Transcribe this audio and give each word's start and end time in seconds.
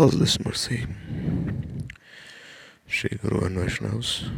causeless 0.00 0.42
mercy. 0.42 0.86
Shri 2.86 3.18
Guru 3.20 3.44
and 3.44 3.58
Vaishnavas, 3.58 4.30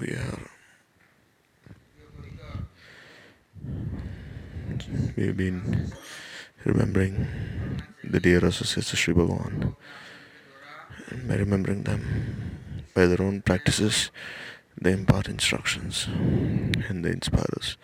we 0.00 0.06
are 0.12 0.50
we've 5.14 5.36
been 5.36 5.92
remembering 6.64 7.26
the 8.02 8.18
dear 8.18 8.42
associates 8.46 8.94
of 8.94 8.98
Sri 8.98 9.12
Bhagavan. 9.12 9.76
By 11.28 11.34
remembering 11.34 11.82
them, 11.82 12.00
by 12.94 13.04
their 13.04 13.20
own 13.20 13.42
practices, 13.42 14.10
they 14.80 14.92
impart 14.92 15.28
instructions 15.28 16.06
and 16.88 17.04
they 17.04 17.10
inspire 17.10 17.52
us. 17.58 17.76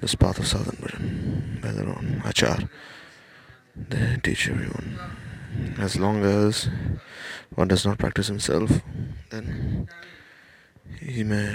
This 0.00 0.14
path 0.14 0.38
of 0.38 0.46
sadhana 0.46 1.60
by 1.60 1.72
their 1.72 1.90
own 1.90 2.22
achar. 2.24 2.70
They 3.88 4.18
teach 4.22 4.48
everyone. 4.48 4.98
As 5.78 5.96
long 5.96 6.24
as 6.24 6.68
one 7.54 7.68
does 7.68 7.86
not 7.86 7.98
practice 7.98 8.26
himself, 8.26 8.82
then 9.30 9.88
he 11.00 11.22
may 11.22 11.54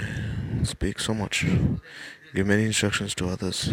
speak 0.64 0.98
so 0.98 1.14
much, 1.14 1.44
give 2.34 2.46
many 2.46 2.64
instructions 2.64 3.14
to 3.16 3.28
others, 3.28 3.70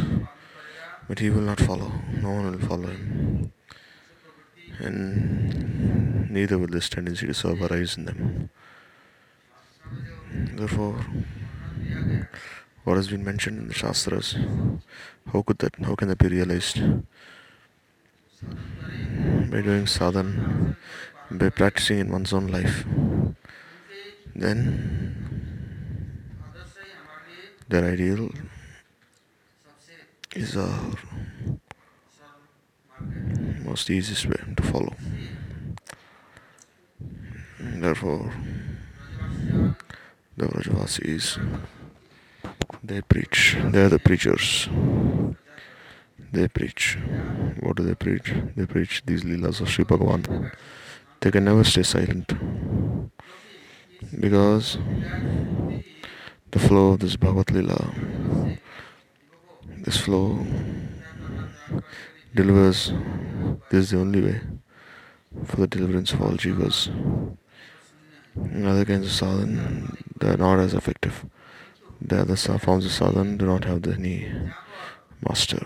but 1.07 1.20
he 1.20 1.29
will 1.29 1.41
not 1.41 1.59
follow. 1.59 1.91
No 2.21 2.31
one 2.31 2.52
will 2.52 2.67
follow 2.67 2.88
him. 2.88 3.53
And 4.79 6.29
neither 6.29 6.57
will 6.57 6.68
this 6.68 6.90
tendency 6.90 7.27
to 7.27 7.34
serve 7.34 7.62
arise 7.62 7.98
in 7.98 8.05
them. 8.05 8.49
Therefore, 10.34 11.05
what 12.84 12.98
has 12.98 13.07
been 13.07 13.23
mentioned 13.23 13.59
in 13.59 13.68
the 13.68 13.73
Shastras, 13.73 14.35
how 15.31 15.41
could 15.41 15.59
that 15.59 15.76
how 15.84 15.95
can 15.95 16.07
that 16.07 16.18
be 16.18 16.27
realized? 16.27 16.81
By 18.41 19.62
doing 19.62 19.86
sadhan, 19.86 20.76
by 21.30 21.49
practicing 21.49 21.99
in 21.99 22.12
one's 22.12 22.34
own 22.34 22.48
life. 22.48 22.85
Then 24.35 25.21
their 27.70 27.85
ideal 27.85 28.30
is 30.35 30.57
our 30.57 30.93
most 33.63 33.90
easiest 33.90 34.26
way 34.26 34.41
to 34.58 34.63
follow. 34.63 34.93
Therefore, 37.60 38.34
the 40.37 40.46
Vrajavasis, 40.48 41.37
they 42.84 43.02
preach, 43.02 43.58
they 43.71 43.84
are 43.84 43.90
the 43.90 43.99
preachers. 43.99 44.68
They 46.32 46.48
preach. 46.48 46.98
What 47.60 47.76
do 47.77 47.84
they 47.84 47.96
preach? 47.96 48.34
They 48.55 48.65
preach 48.65 49.04
these 49.05 49.24
Leelas 49.24 49.60
of 49.60 49.70
Sri 49.70 49.84
Bhagavan. 49.84 50.54
They 51.20 51.29
can 51.29 51.46
never 51.46 51.63
stay 51.63 51.84
silent 51.84 52.34
because 54.20 54.77
the 56.52 56.59
flow 56.59 56.93
of 56.93 56.99
this 56.99 57.15
Bhagavad 57.15 57.52
Lila, 57.52 57.93
this 59.77 59.98
flow 59.98 60.40
delivers, 62.34 62.91
this 63.70 63.85
is 63.85 63.90
the 63.91 63.99
only 63.99 64.22
way 64.22 64.41
for 65.46 65.57
the 65.57 65.68
deliverance 65.68 66.13
of 66.13 66.22
all 66.22 66.31
jivas. 66.31 66.88
In 68.35 68.66
other 68.66 68.85
kinds 68.85 69.06
of 69.06 69.28
sadhan, 69.28 69.96
they 70.19 70.29
are 70.29 70.38
not 70.38 70.59
as 70.59 70.74
effective. 70.74 71.25
The 72.02 72.22
other 72.22 72.35
forms 72.35 72.85
of 72.85 72.91
sadhan 72.91 73.38
do 73.38 73.46
not 73.46 73.66
have 73.66 73.81
the 73.81 73.94
any 73.94 74.31
master. 75.28 75.66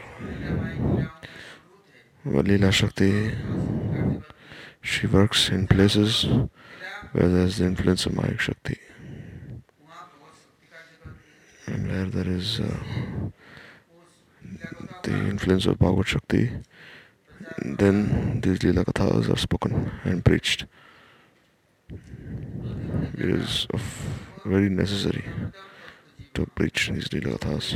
But 2.25 2.45
Leela 2.45 2.71
Shakti, 2.71 3.31
she 4.81 5.07
works 5.07 5.49
in 5.49 5.67
places 5.67 6.25
where 7.11 7.27
there 7.27 7.45
is 7.45 7.57
the 7.57 7.65
influence 7.65 8.05
of 8.05 8.15
Maya 8.15 8.37
Shakti. 8.37 8.79
And 11.67 11.87
where 11.89 12.05
there 12.05 12.27
is 12.31 12.59
uh, 12.59 12.77
the 15.03 15.11
influence 15.11 15.65
of 15.65 15.79
Bhagavad 15.79 16.07
Shakti, 16.07 16.51
then 17.63 18.41
these 18.41 18.59
Leela 18.59 18.85
Kathas 18.85 19.29
are 19.29 19.37
spoken 19.37 19.91
and 20.03 20.25
preached. 20.25 20.65
It 21.89 23.29
is 23.29 23.67
very 24.45 24.69
necessary 24.69 25.23
to 26.33 26.45
preach 26.55 26.89
these 26.89 27.07
Leela 27.09 27.39
Kathas. 27.39 27.75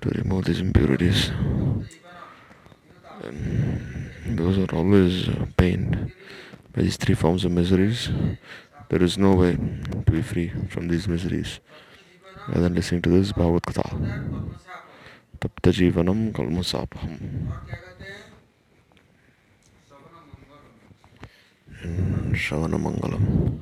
to 0.00 0.08
remove 0.10 0.44
these 0.44 0.60
impurities. 0.60 1.30
And 3.22 4.38
those 4.38 4.58
are 4.58 4.74
always 4.76 5.28
pained 5.56 6.12
by 6.72 6.82
these 6.82 6.96
three 6.96 7.14
forms 7.14 7.44
of 7.44 7.52
miseries. 7.52 8.10
There 8.88 9.02
is 9.02 9.18
no 9.18 9.34
way 9.34 9.56
to 9.56 10.10
be 10.10 10.22
free 10.22 10.52
from 10.68 10.88
these 10.88 11.08
miseries 11.08 11.60
rather 12.48 12.62
than 12.62 12.74
listening 12.74 13.02
to 13.02 13.10
this 13.10 13.32
Bhagavad 13.32 13.62
Katha. 13.62 14.56
Tapta 15.40 15.70
Jivanam 15.70 16.32
Kalmasapaham. 16.32 17.52
And 21.82 21.98
hmm, 22.00 22.32
Shravana 22.32 22.80
Mangalam. 22.80 23.60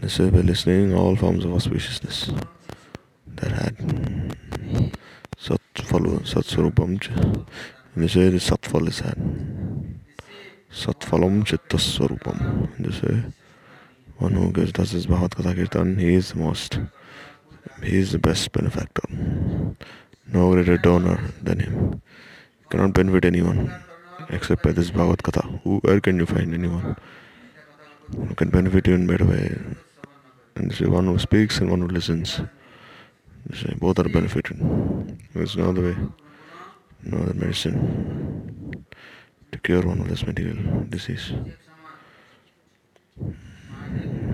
This 0.00 0.18
way, 0.18 0.30
by 0.30 0.38
listening, 0.38 0.94
all 0.94 1.16
forms 1.16 1.44
of 1.44 1.50
auspiciousness 1.50 2.38
that 3.26 3.52
had 3.52 4.35
Swarupam. 11.96 12.68
In 12.78 12.84
this 12.84 13.02
way, 13.02 13.22
one 14.18 14.32
who 14.32 14.52
gives, 14.52 14.72
does 14.72 14.90
his 14.90 15.06
Bhagavad 15.06 15.30
Katha 15.32 15.54
Kirtan, 15.54 15.98
he 15.98 16.14
is 16.14 16.32
the 16.32 16.38
most, 16.38 16.78
he 17.82 17.96
is 17.96 18.12
the 18.12 18.18
best 18.18 18.52
benefactor. 18.52 19.02
No 20.32 20.52
greater 20.52 20.76
donor 20.76 21.20
than 21.42 21.60
him. 21.60 22.02
You 22.60 22.68
cannot 22.70 22.92
benefit 22.92 23.24
anyone 23.24 23.72
except 24.30 24.62
by 24.62 24.72
this 24.72 24.90
Bhagavad 24.90 25.18
Katha. 25.18 25.60
Who, 25.62 25.78
where 25.78 26.00
can 26.00 26.18
you 26.18 26.26
find 26.26 26.52
anyone 26.52 26.96
who 28.10 28.34
can 28.34 28.50
benefit 28.50 28.86
you 28.86 28.94
in 28.94 29.06
better 29.06 29.24
way? 29.24 29.56
And 30.56 30.70
this 30.70 30.80
is 30.80 30.88
one 30.88 31.06
who 31.06 31.18
speaks 31.18 31.58
and 31.58 31.70
one 31.70 31.80
who 31.80 31.88
listens. 31.88 32.40
Both 33.78 33.98
are 34.00 34.08
benefited. 34.08 34.58
There's 35.32 35.56
no 35.56 35.70
other 35.70 35.82
way, 35.82 35.96
no 37.04 37.18
other 37.18 37.34
medicine 37.34 38.84
to 39.52 39.58
cure 39.58 39.82
one 39.82 40.00
of 40.00 40.08
this 40.08 40.26
material 40.26 40.84
disease. 40.88 41.32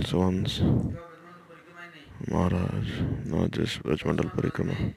So 0.07 0.19
once 0.19 0.61
Maharaj, 2.29 2.89
not 3.27 3.51
just 3.51 3.83
Rajmandal 3.83 4.35
Parikrama, 4.35 4.95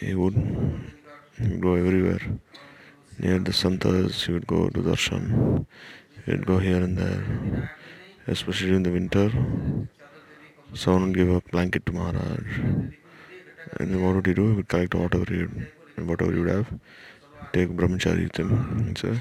he 0.00 0.14
would 0.14 0.36
go 1.60 1.74
everywhere. 1.74 2.20
Near 3.18 3.38
the 3.38 3.52
Santas, 3.52 4.26
he 4.26 4.32
would 4.32 4.46
go 4.46 4.68
to 4.68 4.80
darshan. 4.80 5.66
He 6.24 6.32
would 6.32 6.46
go 6.46 6.58
here 6.58 6.82
and 6.82 6.96
there, 6.98 7.72
especially 8.26 8.74
in 8.74 8.82
the 8.82 8.90
winter. 8.90 9.32
Someone 10.74 11.06
would 11.06 11.16
give 11.16 11.30
a 11.30 11.40
blanket 11.50 11.86
to 11.86 11.92
Maharaj. 11.92 12.97
And 13.78 13.94
then 13.94 14.04
what 14.04 14.16
would 14.16 14.26
he 14.26 14.34
do? 14.34 14.48
He 14.50 14.56
would 14.56 14.68
collect 14.68 14.94
whatever 14.94 15.24
would, 15.28 16.08
whatever 16.08 16.32
he 16.32 16.40
would 16.40 16.48
have, 16.48 16.66
take 17.52 17.68
brahmachari 17.68 18.28
and 18.38 18.98
say, 18.98 19.16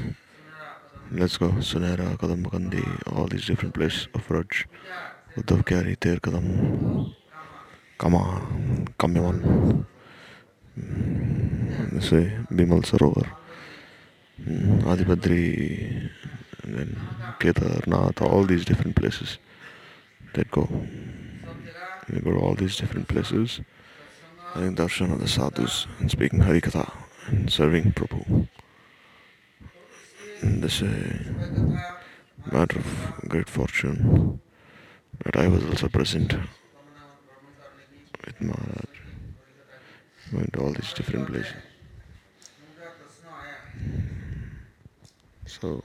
let's 1.11 1.37
go, 1.37 1.49
Sunera, 1.49 2.17
Kadam 2.17 2.43
Kandi, 2.43 3.15
all 3.15 3.27
these 3.27 3.45
different 3.45 3.75
places 3.75 4.07
of 4.13 4.29
Raj, 4.31 4.65
Uddhav 5.35 5.63
Kyari, 5.63 5.99
Ter 5.99 6.17
Kadam, 6.17 7.13
Kama, 7.97 8.41
Kamyavan, 8.99 9.85
this 10.75 12.11
way, 12.11 12.37
Bimal 12.51 12.83
Sarovar, 12.83 13.29
mm, 14.41 14.81
Adibadri, 14.83 16.09
and 16.63 16.75
then 16.75 16.97
Kedarnath, 17.39 18.21
all 18.21 18.43
these 18.43 18.65
different 18.65 18.95
places 18.95 19.37
that 20.33 20.49
go. 20.51 20.67
They 22.09 22.19
go 22.19 22.31
to 22.31 22.39
all 22.39 22.55
these 22.55 22.75
different 22.77 23.07
places, 23.07 23.61
having 24.53 24.75
darshan 24.75 25.11
of 25.11 25.19
the 25.19 25.27
sadhus 25.27 25.87
and 25.99 26.09
speaking 26.09 26.39
Harikatha 26.39 26.91
and 27.27 27.51
serving 27.51 27.93
Prabhu. 27.93 28.47
And 30.41 30.63
this, 30.63 30.81
a 30.81 32.51
matter 32.51 32.79
of 32.79 33.13
great 33.27 33.49
fortune 33.49 34.39
that 35.23 35.35
I 35.35 35.47
was 35.47 35.63
also 35.65 35.87
present 35.87 36.33
with 38.25 38.41
Maharaj. 38.41 38.85
Went 40.33 40.53
to 40.53 40.59
all 40.59 40.71
these 40.73 40.93
different 40.93 41.27
places. 41.27 41.53
So 45.45 45.81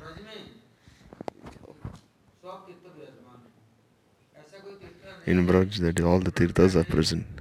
in 5.24 5.46
Braj 5.46 5.78
that 5.78 6.00
all 6.00 6.18
the 6.18 6.32
tirthas 6.32 6.74
are 6.74 6.84
present. 6.84 7.31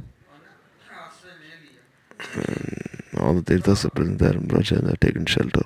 All 3.20 3.34
the 3.36 3.42
tirthas 3.42 3.86
are 3.86 3.90
present 3.90 4.20
there 4.20 4.34
in 4.34 4.48
Braj 4.48 4.72
and 4.72 4.90
are 4.90 4.96
taken 4.96 5.26
shelter. 5.26 5.64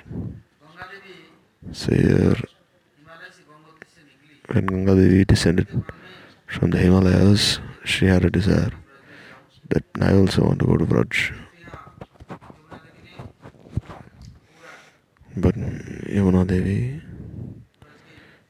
So 1.71 1.93
here 1.93 2.35
when 4.47 4.65
Ganga 4.65 4.95
Devi 4.95 5.25
descended 5.25 5.67
from 6.47 6.71
the 6.71 6.77
Himalayas, 6.77 7.59
she 7.83 8.05
had 8.05 8.25
a 8.25 8.29
desire 8.29 8.71
that 9.69 9.83
I 9.99 10.13
also 10.13 10.43
want 10.43 10.59
to 10.59 10.65
go 10.65 10.77
to 10.77 10.85
Braj. 10.85 11.33
But 15.37 15.55
Yamuna 15.55 16.47
Devi, 16.47 17.01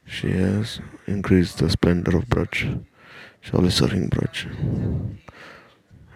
she 0.04 0.30
has 0.32 0.80
increased 1.06 1.58
the 1.58 1.70
splendor 1.70 2.16
of 2.16 2.26
Braj. 2.26 2.84
She's 3.40 3.54
always 3.54 3.74
serving 3.74 4.10
Braj. 4.10 4.46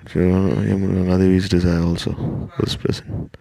Yamuna 0.07 1.19
Devi's 1.19 1.49
desire 1.49 1.83
also 1.83 2.51
was 2.59 2.77
present. 2.77 3.37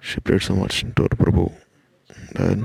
She 0.00 0.20
prayed 0.20 0.42
so 0.42 0.54
much 0.54 0.80
to 0.80 1.08
Prabhu 1.08 1.52
that 2.34 2.56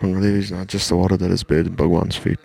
Ganga 0.00 0.20
Devi 0.20 0.38
is 0.38 0.52
not 0.52 0.68
just 0.68 0.88
the 0.88 0.96
water 0.96 1.16
that 1.16 1.30
is 1.30 1.42
bathed 1.44 1.66
in 1.68 1.74
Bhagwan's 1.74 2.16
feet, 2.16 2.38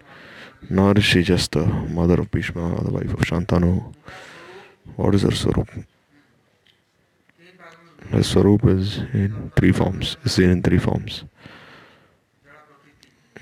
nor 0.70 0.94
is 0.98 1.04
she 1.04 1.24
just 1.24 1.52
the 1.52 1.66
mother 1.66 2.20
of 2.20 2.32
Bhishma 2.32 2.76
or 2.76 2.84
the 2.84 2.92
wife 2.92 3.14
of 3.14 3.20
Shantanu. 3.20 3.94
What 4.96 5.16
is 5.16 5.22
her 5.22 5.32
Swarup? 5.32 5.70
Her 8.10 8.24
Swarup 8.24 8.66
is 8.66 8.98
in 9.14 9.52
three 9.56 9.72
forms, 9.72 10.18
is 10.24 10.34
seen 10.34 10.50
in 10.50 10.62
three 10.62 10.80
forms. 10.80 11.24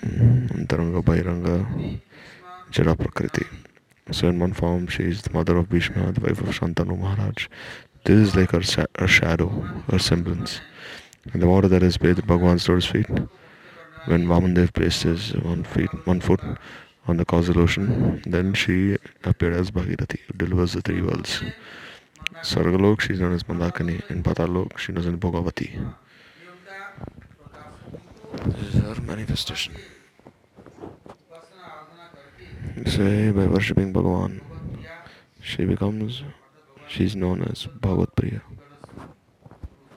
Hmm, 0.02 0.48
Antaranga, 0.48 1.02
Bahiranga, 1.04 2.00
Jada 2.72 2.98
Prakriti. 2.98 3.46
So 4.12 4.28
in 4.28 4.40
one 4.40 4.54
form 4.54 4.88
she 4.88 5.04
is 5.04 5.22
the 5.22 5.34
mother 5.34 5.58
of 5.58 5.70
Bhishma, 5.70 6.12
the 6.14 6.22
wife 6.22 6.40
of 6.42 6.48
Shantanu 6.50 6.98
Maharaj. 6.98 7.48
This 8.06 8.30
is 8.30 8.36
like 8.36 8.52
her, 8.52 8.62
sha- 8.62 8.88
her 8.98 9.08
shadow, 9.08 9.50
her 9.90 10.00
semblance. 10.00 10.62
And 11.34 11.42
the 11.42 11.48
water 11.48 11.68
that 11.68 11.84
is 11.84 11.98
bathed 11.98 12.26
Bhagwan's 12.26 12.68
lotus 12.68 12.86
feet, 12.86 13.08
when 14.06 14.26
Vamandev 14.26 14.74
placed 14.74 15.04
his 15.04 15.34
one 15.36 15.64
feet, 15.64 15.90
one 16.08 16.20
foot 16.20 16.40
on 17.08 17.18
the 17.18 17.26
causal 17.26 17.60
ocean, 17.60 18.22
then 18.26 18.54
she 18.54 18.98
appeared 19.24 19.54
as 19.54 19.70
Bhagirathi, 19.70 20.20
who 20.22 20.34
delivers 20.38 20.74
the 20.74 20.82
three 20.82 21.02
worlds. 21.02 21.44
Swargalok, 22.42 23.02
she 23.02 23.14
is 23.14 23.20
known 23.20 23.34
as 23.34 23.44
Mandakini. 23.44 24.10
In 24.10 24.24
Patalok, 24.24 24.78
she 24.78 24.94
is 24.94 25.06
known 25.06 25.14
as 25.16 25.20
Bhogavati. 25.20 25.94
This 28.46 28.74
is 28.76 28.82
her 28.82 29.02
manifestation. 29.02 29.74
Say 32.86 33.32
by 33.32 33.48
worshipping 33.48 33.94
Bhagavan, 33.94 34.42
she 35.42 35.66
becomes, 35.66 36.24
she 36.88 37.04
is 37.04 37.16
known 37.16 37.44
as 37.44 37.68
Bhagavat 37.68 38.16
Priya. 38.16 38.42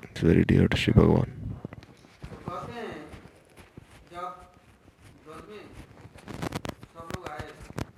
It's 0.03 0.21
very 0.21 0.45
dear 0.45 0.67
to 0.69 0.77
Shri 0.77 0.93
Bhagavan. 0.93 1.31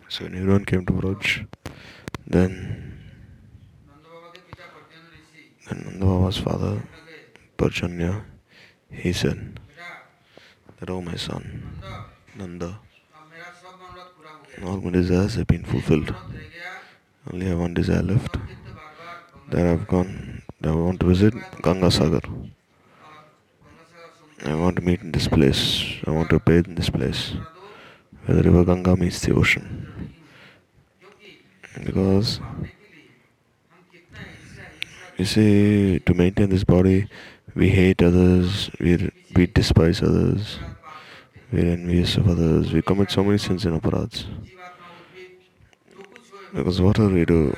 So 0.09 0.25
when 0.25 0.35
everyone 0.35 0.65
came 0.65 0.87
to 0.87 0.93
Braj, 0.93 1.47
then, 2.27 3.01
then 5.69 5.99
Nanda 5.99 6.33
father, 6.41 6.83
Parjanya, 7.59 8.25
he 8.91 9.13
said 9.13 9.59
that, 10.79 10.91
oh 10.91 11.01
my 11.03 11.17
son, 11.17 11.81
Nanda, 12.35 12.79
all 14.65 14.81
my 14.81 14.91
desires 14.91 15.35
have 15.35 15.47
been 15.47 15.65
fulfilled. 15.65 16.15
Only 17.33 17.47
have 17.47 17.59
one 17.59 17.75
desire 17.75 18.03
left. 18.03 18.37
That 19.51 19.67
I've 19.67 19.87
gone, 19.87 20.43
that 20.61 20.71
I 20.71 20.75
want 20.75 21.01
to 21.01 21.07
visit 21.07 21.35
Ganga 21.63 21.91
Sagar. 21.91 22.23
I 24.45 24.55
want 24.55 24.77
to 24.77 24.83
meet 24.83 25.01
in 25.01 25.13
this 25.13 25.29
place. 25.29 25.85
I 26.07 26.11
want 26.11 26.31
to 26.31 26.39
bathe 26.39 26.69
in 26.69 26.75
this 26.75 26.91
place 26.91 27.35
where 28.25 28.37
the 28.37 28.43
river 28.43 28.65
Ganga 28.65 28.97
meets 28.97 29.21
the 29.21 29.35
ocean. 29.35 30.15
Because 31.85 32.41
you 35.19 35.25
see, 35.25 35.99
to 36.01 36.15
maintain 36.15 36.51
this 36.51 36.65
body, 36.65 37.09
we 37.55 37.71
hate 37.71 38.03
others, 38.03 38.71
we, 38.81 39.11
we 39.35 39.47
despise 39.47 40.03
others, 40.03 40.59
we're 41.53 41.73
envious 41.73 42.17
of 42.17 42.29
others, 42.29 42.73
we 42.73 42.83
commit 42.83 43.11
so 43.11 43.25
many 43.25 43.39
sins 43.39 43.65
and 43.65 43.77
aparads. 43.77 44.27
Because 46.53 46.81
whatever 46.81 47.09
we 47.09 47.25
do, 47.25 47.57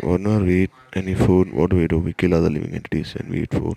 whenever 0.00 0.44
we 0.44 0.64
eat 0.64 0.70
any 0.92 1.14
food, 1.14 1.52
what 1.52 1.70
do 1.70 1.76
we 1.76 1.86
do? 1.86 1.98
We 1.98 2.12
kill 2.12 2.34
other 2.34 2.50
living 2.50 2.74
entities 2.74 3.14
and 3.16 3.30
we 3.30 3.42
eat 3.42 3.52
food. 3.52 3.76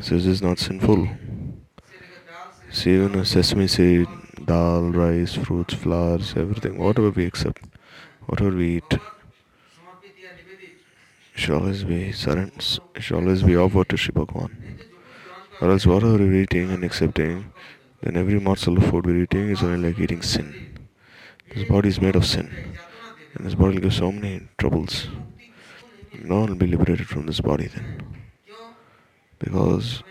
So 0.00 0.16
this 0.16 0.26
is 0.26 0.42
not 0.42 0.58
sinful. 0.58 1.08
See, 2.70 2.90
even 2.94 3.14
a 3.14 3.24
sesame 3.24 3.68
seed, 3.68 4.08
dal, 4.44 4.90
rice, 4.90 5.34
fruits, 5.34 5.74
flowers, 5.74 6.34
everything, 6.36 6.78
whatever 6.78 7.10
we 7.10 7.24
accept, 7.24 7.62
whatever 8.26 8.50
we 8.50 8.76
eat, 8.78 8.98
should 11.34 11.54
always 11.54 11.84
be 11.84 12.12
surrenders, 12.12 12.80
should 12.98 13.16
always 13.16 13.42
be 13.42 13.56
offered 13.56 13.88
to 13.90 13.96
Shri 13.96 14.12
Bhagavan. 14.12 14.50
Or 15.60 15.70
else 15.70 15.86
whatever 15.86 16.18
we're 16.18 16.42
eating 16.42 16.70
and 16.70 16.84
accepting, 16.84 17.52
then 18.02 18.16
every 18.16 18.38
morsel 18.38 18.76
of 18.76 18.84
food 18.90 19.06
we're 19.06 19.22
eating 19.22 19.50
is 19.50 19.62
only 19.62 19.88
like 19.88 19.98
eating 19.98 20.22
sin. 20.22 20.78
This 21.54 21.68
body 21.68 21.88
is 21.88 22.00
made 22.00 22.16
of 22.16 22.26
sin. 22.26 22.50
And 23.34 23.46
this 23.46 23.54
body 23.54 23.74
will 23.74 23.82
give 23.82 23.94
so 23.94 24.12
many 24.12 24.48
troubles. 24.58 25.08
No 26.22 26.40
one 26.40 26.50
will 26.50 26.56
be 26.56 26.66
liberated 26.66 27.06
from 27.06 27.26
this 27.26 27.40
body 27.40 27.68
then. 27.68 28.02
Because 29.38 30.02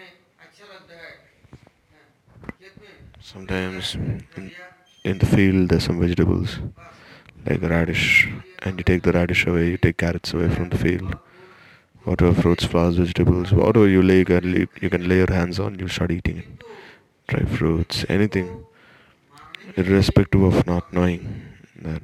sometimes 3.20 3.96
in, 3.96 4.52
in 5.04 5.18
the 5.18 5.26
field 5.26 5.70
there's 5.70 5.84
some 5.84 6.00
vegetables 6.00 6.60
like 7.46 7.62
radish 7.62 8.30
and 8.60 8.78
you 8.78 8.84
take 8.84 9.04
the 9.04 9.12
radish 9.12 9.46
away, 9.46 9.72
you 9.72 9.78
take 9.78 9.98
carrots 9.98 10.34
away 10.34 10.50
from 10.50 10.70
the 10.70 10.78
field. 10.78 11.18
Whatever 12.06 12.40
fruits, 12.40 12.64
flowers, 12.64 12.98
vegetables, 12.98 13.52
whatever 13.52 13.88
you 13.88 14.02
lay, 14.02 14.20
you 14.20 14.26
can 14.26 14.54
lay, 14.54 14.68
you 14.80 14.90
can 14.90 15.08
lay 15.10 15.18
your 15.18 15.32
hands 15.32 15.60
on, 15.60 15.80
you 15.80 15.88
start 15.88 16.12
eating 16.12 16.38
it. 16.38 16.64
Dry 17.28 17.44
fruits, 17.46 18.06
anything, 18.08 18.64
irrespective 19.76 20.44
of 20.44 20.68
not 20.68 20.94
knowing 20.94 21.42
that 21.82 22.02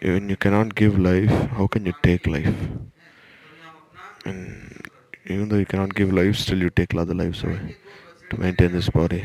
when 0.00 0.28
you 0.28 0.36
cannot 0.36 0.76
give 0.76 0.96
life, 0.96 1.30
how 1.56 1.66
can 1.66 1.86
you 1.86 1.92
take 2.02 2.28
life? 2.28 2.54
And 4.24 4.86
even 5.26 5.48
though 5.48 5.56
you 5.56 5.66
cannot 5.66 5.94
give 5.94 6.12
life, 6.12 6.36
still 6.36 6.58
you 6.58 6.70
take 6.70 6.94
other 6.94 7.14
lives 7.14 7.42
away 7.42 7.76
to 8.30 8.40
maintain 8.40 8.72
this 8.72 8.88
body. 8.88 9.24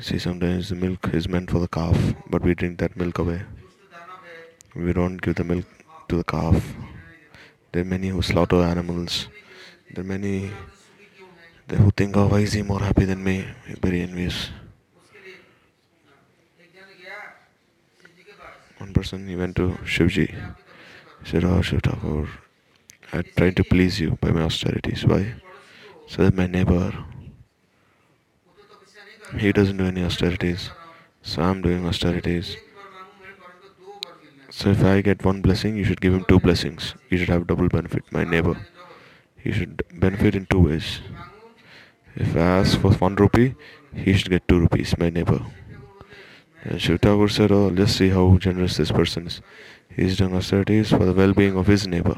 See, 0.00 0.18
sometimes 0.18 0.70
the 0.70 0.76
milk 0.76 1.10
is 1.12 1.28
meant 1.28 1.50
for 1.50 1.58
the 1.58 1.68
calf, 1.68 1.98
but 2.30 2.42
we 2.42 2.54
drink 2.54 2.78
that 2.78 2.96
milk 2.96 3.18
away. 3.18 3.42
We 4.74 4.94
don't 4.94 5.18
give 5.18 5.34
the 5.34 5.44
milk 5.44 5.66
to 6.08 6.16
the 6.16 6.24
calf. 6.24 6.74
There 7.74 7.82
are 7.82 7.84
many 7.84 8.06
who 8.06 8.22
slaughter 8.22 8.62
animals. 8.62 9.26
There 9.92 10.04
are 10.04 10.06
many 10.06 10.52
who 11.68 11.90
think, 11.90 12.16
oh, 12.16 12.28
why 12.28 12.38
is 12.38 12.52
he 12.52 12.62
more 12.62 12.78
happy 12.78 13.04
than 13.04 13.24
me? 13.24 13.48
He's 13.66 13.78
Very 13.82 14.02
envious. 14.02 14.50
One 18.78 18.92
person, 18.92 19.26
he 19.26 19.34
went 19.34 19.56
to 19.56 19.70
Shivji. 19.82 20.28
He 20.28 21.28
said, 21.28 21.42
oh, 21.42 21.62
Shiv 21.62 21.82
Thakur, 21.82 22.28
I 23.12 23.22
tried 23.22 23.56
to 23.56 23.64
please 23.64 23.98
you 23.98 24.18
by 24.20 24.30
my 24.30 24.42
austerities. 24.42 25.04
Why? 25.04 25.34
So 26.06 26.22
that 26.22 26.34
my 26.34 26.46
neighbor, 26.46 26.92
he 29.36 29.50
doesn't 29.50 29.78
do 29.78 29.86
any 29.86 30.04
austerities. 30.04 30.70
So 31.22 31.42
I'm 31.42 31.60
doing 31.60 31.84
austerities. 31.84 32.56
So 34.56 34.70
if 34.70 34.84
I 34.84 35.00
get 35.00 35.24
one 35.24 35.42
blessing, 35.42 35.76
you 35.76 35.84
should 35.84 36.00
give 36.00 36.14
him 36.14 36.24
two 36.28 36.38
blessings. 36.38 36.94
You 37.10 37.18
should 37.18 37.28
have 37.28 37.46
double 37.46 37.68
benefit. 37.68 38.04
My 38.12 38.22
neighbor, 38.24 38.56
he 39.36 39.50
should 39.52 39.82
benefit 40.04 40.36
in 40.36 40.46
two 40.46 40.60
ways. 40.60 41.00
If 42.14 42.36
I 42.36 42.46
ask 42.60 42.80
for 42.80 42.92
one 42.92 43.16
rupee, 43.16 43.56
he 43.94 44.14
should 44.14 44.30
get 44.30 44.46
two 44.46 44.60
rupees. 44.60 44.96
My 44.96 45.10
neighbor. 45.10 45.40
And 46.62 46.80
Shiv 46.80 47.00
Thakur 47.00 47.28
said, 47.38 47.50
"Oh, 47.58 47.66
let's 47.80 47.96
see 48.00 48.10
how 48.10 48.24
generous 48.46 48.76
this 48.76 48.92
person 49.00 49.26
is. 49.26 49.40
He's 49.98 50.16
doing 50.22 50.36
austerities 50.42 50.90
for 50.90 51.04
the 51.04 51.18
well-being 51.22 51.56
of 51.56 51.66
his 51.66 51.88
neighbor. 51.96 52.16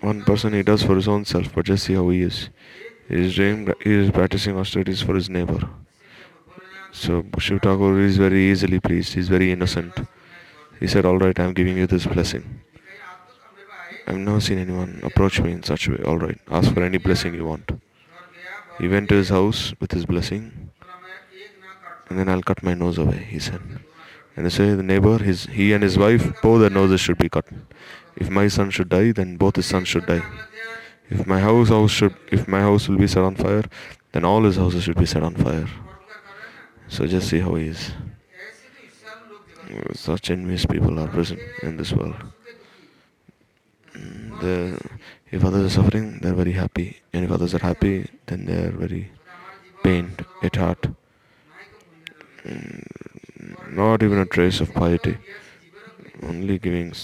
one 0.00 0.22
person 0.24 0.52
he 0.52 0.62
does 0.62 0.82
for 0.82 0.94
his 0.96 1.08
own 1.08 1.24
self, 1.24 1.54
but 1.54 1.66
just 1.66 1.84
see 1.84 1.94
how 1.94 2.08
he 2.08 2.22
is. 2.22 2.48
He 3.08 3.22
is 3.26 3.36
doing, 3.36 3.68
he 3.84 3.92
is 4.02 4.10
practicing 4.10 4.56
austerities 4.56 5.02
for 5.02 5.14
his 5.14 5.28
neighbor. 5.28 5.68
So 6.92 7.24
Shiv 7.38 7.60
Thakur 7.62 7.98
is 8.00 8.16
very 8.16 8.50
easily 8.50 8.80
pleased. 8.80 9.14
He's 9.14 9.28
very 9.28 9.52
innocent. 9.52 10.06
He 10.80 10.86
said, 10.86 11.04
"All 11.06 11.18
right, 11.18 11.38
I'm 11.38 11.54
giving 11.54 11.76
you 11.76 11.86
this 11.86 12.06
blessing." 12.06 12.44
I've 14.08 14.18
never 14.18 14.40
seen 14.40 14.58
anyone 14.58 15.00
approach 15.02 15.40
me 15.40 15.52
in 15.52 15.62
such 15.62 15.88
a 15.88 15.92
way. 15.92 16.02
All 16.04 16.18
right, 16.18 16.38
ask 16.48 16.72
for 16.72 16.82
any 16.82 16.98
blessing 16.98 17.34
you 17.34 17.44
want. 17.44 17.72
He 18.78 18.88
went 18.88 19.08
to 19.08 19.16
his 19.16 19.30
house 19.30 19.74
with 19.80 19.92
his 19.92 20.06
blessing, 20.06 20.70
and 22.08 22.18
then 22.18 22.28
I'll 22.28 22.42
cut 22.42 22.62
my 22.62 22.74
nose 22.74 22.98
away. 22.98 23.26
He 23.30 23.38
said. 23.38 23.60
And 24.36 24.44
they 24.44 24.50
say 24.50 24.74
the 24.74 24.82
neighbor, 24.82 25.18
his 25.18 25.46
he 25.46 25.72
and 25.72 25.82
his 25.82 25.96
wife, 25.98 26.24
both 26.42 26.60
their 26.60 26.70
noses 26.70 27.00
should 27.00 27.18
be 27.18 27.30
cut. 27.30 27.46
If 28.16 28.28
my 28.28 28.48
son 28.48 28.70
should 28.70 28.90
die, 28.90 29.12
then 29.12 29.36
both 29.38 29.56
his 29.56 29.66
sons 29.66 29.88
should 29.88 30.06
die. 30.06 30.22
If 31.08 31.26
my 31.26 31.40
house 31.40 31.70
house 31.70 31.90
should 31.90 32.14
if 32.30 32.46
my 32.46 32.60
house 32.60 32.88
will 32.88 32.98
be 32.98 33.06
set 33.06 33.24
on 33.24 33.34
fire, 33.36 33.64
then 34.12 34.24
all 34.24 34.42
his 34.42 34.56
houses 34.56 34.84
should 34.84 34.98
be 34.98 35.06
set 35.06 35.22
on 35.22 35.34
fire. 35.36 35.68
So 36.88 37.06
just 37.06 37.28
see 37.28 37.40
how 37.40 37.54
he 37.54 37.68
is. 37.68 37.92
Such 39.94 40.30
envious 40.30 40.66
people 40.66 40.98
are 40.98 41.08
present 41.08 41.40
in 41.62 41.76
this 41.76 41.92
world. 41.92 42.16
Mm, 43.94 44.40
the, 44.40 44.80
if 45.30 45.44
others 45.44 45.66
are 45.66 45.82
suffering, 45.82 46.18
they're 46.20 46.34
very 46.34 46.52
happy. 46.52 47.00
And 47.12 47.24
if 47.24 47.30
others 47.30 47.54
are 47.54 47.58
happy, 47.58 48.08
then 48.26 48.46
they're 48.46 48.70
very 48.70 49.10
pained 49.82 50.24
at 50.42 50.56
heart. 50.56 50.88
Mm, 52.44 53.72
not 53.72 54.02
even 54.02 54.18
a 54.18 54.26
trace 54.26 54.60
of 54.60 54.72
piety. 54.74 55.18
Only 56.22 56.58
giving, 56.58 56.94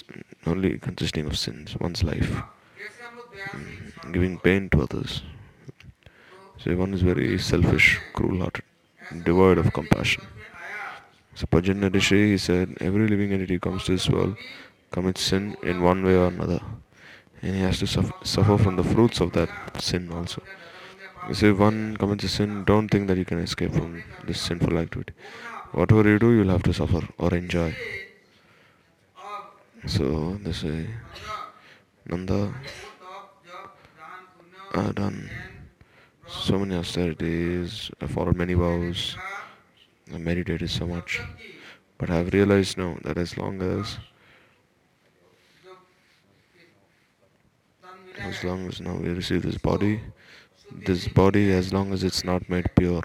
only 0.47 0.79
consisting 0.79 1.26
of 1.26 1.38
sins, 1.38 1.76
one's 1.81 2.02
life. 2.02 2.43
Mm, 3.50 4.12
giving 4.12 4.38
pain 4.38 4.69
to 4.71 4.83
others. 4.83 5.23
So 6.59 6.75
one 6.76 6.95
is 6.95 7.02
very 7.02 7.38
selfish, 7.38 8.00
cruel-hearted, 8.14 8.64
devoid 9.25 9.59
of 9.59 9.73
compassion. 9.73 10.25
So 11.42 11.49
Parjanya 11.49 11.92
Rishi, 11.92 12.30
he 12.30 12.38
said, 12.38 12.76
every 12.80 13.08
living 13.08 13.32
entity 13.32 13.58
comes 13.58 13.82
to 13.84 13.92
this 13.92 14.08
world, 14.08 14.37
commits 14.92 15.22
sin 15.22 15.56
in 15.64 15.82
one 15.82 16.04
way 16.04 16.14
or 16.14 16.28
another. 16.28 16.61
And 17.42 17.56
he 17.56 17.62
has 17.62 17.80
to 17.80 17.87
suffer, 17.88 18.12
suffer 18.22 18.56
from 18.56 18.76
the 18.76 18.84
fruits 18.84 19.18
of 19.20 19.32
that 19.32 19.50
sin 19.82 20.12
also. 20.12 20.40
So 21.32 21.46
if 21.46 21.58
one 21.58 21.96
commits 21.96 22.22
a 22.22 22.28
sin, 22.28 22.62
don't 22.62 22.87
think 22.87 23.08
that 23.08 23.18
you 23.18 23.25
can 23.25 23.40
escape 23.40 23.72
from 23.72 24.04
this 24.25 24.40
sinful 24.40 24.78
activity. 24.78 25.14
Whatever 25.72 26.08
you 26.08 26.20
do, 26.20 26.30
you'll 26.30 26.50
have 26.50 26.62
to 26.62 26.72
suffer 26.72 27.00
or 27.18 27.34
enjoy. 27.34 27.75
So 29.87 30.38
they 30.44 30.52
say, 30.52 30.87
Nanda, 32.06 32.54
I've 34.75 34.94
done 34.94 35.28
so 36.28 36.61
many 36.61 36.76
austerities, 36.76 37.90
I 38.00 38.06
followed 38.06 38.37
many 38.37 38.54
vows, 38.54 39.16
I 40.14 40.19
meditated 40.19 40.71
so 40.71 40.87
much. 40.87 41.21
But 41.99 42.11
I've 42.11 42.33
realized 42.35 42.76
now 42.76 42.99
that 43.02 43.16
as 43.16 43.37
long 43.37 43.62
as 43.62 43.99
as 48.19 48.45
long 48.45 48.69
as 48.69 48.81
now 48.81 48.95
we 48.95 49.09
receive 49.09 49.42
this 49.42 49.59
body, 49.59 50.00
this 50.87 51.09
body 51.09 51.50
as 51.52 51.73
long 51.73 51.92
as 51.92 52.04
it's 52.04 52.25
not 52.25 52.49
made 52.49 52.71
pure, 52.76 53.02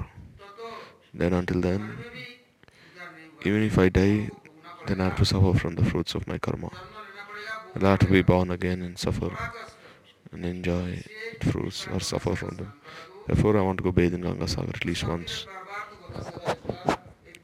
then 1.14 1.34
until 1.34 1.62
then, 1.62 1.98
even 3.46 3.64
if 3.64 3.78
I 3.78 3.90
die, 3.90 4.30
then 4.88 5.02
I 5.02 5.06
have 5.06 5.18
to 5.18 5.26
suffer 5.26 5.58
from 5.58 5.76
the 5.76 5.86
fruits 5.86 6.14
of 6.16 6.28
my 6.28 6.38
karma. 6.38 6.72
I'll 7.76 7.90
have 7.90 8.00
to 8.00 8.08
be 8.08 8.22
born 8.22 8.52
again 8.52 8.82
and 8.82 8.98
suffer 8.98 9.32
and 10.32 10.46
enjoy 10.46 11.04
fruits 11.42 11.88
or 11.88 12.00
suffer 12.00 12.36
from 12.36 12.58
them. 12.58 12.74
Therefore, 13.28 13.58
I 13.58 13.62
want 13.62 13.78
to 13.78 13.84
go 13.84 13.92
bathe 13.92 14.14
in 14.14 14.22
Ganga 14.22 14.48
Sagar 14.48 14.70
at 14.74 14.86
least 14.86 15.04
once. 15.04 15.46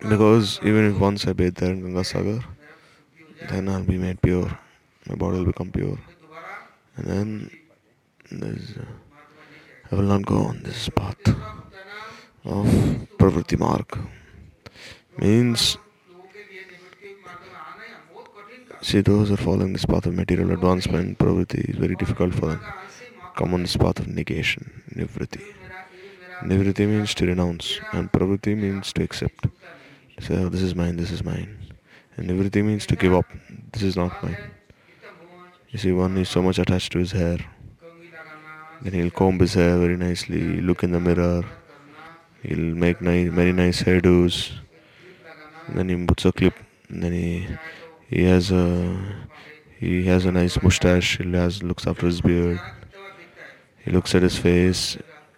Because 0.08 0.60
even 0.64 0.92
if 0.92 1.00
once 1.00 1.26
I 1.28 1.34
bathe 1.34 1.56
there 1.56 1.72
in 1.72 1.82
Ganga 1.82 2.04
Sagar, 2.04 2.44
then 3.50 3.70
I'll 3.70 3.84
be 3.84 3.98
made 3.98 4.22
pure. 4.22 4.60
My 5.08 5.16
body 5.16 5.38
will 5.38 5.46
become 5.46 5.72
pure. 5.72 5.98
And 6.98 7.50
then 8.32 8.78
uh, 8.80 8.84
I 9.92 9.96
will 9.96 10.04
not 10.04 10.26
go 10.26 10.38
on 10.38 10.62
this 10.64 10.90
path 10.90 11.28
of 12.46 12.66
Pravritti 13.18 13.58
Marg. 13.58 13.98
Means, 15.18 15.78
see, 18.82 19.02
those 19.02 19.30
who 19.30 19.36
are 19.36 19.38
following 19.38 19.74
this 19.74 19.86
path 19.86 20.06
of 20.06 20.14
material 20.14 20.52
advancement, 20.52 21.18
Pravritti 21.18 21.70
is 21.70 21.78
very 21.78 21.96
difficult 21.96 22.34
for 22.34 22.48
them. 22.48 22.62
Come 23.36 23.54
on 23.54 23.62
this 23.62 23.78
path 23.78 24.00
of 24.00 24.08
negation, 24.08 24.84
Nivritti. 24.96 25.44
Nivritti 26.42 26.88
means 26.88 27.14
to 27.16 27.26
renounce, 27.26 27.80
and 27.94 28.12
Pravritti 28.12 28.58
means 28.58 28.92
to 28.94 29.04
accept. 29.04 29.48
Oh, 30.30 30.50
this 30.50 30.62
is 30.62 30.76
mine, 30.76 30.96
this 30.96 31.12
is 31.12 31.24
mine. 31.24 31.58
And 32.18 32.30
Nivritti 32.30 32.64
means 32.64 32.86
to 32.88 32.96
give 32.96 33.14
up. 33.14 33.26
This 33.72 33.84
is 33.84 33.98
not 33.98 34.24
mine. 34.24 34.38
You 35.70 35.80
see, 35.80 35.92
one 35.92 36.18
is 36.18 36.30
so 36.30 36.42
much 36.42 36.60
attached 36.60 36.92
to 36.94 37.00
his 37.00 37.12
hair. 37.12 37.38
Then 38.82 38.94
he'll 38.94 39.12
comb 39.12 39.40
his 39.40 39.54
hair 39.56 39.78
very 39.78 39.98
nicely, 39.98 40.62
look 40.62 40.84
in 40.84 40.92
the 40.92 41.00
mirror. 41.00 41.44
He'll 42.44 42.76
make 42.76 43.02
nice, 43.02 43.30
very 43.30 43.54
nice 43.54 43.82
hairdos. 43.82 44.52
then 45.70 45.90
he 45.90 46.06
puts 46.06 46.26
a 46.26 46.32
clip. 46.32 46.54
then 46.90 47.14
he 47.14 47.48
he 48.08 48.24
has 48.24 48.52
a 48.52 48.98
he 49.80 50.06
has 50.06 50.26
a 50.26 50.32
nice 50.32 50.62
mustache. 50.62 51.18
He 51.18 51.32
has 51.32 51.64
looks 51.64 51.88
after 51.88 52.06
his 52.06 52.22
beard. 52.22 52.60
He 53.84 53.92
looks 53.92 54.14
at 54.16 54.22
his 54.22 54.38
face 54.38 54.98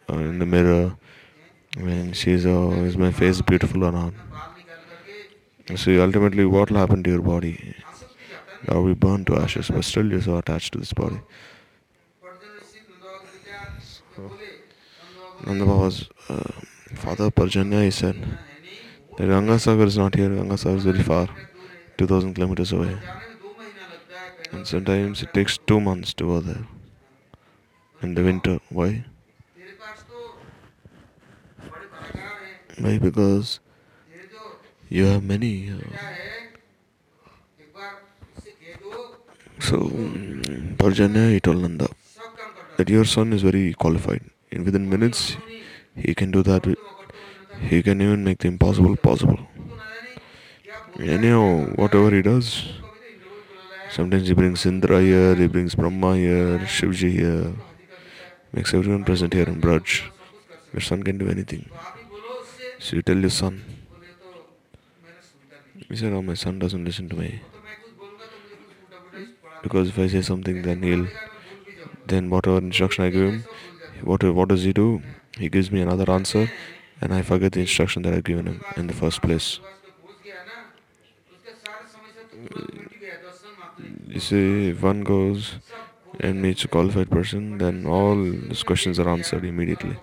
uh, 0.09 0.17
in 0.17 0.39
the 0.39 0.45
mirror. 0.45 0.97
And 1.77 2.15
sees, 2.15 2.45
oh, 2.45 2.71
is 2.85 2.97
my 2.97 3.11
face 3.11 3.41
beautiful 3.41 3.83
or 3.83 3.91
not? 3.91 4.13
See, 5.73 5.99
ultimately, 5.99 6.45
what 6.45 6.69
will 6.69 6.77
happen 6.77 7.01
to 7.03 7.09
your 7.09 7.21
body? 7.23 7.75
You 8.71 8.81
we 8.81 8.93
be 8.93 8.99
burned 8.99 9.25
to 9.27 9.37
ashes, 9.37 9.69
but 9.69 9.83
still 9.83 10.05
you're 10.05 10.21
so 10.21 10.37
attached 10.37 10.73
to 10.73 10.79
this 10.79 10.93
body. 10.93 11.19
Nanda 15.45 15.65
Baba's 15.65 16.07
uh, 16.29 16.51
father 16.95 17.29
Parjanya, 17.31 17.83
he 17.83 17.91
said 17.91 18.15
that 19.17 19.27
Ganga 19.27 19.59
Sagar 19.59 19.85
is 19.85 19.97
not 19.97 20.15
here, 20.15 20.29
Ganga 20.29 20.57
Sagar 20.57 20.77
is 20.77 20.83
very 20.83 21.03
far, 21.03 21.27
2000 21.97 22.33
kilometers 22.33 22.71
away. 22.71 22.97
And 24.51 24.65
sometimes 24.67 25.21
it 25.21 25.33
takes 25.33 25.57
two 25.57 25.79
months 25.79 26.13
to 26.15 26.23
go 26.25 26.39
there 26.39 26.65
in 28.01 28.13
the 28.15 28.23
winter. 28.23 28.59
Why? 28.69 29.05
Why? 32.79 32.97
Because 32.97 33.59
you 34.89 35.05
have 35.05 35.23
many. 35.23 35.71
Uh, 35.71 35.77
so, 39.59 39.77
Parjanya, 40.77 41.31
he 41.31 41.39
told 41.39 41.61
Nanda 41.61 41.87
that 42.77 42.89
your 42.89 43.05
son 43.05 43.33
is 43.33 43.41
very 43.41 43.73
qualified. 43.73 44.21
And 44.51 44.65
within 44.65 44.89
minutes, 44.89 45.37
he 45.95 46.13
can 46.13 46.31
do 46.31 46.43
that. 46.43 46.65
He 47.61 47.81
can 47.81 48.01
even 48.01 48.23
make 48.23 48.39
the 48.39 48.47
impossible 48.47 48.95
possible. 48.95 49.39
Anyhow, 50.99 51.65
whatever 51.75 52.11
he 52.11 52.21
does, 52.21 52.73
sometimes 53.91 54.27
he 54.27 54.33
brings 54.33 54.65
Indra 54.65 55.01
here, 55.01 55.35
he 55.35 55.47
brings 55.47 55.75
Brahma 55.75 56.15
here, 56.15 56.59
Shivji 56.59 57.11
here, 57.11 57.53
makes 58.53 58.73
everyone 58.73 59.03
present 59.03 59.33
here 59.33 59.47
in 59.47 59.59
Braj. 59.59 60.03
Your 60.73 60.81
son 60.81 61.03
can 61.03 61.17
do 61.17 61.29
anything. 61.29 61.69
So 62.79 62.97
you 62.97 63.01
tell 63.01 63.17
your 63.17 63.29
son. 63.29 63.63
He 65.89 65.95
said, 65.95 66.13
Oh, 66.13 66.21
my 66.21 66.33
son 66.33 66.59
doesn't 66.59 66.83
listen 66.83 67.09
to 67.09 67.15
me. 67.15 67.41
Because 69.63 69.89
if 69.89 69.99
I 69.99 70.07
say 70.07 70.21
something, 70.21 70.61
then 70.61 70.83
he'll, 70.83 71.07
then 72.07 72.29
whatever 72.29 72.57
instruction 72.57 73.03
I 73.03 73.09
give 73.09 73.21
him, 73.21 73.45
what, 74.03 74.23
what 74.23 74.49
does 74.49 74.63
he 74.63 74.73
do? 74.73 75.01
He 75.37 75.49
gives 75.49 75.71
me 75.71 75.81
another 75.81 76.09
answer, 76.11 76.49
and 77.01 77.13
I 77.13 77.21
forget 77.21 77.53
the 77.53 77.61
instruction 77.61 78.03
that 78.03 78.13
I've 78.13 78.23
given 78.23 78.45
him 78.47 78.63
in 78.77 78.87
the 78.87 78.93
first 78.93 79.21
place. 79.21 79.59
You 84.07 84.19
see, 84.19 84.69
if 84.69 84.81
one 84.81 85.03
goes 85.03 85.55
and 86.19 86.41
meets 86.41 86.63
a 86.63 86.67
qualified 86.67 87.09
person, 87.09 87.57
then 87.57 87.85
all 87.85 88.15
his 88.23 88.63
questions 88.63 88.99
are 88.99 89.09
answered 89.09 89.43
immediately. 89.43 89.97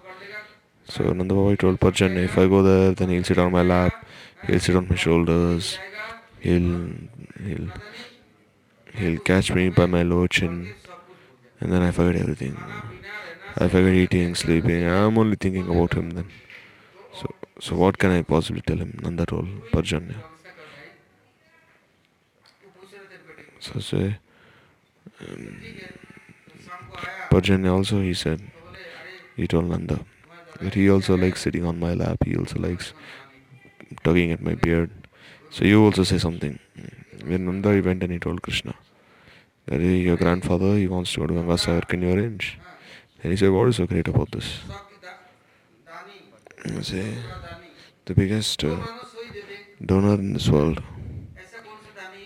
So 0.89 1.05
Nanda 1.05 1.35
Baba 1.35 1.57
told 1.57 1.81
Parjan, 1.81 2.17
if 2.23 2.37
I 2.37 2.47
go 2.47 2.63
there, 2.63 2.93
then 2.93 3.09
he'll 3.09 3.25
sit 3.25 3.39
on 3.39 3.53
my 3.53 3.63
lap, 3.63 4.05
he'll 4.47 4.61
sit 4.61 4.77
on 4.77 4.89
my 4.89 4.97
shoulders, 4.97 5.79
he'll 6.41 6.91
he'll 7.45 7.69
he'll 8.95 9.19
catch 9.21 9.53
me 9.53 9.69
by 9.69 9.87
my 9.87 10.03
lower 10.03 10.29
chin, 10.29 10.75
and 11.61 11.73
then 11.73 11.83
I 11.83 11.91
forget 11.91 12.21
everything. 12.21 12.57
I 13.57 13.69
forget 13.69 13.95
eating, 13.95 14.35
sleeping. 14.35 14.87
I'm 14.89 15.19
only 15.19 15.37
thinking 15.37 15.69
about 15.69 15.95
him 15.95 16.11
then. 16.11 16.29
So 17.15 17.35
so 17.61 17.77
what 17.77 17.99
can 17.99 18.11
I 18.11 18.23
possibly 18.23 18.63
tell 18.63 18.79
him? 18.79 18.99
Nanda 19.03 19.27
told 19.27 19.47
Parjanya. 19.73 20.17
So 23.61 23.79
say, 23.79 24.19
um, 25.21 25.63
Parjanya 27.31 27.73
also 27.73 28.01
he 28.01 28.13
said, 28.13 28.43
he 29.37 29.47
told 29.47 29.67
Nanda 29.67 30.01
that 30.61 30.75
he 30.75 30.91
also 30.91 31.17
likes 31.17 31.43
sitting 31.43 31.65
on 31.65 31.79
my 31.79 31.95
lap, 31.95 32.19
he 32.25 32.37
also 32.37 32.59
likes 32.59 32.93
tugging 34.03 34.33
at 34.33 34.41
my 34.41 34.55
beard. 34.55 34.91
So 35.51 35.65
you 35.65 35.85
also 35.85 36.05
say 36.05 36.19
something. 36.19 36.59
When 37.25 37.45
Nanda 37.47 37.75
he 37.75 37.81
went 37.81 38.03
and 38.03 38.13
he 38.13 38.19
told 38.19 38.43
Krishna 38.43 38.75
that 39.67 39.81
"Hey, 39.81 39.99
your 39.99 40.17
grandfather 40.17 40.77
he 40.77 40.89
wants 40.89 41.13
to 41.13 41.21
go 41.21 41.27
to 41.27 41.35
Gangasagar, 41.35 41.87
can 41.89 42.03
you 42.03 42.13
arrange? 42.13 42.59
And 43.23 43.33
he 43.33 43.37
said, 43.37 43.51
What 43.51 43.69
is 43.69 43.77
so 43.77 43.87
great 43.87 44.09
about 44.09 44.33
this? 44.33 44.61
I 46.65 46.81
say, 46.81 47.15
the 48.05 48.15
biggest 48.15 48.65
uh, 48.65 48.77
donor 49.85 50.15
in 50.15 50.33
this 50.33 50.49
world. 50.49 50.83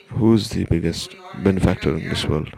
Who 0.09 0.35
is 0.35 0.51
the 0.51 0.65
biggest 0.65 1.15
benefactor 1.43 1.97
in 1.97 2.09
this 2.09 2.25
world? 2.25 2.53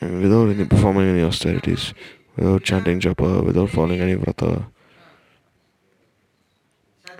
And 0.00 0.22
without 0.22 0.48
any 0.48 0.64
performing 0.64 1.08
any 1.08 1.22
austerities, 1.22 1.94
without 2.36 2.64
chanting 2.64 2.98
japa, 2.98 3.44
without 3.44 3.70
following 3.70 4.00
any 4.00 4.16
vrata, 4.16 4.64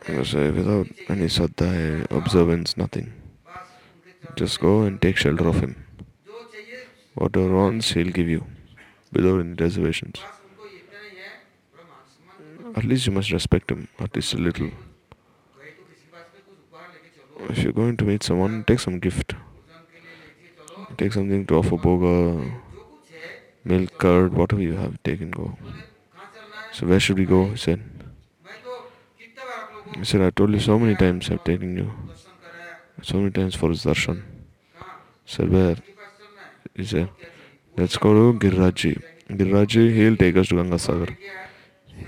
I 0.08 0.22
say, 0.24 0.48
uh, 0.48 0.52
without 0.52 0.86
any 1.08 1.26
sadhya, 1.26 2.10
uh, 2.10 2.16
observance, 2.16 2.76
nothing. 2.76 3.12
Just 4.34 4.58
go 4.60 4.82
and 4.82 5.00
take 5.00 5.16
shelter 5.16 5.46
of 5.46 5.60
him. 5.60 5.76
Whatever 7.14 7.54
wants, 7.54 7.92
he'll 7.92 8.10
give 8.10 8.28
you, 8.28 8.44
without 9.12 9.38
any 9.38 9.54
reservations. 9.54 10.20
At 12.74 12.84
least 12.84 13.06
you 13.06 13.12
must 13.12 13.30
respect 13.30 13.70
him, 13.70 13.86
at 14.00 14.16
least 14.16 14.34
a 14.34 14.38
little. 14.38 14.70
If 17.48 17.62
you're 17.62 17.72
going 17.72 17.96
to 17.98 18.04
meet 18.04 18.22
someone, 18.24 18.64
take 18.64 18.80
some 18.80 18.98
gift. 18.98 19.34
Take 20.96 21.12
something 21.12 21.46
to 21.46 21.56
offer 21.56 21.76
bhoga, 21.76 22.52
milk, 23.64 23.98
curd, 23.98 24.34
whatever 24.34 24.62
you 24.62 24.74
have, 24.74 25.00
take 25.04 25.20
and 25.20 25.32
go. 25.32 25.56
So 26.72 26.86
where 26.86 26.98
should 26.98 27.18
we 27.18 27.24
go? 27.24 27.50
He 27.50 27.56
said. 27.56 27.91
Said, 30.02 30.22
I 30.22 30.30
told 30.30 30.52
you 30.52 30.60
so 30.60 30.78
many 30.78 30.96
times 30.96 31.30
I've 31.30 31.44
taken 31.44 31.76
you. 31.76 31.92
So 33.02 33.18
many 33.18 33.30
times 33.30 33.54
for 33.54 33.68
his 33.68 33.84
darshan. 33.84 34.22
Said 35.26 35.50
where? 35.50 35.76
He 36.74 36.84
said, 36.84 37.08
let's 37.76 37.96
go 37.96 38.32
to 38.32 38.38
Girraji. 38.38 39.02
Girraji, 39.28 39.94
he'll 39.94 40.16
take 40.16 40.36
us 40.36 40.48
to 40.48 40.54
Gangasagar. 40.56 41.16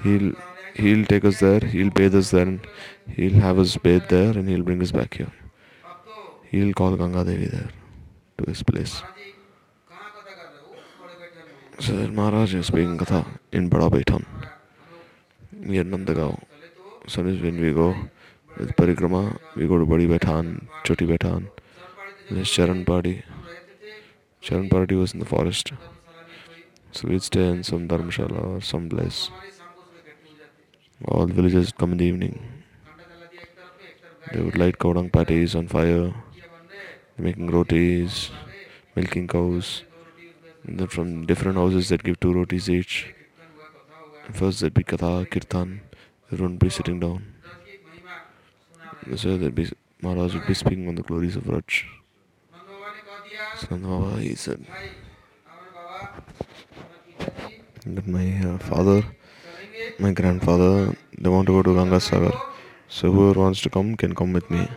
He'll 0.03 0.33
he'll 0.75 1.05
take 1.05 1.25
us 1.25 1.41
there, 1.41 1.61
he'll 1.61 1.91
bathe 1.91 2.15
us 2.15 2.31
there, 2.31 2.59
he'll 3.09 3.41
have 3.41 3.59
us 3.59 3.77
bathe 3.77 4.09
there, 4.09 4.37
and 4.37 4.49
he'll 4.49 4.63
bring 4.63 4.83
us 4.83 4.93
back 4.93 5.15
here. 5.15 5.33
He'll 6.51 6.73
call 6.73 6.97
Ganga 6.97 7.25
Devi 7.25 7.47
there 7.47 7.71
to 8.39 8.51
his 8.51 8.63
place. 8.63 9.03
Then 11.87 12.15
Maharaj 12.15 12.55
is 12.55 12.67
speaking 12.67 12.97
Katha 12.99 13.27
in 13.53 13.69
Bada 13.69 14.25
near 15.53 15.85
Nandagaon. 15.85 16.43
Sometimes 17.07 17.43
when 17.43 17.61
we 17.61 17.73
go 17.73 17.95
with 18.57 18.75
Parikrama, 18.77 19.39
we 19.57 19.67
go 19.67 19.79
to 19.79 19.85
Badi 19.85 20.07
Baitan, 20.07 20.67
Choti 20.85 21.07
Baitan, 21.07 21.49
there's 22.31 22.51
Charan 22.51 22.87
Padi. 22.87 23.23
Charan 24.41 24.71
Padi 24.71 24.95
was 24.95 25.13
in 25.13 25.19
the 25.19 25.27
forest. 25.27 25.73
So 26.93 27.09
we'd 27.09 27.23
stay 27.23 27.47
in 27.49 27.63
some 27.63 27.89
dharmshala 27.89 28.43
or 28.43 28.61
some 28.63 28.89
place. 28.89 29.29
All 31.07 31.27
the 31.27 31.35
villagers 31.35 31.73
come 31.73 31.93
in 31.93 31.99
the 31.99 32.07
evening. 32.07 32.41
They 34.33 34.41
would 34.41 34.57
light 34.57 34.79
kodang 34.79 35.13
patties 35.13 35.55
on 35.55 35.69
fire, 35.69 36.15
making 37.19 37.51
rotis, 37.51 38.31
milking 38.97 39.29
cows. 39.29 39.83
And 40.67 40.79
then 40.79 40.89
from 40.89 41.27
different 41.27 41.59
houses 41.59 41.91
that 41.91 42.03
give 42.03 42.19
two 42.19 42.33
rotis 42.33 42.71
each. 42.71 43.13
First 44.33 44.61
there'd 44.61 44.73
be 44.73 44.85
katha, 44.85 45.29
kirtan, 45.31 45.83
everyone 46.33 46.57
be 46.57 46.71
sitting 46.71 47.01
down. 47.01 47.25
So 49.17 49.37
be 49.51 49.71
Maharaj 50.01 50.35
would 50.35 50.47
be 50.47 50.55
speaking 50.55 50.89
on 50.89 50.95
the 50.95 51.03
glories 51.03 51.37
of 51.37 51.49
Raj. 51.49 51.87
Baba, 53.71 54.21
he 54.21 54.35
said 54.35 54.65
that 57.87 58.07
my 58.07 58.27
uh, 58.49 58.59
father, 58.59 59.05
my 59.99 60.13
grandfather, 60.13 60.97
they 61.19 61.29
want 61.29 61.47
to 61.47 61.53
go 61.53 61.63
to 61.63 61.75
Ganga 61.75 62.01
Sagar. 62.01 62.33
So 62.89 63.13
whoever 63.13 63.41
wants 63.41 63.61
to 63.63 63.71
come 63.71 63.97
can 63.97 64.15
come 64.15 64.33
with 64.33 64.51
me. 64.51 64.69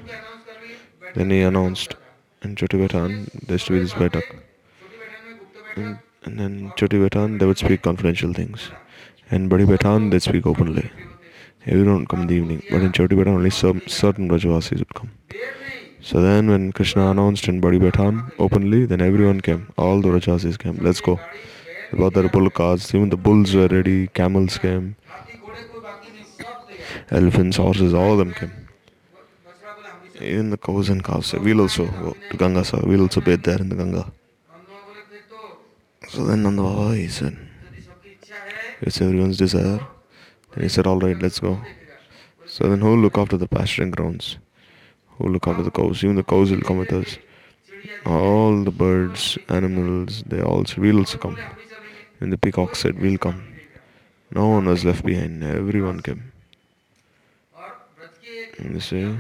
Then 1.16 1.30
he 1.30 1.42
announced 1.42 1.96
in 2.44 2.56
Choti 2.56 2.78
Betan, 2.78 3.30
there 3.48 3.58
to 3.58 3.72
be 3.72 3.80
this 3.80 3.94
Baitak. 3.94 4.24
And, 5.76 6.00
and 6.24 6.40
then 6.40 6.74
Choti 6.76 6.98
Betan, 6.98 7.40
they 7.40 7.46
would 7.46 7.58
speak 7.58 7.82
confidential 7.82 8.34
things. 8.34 8.70
And 9.30 9.50
Badi 9.50 9.66
Betan, 9.66 10.12
they'd 10.12 10.22
speak 10.22 10.46
openly. 10.46 10.90
Everyone 11.68 12.06
come 12.06 12.22
in 12.22 12.28
the 12.28 12.36
evening. 12.36 12.64
But 12.72 12.82
in 12.82 12.92
Choti 12.94 13.16
Betan, 13.16 13.28
only 13.28 13.50
some 13.50 13.82
certain 13.88 14.30
Brajavasis 14.30 14.80
would 14.80 14.94
come. 14.94 15.12
So 16.02 16.22
then 16.22 16.50
when 16.50 16.72
Krishna 16.72 17.12
announced 17.12 17.48
in 17.50 17.60
Badi 17.60 17.78
Betan 17.78 18.32
openly, 18.40 18.86
then 18.86 19.02
everyone 19.02 19.42
came. 19.42 19.68
All 19.78 20.02
the 20.02 20.08
Brajavasis 20.08 20.58
came. 20.58 20.78
Let's 20.78 21.02
go. 21.02 21.20
Their 21.92 22.30
bull 22.30 22.50
cars. 22.50 22.94
Even 22.96 23.10
the 23.10 23.18
bulls 23.18 23.54
were 23.54 23.68
ready. 23.68 24.08
Camels 24.08 24.58
came. 24.58 24.96
Elephants, 27.12 27.58
horses, 27.58 27.94
all 27.94 28.14
of 28.14 28.18
them 28.20 28.34
came. 28.34 28.52
Even 30.22 30.50
the 30.50 30.58
cows 30.58 30.90
and 30.90 31.04
calves 31.04 31.34
we'll 31.34 31.62
also 31.62 31.86
go 31.86 32.16
to 32.32 32.38
Ganga 32.38 32.64
Sagar. 32.66 32.88
We'll 32.88 33.02
also 33.02 33.22
bathe 33.22 33.44
there 33.44 33.60
in 33.60 33.70
the 33.70 33.76
Ganga. 33.76 34.12
So 36.10 36.26
then 36.26 36.44
Nanda 36.44 36.62
Baba, 36.64 36.96
he 36.96 37.08
said, 37.08 37.38
it's 38.82 39.00
everyone's 39.02 39.38
desire. 39.38 39.80
Then 40.58 40.64
he 40.64 40.70
said, 40.70 40.88
all 40.88 40.98
right, 40.98 41.22
let's 41.22 41.40
go. 41.40 41.62
So 42.48 42.68
then 42.68 42.82
who'll 42.82 42.98
look 42.98 43.16
after 43.20 43.38
the 43.38 43.48
pasturing 43.48 43.92
grounds? 43.92 44.40
Who'll 45.10 45.30
look 45.30 45.48
after 45.48 45.62
the 45.62 45.70
cows? 45.70 46.04
Even 46.04 46.16
the 46.16 46.24
cows 46.24 46.50
will 46.50 46.62
come 46.62 46.80
with 46.80 46.92
us. 46.92 47.20
All 48.08 48.64
the 48.64 48.72
birds, 48.72 49.38
animals, 49.50 50.24
they 50.26 50.42
all 50.42 50.66
we'll 50.76 50.98
also 50.98 51.20
come. 51.20 51.38
And 52.20 52.34
the 52.34 52.40
peacock 52.40 52.76
said, 52.76 53.00
we'll 53.00 53.20
come. 53.20 53.44
No 54.32 54.48
one 54.48 54.66
was 54.66 54.84
left 54.84 55.06
behind. 55.06 55.44
Everyone 55.44 56.00
came. 56.00 56.32
And 58.58 58.76
they 58.76 58.80
say, 58.80 59.16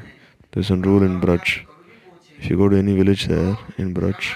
there's 0.54 0.72
a 0.72 0.76
rule 0.76 1.04
in 1.04 1.22
Braj. 1.22 1.68
If 2.40 2.50
you 2.50 2.58
go 2.58 2.68
to 2.68 2.78
any 2.78 2.96
village 2.96 3.28
there 3.28 3.60
in 3.78 3.94
Braj, 3.94 4.36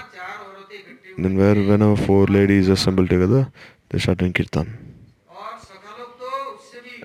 then 1.18 1.36
where 1.36 1.56
whenever 1.56 1.96
four 1.96 2.26
ladies 2.26 2.68
assemble 2.68 3.08
together, 3.08 3.50
they 3.88 3.98
start 3.98 4.18
doing 4.18 4.32
kirtan. 4.32 4.81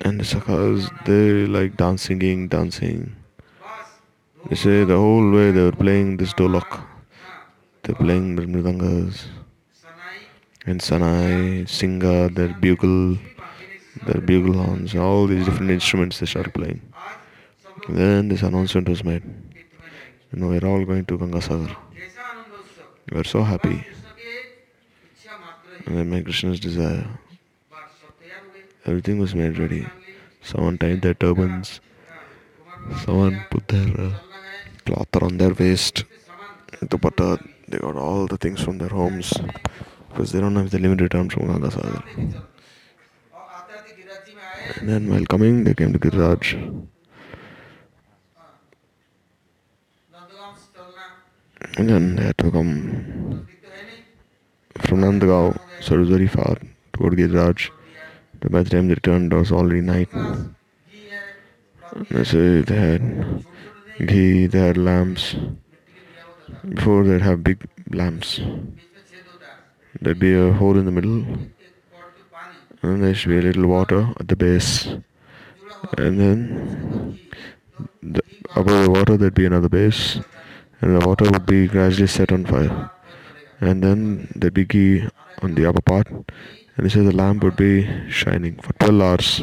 And 0.01 0.19
the 0.19 0.23
sakhas, 0.23 0.89
they 1.05 1.45
like 1.47 1.75
dancing, 1.75 2.47
dancing. 2.47 3.15
They 4.49 4.55
say 4.55 4.83
the 4.83 4.95
whole 4.95 5.31
way 5.31 5.51
they 5.51 5.63
were 5.63 5.71
playing 5.71 6.17
this 6.17 6.33
dholak. 6.33 6.83
They're 7.83 7.95
playing 7.95 8.37
mridangas 8.37 9.25
and 10.65 10.81
sanai, 10.81 11.63
singa, 11.65 12.33
their 12.35 12.49
bugle, 12.49 13.17
their 14.05 14.21
bugle 14.21 14.53
horns, 14.53 14.93
all 14.95 15.25
these 15.25 15.45
different 15.45 15.71
instruments 15.71 16.19
they 16.19 16.25
started 16.25 16.53
playing. 16.53 16.81
Then 17.89 18.27
this 18.27 18.43
announcement 18.43 18.89
was 18.89 19.03
made. 19.03 19.23
You 20.33 20.39
know, 20.39 20.49
we're 20.49 20.65
all 20.65 20.83
going 20.83 21.05
to 21.05 21.17
Gangasagar. 21.17 21.75
We 23.09 23.19
are 23.19 23.23
so 23.23 23.43
happy. 23.43 23.85
And 25.85 25.97
then 25.97 26.09
my 26.09 26.21
Krishna's 26.21 26.59
desire. 26.59 27.07
Everything 28.87 29.19
was 29.19 29.35
made 29.35 29.57
ready. 29.59 29.85
Someone 30.41 30.77
tied 30.77 31.01
their 31.01 31.13
turbans. 31.13 31.81
Someone 33.03 33.45
put 33.51 33.67
their 33.67 33.89
uh, 33.99 34.13
cloth 34.85 35.13
around 35.17 35.39
their 35.39 35.53
waist. 35.53 36.05
They 36.79 37.79
got 37.79 37.97
all 37.97 38.27
the 38.27 38.37
things 38.37 38.61
from 38.61 38.77
their 38.77 38.87
homes. 38.87 39.33
Because 40.09 40.31
they 40.31 40.39
don't 40.39 40.55
have 40.55 40.69
the 40.71 40.79
limited 40.79 41.03
return 41.03 41.29
from 41.29 41.47
Gangasagar. 41.49 42.01
And 44.79 44.89
then 44.89 45.09
while 45.09 45.25
coming, 45.25 45.65
they 45.65 45.73
came 45.73 45.91
to 45.91 45.99
Giriraj. 45.99 46.53
And 51.77 51.89
then 51.89 52.15
they 52.15 52.23
had 52.23 52.37
to 52.37 52.51
come 52.51 53.47
from 54.79 55.01
Nandagaon, 55.01 55.59
so 55.81 55.95
it 55.95 55.99
was 55.99 56.09
very 56.09 56.27
far 56.27 56.55
to 56.55 56.99
Giriraj. 56.99 57.69
But 58.39 58.51
by 58.51 58.63
the 58.63 58.69
time 58.69 58.87
they 58.87 58.93
returned, 58.93 59.33
it 59.33 59.35
was 59.35 59.51
already 59.51 59.81
night. 59.81 60.09
So 62.23 62.61
they 62.61 62.75
had 62.75 63.45
ghee, 64.05 64.47
they 64.47 64.59
had 64.59 64.77
lamps. 64.77 65.35
Before 66.67 67.03
they'd 67.03 67.21
have 67.21 67.43
big 67.43 67.67
lamps. 67.91 68.39
There'd 70.01 70.19
be 70.19 70.33
a 70.33 70.53
hole 70.53 70.77
in 70.77 70.85
the 70.85 70.91
middle, 70.91 71.25
and 72.81 73.03
there 73.03 73.13
should 73.15 73.29
be 73.29 73.39
a 73.39 73.41
little 73.41 73.67
water 73.67 74.13
at 74.19 74.27
the 74.27 74.35
base. 74.35 74.87
And 75.97 76.19
then 76.19 77.19
the, 78.01 78.21
above 78.55 78.83
the 78.83 78.91
water, 78.91 79.17
there'd 79.17 79.33
be 79.33 79.45
another 79.45 79.69
base, 79.69 80.19
and 80.81 80.99
the 80.99 81.05
water 81.07 81.29
would 81.31 81.45
be 81.45 81.67
gradually 81.67 82.07
set 82.07 82.31
on 82.31 82.45
fire. 82.45 82.91
and 83.59 83.83
then 83.83 84.27
there'd 84.35 84.53
be 84.53 84.65
ghee 84.65 85.07
on 85.41 85.55
the 85.55 85.65
upper 85.65 85.81
part, 85.81 86.07
and 86.77 86.85
he 86.85 86.89
said 86.91 87.05
the 87.05 87.15
lamp 87.15 87.43
would 87.43 87.55
be 87.55 87.73
shining 88.09 88.55
for 88.57 88.73
12 88.73 89.01
hours. 89.01 89.41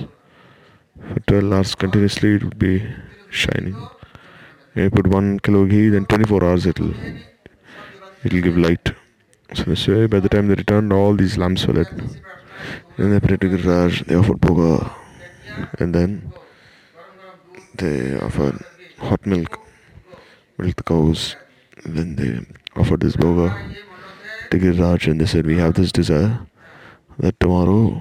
For 1.13 1.21
12 1.27 1.53
hours 1.53 1.75
continuously, 1.75 2.37
it 2.37 2.45
would 2.45 2.59
be 2.59 2.87
shining. 3.29 3.75
And 4.75 4.85
you 4.85 4.91
put 4.91 5.09
one 5.09 5.41
kilo 5.41 5.65
ghee, 5.67 5.89
then 5.89 6.07
24 6.07 6.45
hours 6.45 6.67
it'll 6.67 6.95
it'll 8.25 8.41
give 8.41 8.57
light. 8.57 8.93
So 9.53 9.65
this 9.65 9.87
way, 9.89 10.07
by 10.07 10.21
the 10.21 10.29
time 10.29 10.47
they 10.47 10.55
returned, 10.55 10.93
all 10.93 11.15
these 11.15 11.37
lamps 11.37 11.67
were 11.67 11.75
lit. 11.75 11.89
Then 12.97 13.11
they 13.11 13.21
prayed 13.21 13.41
to 13.41 13.49
Giriraj, 13.49 14.07
they 14.07 14.15
offered 14.15 14.41
bhoga, 14.41 14.93
and 15.81 15.95
then 15.95 16.33
they 17.75 18.17
offered 18.21 18.65
hot 18.99 19.27
milk, 19.27 19.59
milk 20.59 20.77
the 20.77 20.83
cows. 20.85 21.37
And 21.85 21.97
then 21.99 22.17
they 22.17 22.81
offered 22.81 23.01
this 23.01 23.17
bhoga 23.17 23.77
to 24.51 24.59
Giriraj, 24.59 25.11
and 25.11 25.21
they 25.21 25.27
said, 25.27 25.47
We 25.47 25.59
have 25.59 25.75
this 25.75 25.91
desire 25.91 26.47
that 27.19 27.39
tomorrow 27.41 28.01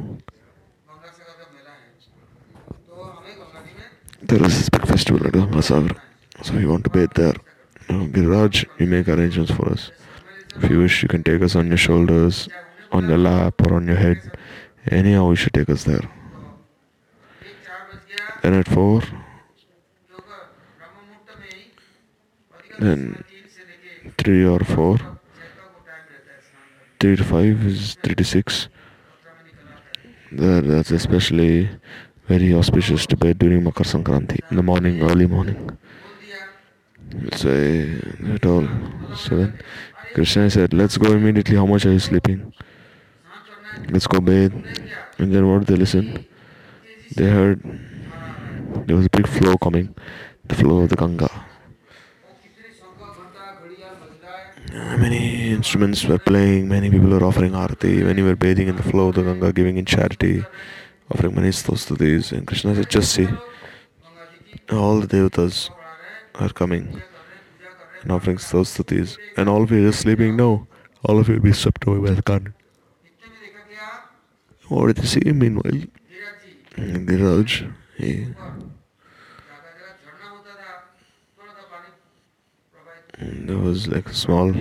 there 4.21 4.43
is 4.43 4.67
a 4.67 4.71
big 4.71 4.87
festival 4.87 5.27
at 5.27 5.33
Masagar. 5.33 5.97
So 6.41 6.53
we 6.55 6.65
want 6.65 6.83
to 6.85 6.89
bathe 6.89 7.13
there. 7.13 7.35
You 7.89 7.97
know, 7.97 8.05
Giriraj, 8.07 8.65
you 8.79 8.87
make 8.87 9.07
arrangements 9.07 9.51
for 9.51 9.69
us. 9.69 9.91
If 10.55 10.69
you 10.69 10.79
wish, 10.79 11.03
you 11.03 11.09
can 11.09 11.23
take 11.23 11.41
us 11.41 11.55
on 11.55 11.67
your 11.67 11.77
shoulders, 11.77 12.47
on 12.91 13.07
your 13.07 13.17
lap, 13.17 13.61
or 13.65 13.75
on 13.75 13.87
your 13.87 13.97
head. 13.97 14.37
Anyhow, 14.87 15.29
you 15.29 15.35
should 15.35 15.53
take 15.53 15.69
us 15.69 15.83
there. 15.83 16.09
Then 18.41 18.53
at 18.55 18.67
4, 18.67 19.01
then 22.79 23.23
3 24.17 24.45
or 24.45 24.59
4, 24.59 24.97
3 26.99 27.15
to 27.15 27.23
5 27.23 27.65
is 27.65 27.95
3 28.03 28.15
to 28.15 28.23
6. 28.23 28.67
That, 30.35 30.63
that's 30.65 30.91
especially 30.91 31.69
very 32.27 32.53
auspicious 32.53 33.05
to 33.07 33.15
bathe 33.15 33.37
during 33.37 33.63
Makar 33.63 33.83
Sankranti, 33.83 34.39
in 34.49 34.57
the 34.57 34.63
morning, 34.63 35.01
early 35.03 35.27
morning. 35.27 35.77
So 37.35 37.49
at 38.33 38.45
all. 38.45 38.67
So 39.15 39.37
then 39.37 39.59
Krishna 40.15 40.49
said, 40.49 40.73
Let's 40.73 40.97
go 40.97 41.11
immediately. 41.11 41.55
How 41.55 41.67
much 41.67 41.85
are 41.85 41.91
you 41.91 41.99
sleeping? 41.99 42.51
Let's 43.89 44.07
go 44.07 44.19
bathe. 44.21 44.53
And 45.19 45.33
then 45.33 45.47
what 45.47 45.67
they 45.67 45.75
listen? 45.75 46.25
They 47.15 47.29
heard 47.29 47.61
there 48.87 48.95
was 48.95 49.05
a 49.05 49.09
big 49.09 49.27
flow 49.27 49.55
coming, 49.57 49.93
the 50.45 50.55
flow 50.55 50.79
of 50.79 50.89
the 50.89 50.95
Ganga. 50.95 51.29
Many 54.73 55.51
instruments 55.51 56.03
were 56.03 56.17
playing, 56.17 56.67
many 56.67 56.89
people 56.89 57.09
were 57.09 57.23
offering 57.23 57.51
arati, 57.51 58.03
many 58.03 58.23
were 58.23 58.35
bathing 58.35 58.67
in 58.67 58.75
the 58.75 58.81
flow 58.81 59.09
of 59.09 59.15
the 59.15 59.21
Ganga, 59.21 59.53
giving 59.53 59.77
in 59.77 59.85
charity, 59.85 60.43
offering 61.11 61.35
many 61.35 61.49
stutis. 61.49 62.31
And 62.31 62.47
Krishna 62.47 62.73
said, 62.73 62.89
Just 62.89 63.13
see, 63.13 63.27
all 64.71 64.99
the 64.99 65.07
devatas 65.07 65.69
are 66.33 66.49
coming 66.49 67.03
and 68.01 68.11
offering 68.11 68.37
stutis, 68.37 69.17
and 69.37 69.47
all 69.47 69.61
of 69.61 69.71
you 69.71 69.87
are 69.87 69.91
sleeping. 69.91 70.35
No, 70.35 70.65
all 71.03 71.19
of 71.19 71.27
you 71.27 71.35
will 71.35 71.41
be 71.41 71.53
swept 71.53 71.85
away 71.85 71.99
by 71.99 72.15
the 72.15 72.23
current. 72.23 72.55
What 74.69 74.87
did 74.87 74.97
they 74.97 75.05
see 75.05 75.31
meanwhile? 75.31 75.83
Giriraj, 76.75 77.71
he 77.97 78.25
Mm, 83.19 83.47
there 83.47 83.57
was 83.57 83.87
like 83.87 84.09
a 84.09 84.13
small 84.13 84.53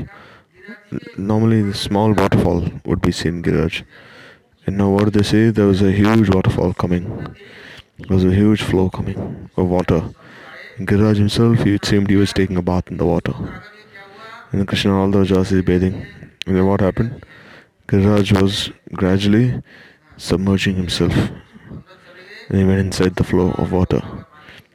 normally 1.16 1.62
the 1.62 1.74
small 1.74 2.12
waterfall 2.12 2.68
would 2.84 3.00
be 3.00 3.12
seen 3.12 3.42
Giriraj. 3.42 3.82
And 4.66 4.76
now 4.78 4.90
what 4.90 5.04
did 5.04 5.14
they 5.14 5.22
say? 5.22 5.50
There 5.50 5.66
was 5.66 5.82
a 5.82 5.90
huge 5.90 6.28
waterfall 6.34 6.74
coming. 6.74 7.04
There 7.98 8.16
was 8.16 8.24
a 8.24 8.34
huge 8.34 8.62
flow 8.62 8.90
coming 8.90 9.50
of 9.56 9.68
water. 9.68 10.02
And 10.76 10.86
Giriraj 10.88 11.16
himself, 11.16 11.66
it 11.66 11.84
seemed 11.84 12.10
he 12.10 12.16
was 12.16 12.32
taking 12.32 12.56
a 12.56 12.62
bath 12.62 12.90
in 12.90 12.96
the 12.96 13.06
water. 13.06 13.34
And 14.50 14.60
then 14.60 14.66
Krishna 14.66 14.98
all 14.98 15.10
the 15.10 15.18
Rajas 15.20 15.52
is 15.52 15.62
bathing. 15.62 16.06
And 16.46 16.56
then 16.56 16.66
what 16.66 16.80
happened? 16.80 17.24
Giriraj 17.88 18.40
was 18.40 18.70
gradually 18.92 19.62
submerging 20.16 20.76
himself. 20.76 21.14
And 22.48 22.58
he 22.58 22.64
went 22.64 22.80
inside 22.80 23.16
the 23.16 23.24
flow 23.24 23.52
of 23.52 23.72
water. 23.72 24.02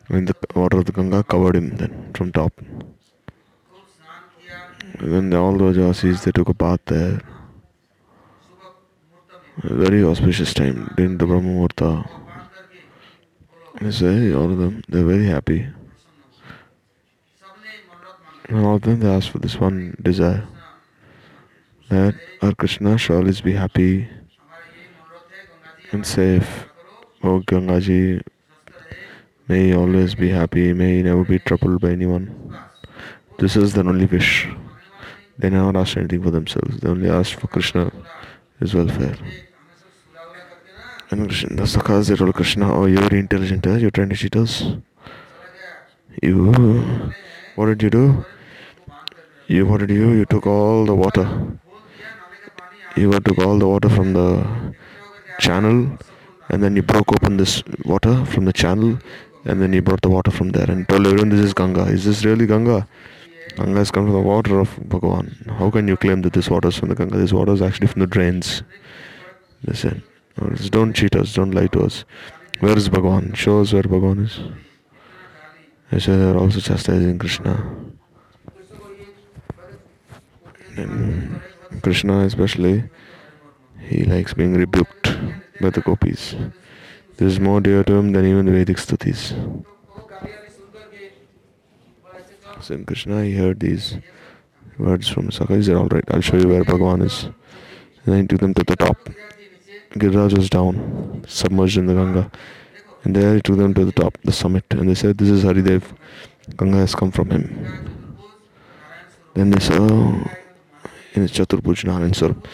And 0.10 0.28
the 0.28 0.36
water 0.56 0.80
of 0.80 0.86
the 0.86 0.92
Ganga 0.92 1.24
covered 1.24 1.56
him 1.56 1.78
then 1.78 2.12
from 2.14 2.32
top. 2.32 2.54
Then 5.00 5.34
all 5.34 5.58
the 5.58 5.66
Jasis 5.66 6.24
they 6.24 6.32
took 6.32 6.50
a 6.50 6.54
bath 6.54 6.80
there. 6.86 7.22
A 9.64 9.74
very 9.74 10.04
auspicious 10.04 10.54
time 10.54 10.92
during 10.98 11.18
the 11.18 11.26
Brahma 11.26 11.50
Muhurta. 11.50 12.10
They 13.80 13.92
say 13.92 14.34
all 14.34 14.52
of 14.52 14.58
them 14.58 14.82
they're 14.88 15.06
very 15.06 15.28
happy. 15.28 15.68
And 18.50 18.66
all 18.66 18.76
of 18.76 18.82
them 18.82 19.00
they 19.00 19.10
ask 19.10 19.32
for 19.32 19.40
this 19.40 19.60
one 19.60 19.96
desire. 20.02 20.48
That 21.90 22.16
our 22.42 22.56
Krishna 22.56 22.98
shall 22.98 23.18
always 23.18 23.42
be 23.42 23.54
happy 23.54 24.10
and 25.92 26.06
safe. 26.06 26.66
Oh 27.24 27.40
Gangaji, 27.42 28.22
may 29.48 29.68
he 29.68 29.74
always 29.76 30.16
be 30.16 30.30
happy, 30.30 30.74
may 30.74 30.98
he 30.98 31.04
never 31.04 31.24
be 31.24 31.40
troubled 31.40 31.82
by 31.82 31.92
anyone. 31.92 32.58
This 33.38 33.56
is 33.56 33.74
the 33.74 33.82
only 33.82 34.06
wish. 34.06 34.48
They 35.38 35.50
never 35.50 35.78
asked 35.78 35.98
anything 35.98 36.24
for 36.24 36.32
themselves. 36.32 36.80
They 36.80 36.90
only 36.90 37.10
asked 37.10 37.36
for 37.36 37.48
Krishna, 37.48 37.92
his 38.60 38.74
welfare. 38.74 39.18
And 41.10 41.28
Krishna, 41.28 41.56
the 41.56 41.64
Sakhas, 41.64 42.10
they 42.10 42.16
told 42.16 42.34
Krishna, 42.34 42.74
oh, 42.74 42.86
you're 42.86 43.02
very 43.02 43.20
intelligent, 43.20 43.66
eh? 43.68 43.78
you're 43.78 43.92
trying 43.92 44.10
to 44.10 44.16
cheat 44.16 44.36
us. 44.36 44.64
You, 46.22 47.14
what 47.56 47.68
did 47.68 47.84
you 47.84 47.90
do? 47.90 48.26
You, 49.48 49.66
what 49.66 49.80
did 49.80 49.92
you? 49.92 50.12
You 50.12 50.26
took 50.26 50.48
all 50.48 50.86
the 50.86 50.96
water. 50.96 51.60
You 52.96 53.12
took 53.20 53.38
all 53.38 53.60
the 53.60 53.68
water 53.68 53.90
from 53.90 54.14
the 54.14 54.74
channel 55.40 55.98
and 56.50 56.64
then 56.64 56.76
you 56.76 56.82
broke 56.82 57.12
open 57.14 57.38
this 57.38 57.64
water 57.86 58.26
from 58.26 58.46
the 58.46 58.54
channel 58.54 58.98
and 59.46 59.62
then 59.62 59.72
you 59.72 59.82
brought 59.82 60.02
the 60.02 60.10
water 60.10 60.32
from 60.32 60.50
there 60.50 60.70
and 60.70 60.90
told 60.90 61.06
everyone 61.06 61.30
this 61.30 61.40
is 61.40 61.54
Ganga. 61.54 61.84
Is 61.84 62.06
this 62.06 62.26
really 62.26 62.48
Ganga? 62.48 62.88
Ganga 63.56 63.80
has 63.80 63.92
come 63.92 64.06
from 64.06 64.14
the 64.14 64.20
water 64.20 64.60
of 64.60 64.70
Bhagavan. 64.90 65.50
How 65.58 65.72
can 65.72 65.88
you 65.88 65.98
claim 65.98 66.22
that 66.22 66.34
this 66.34 66.50
water 66.50 66.68
is 66.68 66.78
from 66.78 66.90
the 66.90 66.96
Ganga? 66.96 67.18
This 67.18 67.34
water 67.34 67.54
is 67.54 67.62
actually 67.62 67.88
from 67.88 68.02
the 68.02 68.08
drains. 68.08 68.64
They 69.64 69.74
said, 69.74 70.04
"No, 70.38 70.50
just 70.56 70.72
don't 70.72 70.94
cheat 70.94 71.16
us, 71.16 71.34
don't 71.34 71.52
lie 71.52 71.68
to 71.68 71.82
us. 71.82 72.06
Where 72.60 72.78
is 72.78 72.90
Bhagavan? 72.90 73.36
Show 73.36 73.62
us 73.62 73.74
where 73.74 73.84
Bhagavan 73.84 74.26
is. 74.26 74.40
They 75.92 76.00
said 76.00 76.20
they're 76.20 76.38
also 76.38 76.60
chastising 76.60 77.18
Krishna. 77.18 77.76
And 80.76 81.42
Krishna 81.82 82.20
especially, 82.20 82.84
he 83.80 84.04
likes 84.04 84.34
being 84.34 84.54
rebuked 84.54 85.18
by 85.62 85.70
the 85.70 85.82
gopis. 85.82 86.36
This 87.18 87.34
is 87.34 87.40
more 87.40 87.62
dear 87.62 87.84
to 87.84 87.94
him 87.94 88.12
than 88.12 88.26
even 88.26 88.46
the 88.46 88.52
Vedic 88.52 88.78
stutis. 88.78 89.34
In 92.70 92.86
Krishna, 92.86 93.24
he 93.24 93.34
heard 93.34 93.60
these 93.60 93.98
words 94.78 95.08
from 95.08 95.30
Sakha. 95.30 95.56
He 95.56 95.64
said, 95.64 95.76
Alright, 95.76 96.04
I'll 96.12 96.22
show 96.22 96.38
you 96.38 96.50
where 96.50 96.64
Bhagavan 96.64 97.04
is. 97.06 97.24
And 97.24 97.36
then 98.06 98.22
he 98.22 98.28
took 98.28 98.42
them 98.42 98.54
to 98.56 98.64
the 98.64 98.76
top. 98.76 99.10
Giriraj 99.92 100.38
was 100.38 100.50
down, 100.50 101.24
submerged 101.28 101.78
in 101.78 101.86
the 101.86 101.94
Ganga. 101.94 102.32
And 103.04 103.16
there 103.16 103.36
he 103.36 103.42
took 103.42 103.58
them 103.58 103.74
to 103.74 103.86
the 103.86 103.92
top, 103.92 104.18
the 104.24 104.32
summit. 104.32 104.66
And 104.72 104.90
they 104.90 104.96
said, 104.96 105.18
This 105.18 105.30
is 105.30 105.44
Haridev. 105.44 105.84
Ganga 106.58 106.78
has 106.78 106.94
come 106.94 107.12
from 107.12 107.30
him. 107.30 108.18
Then 109.34 109.52
they 109.52 109.60
saw 109.60 109.78
in 111.14 111.22
his 111.22 111.32
Chaturbhuj 111.32 111.86
Narayan 111.86 112.14
Swarup. 112.14 112.48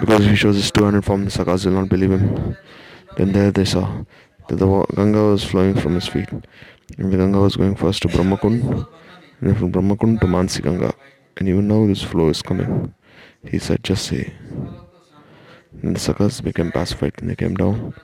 Because 0.00 0.24
he 0.26 0.36
shows 0.36 0.56
his 0.56 0.70
200 0.70 1.04
form, 1.04 1.24
the 1.24 1.30
Sakhas 1.30 1.64
will 1.64 1.72
not 1.72 1.88
believe 1.88 2.10
him. 2.10 2.56
Then 3.16 3.32
there 3.32 3.50
they 3.50 3.64
saw 3.64 4.04
that 4.48 4.56
the 4.56 4.86
Ganga 4.94 5.22
was 5.22 5.44
flowing 5.44 5.74
from 5.74 5.94
his 5.94 6.06
feet. 6.06 6.28
And 6.98 7.12
the 7.12 7.16
Ganga 7.16 7.40
was 7.40 7.56
going 7.56 7.76
first 7.76 8.02
to 8.02 8.08
Brahmakund, 8.08 8.86
and 9.40 9.56
from 9.56 9.72
Brahmakund 9.72 10.20
to 10.20 10.26
Mansi 10.26 10.62
Ganga. 10.62 10.94
And 11.36 11.48
even 11.48 11.68
now 11.68 11.86
this 11.86 12.02
flow 12.02 12.28
is 12.28 12.42
coming. 12.42 12.94
He 13.44 13.58
said, 13.58 13.82
just 13.82 14.06
say. 14.06 14.32
Then 15.72 15.92
the 15.94 16.00
Sakhas 16.00 16.42
became 16.42 16.70
pacified 16.72 17.14
and 17.18 17.28
they 17.28 17.36
came 17.36 17.54
down. 17.54 17.94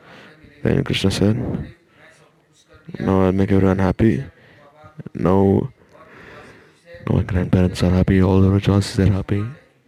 Then 0.62 0.84
Krishna 0.84 1.10
said, 1.10 1.36
Now 2.98 3.22
I'll 3.22 3.32
make 3.32 3.52
everyone 3.52 3.78
happy. 3.78 4.24
Now, 5.14 5.72
now 7.08 7.16
my 7.16 7.22
grandparents 7.22 7.82
are 7.82 7.90
happy, 7.90 8.22
all 8.22 8.40
the 8.40 8.50
Rajas 8.50 8.98
are 8.98 9.06
happy. 9.06 9.44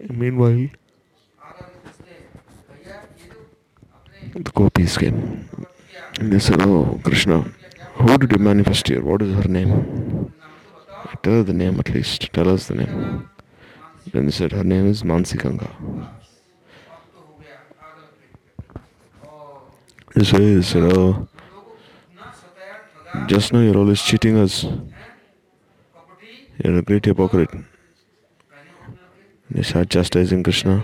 Meanwhile, 0.08 0.68
the 4.34 4.50
gopis 4.54 4.96
came. 4.96 5.48
And 6.18 6.32
they 6.32 6.38
said, 6.38 6.62
Oh, 6.62 7.00
Krishna, 7.02 7.42
who 7.94 8.18
did 8.18 8.32
you 8.32 8.38
manifest 8.38 8.88
here? 8.88 9.02
What 9.02 9.20
is 9.22 9.34
her 9.34 9.48
name? 9.48 10.32
Tell 11.22 11.34
her 11.34 11.42
the 11.42 11.52
name 11.52 11.78
at 11.78 11.90
least. 11.90 12.32
Tell 12.32 12.48
us 12.48 12.68
the 12.68 12.74
name. 12.74 13.28
Then 14.12 14.26
they 14.26 14.32
said 14.32 14.52
her 14.52 14.64
name 14.64 14.86
is 14.88 15.02
Mansi 15.02 15.40
Ganga. 15.40 15.70
They 20.14 20.24
say, 20.24 20.54
they 20.56 20.62
said, 20.62 20.82
oh, 20.92 21.28
just 23.26 23.52
now 23.52 23.60
you're 23.60 23.78
always 23.78 24.02
cheating 24.02 24.36
us. 24.36 24.66
You're 26.62 26.78
a 26.78 26.82
great 26.82 27.04
hypocrite. 27.04 27.50
They 29.50 29.62
started 29.62 29.90
chastising 29.90 30.42
Krishna. 30.42 30.82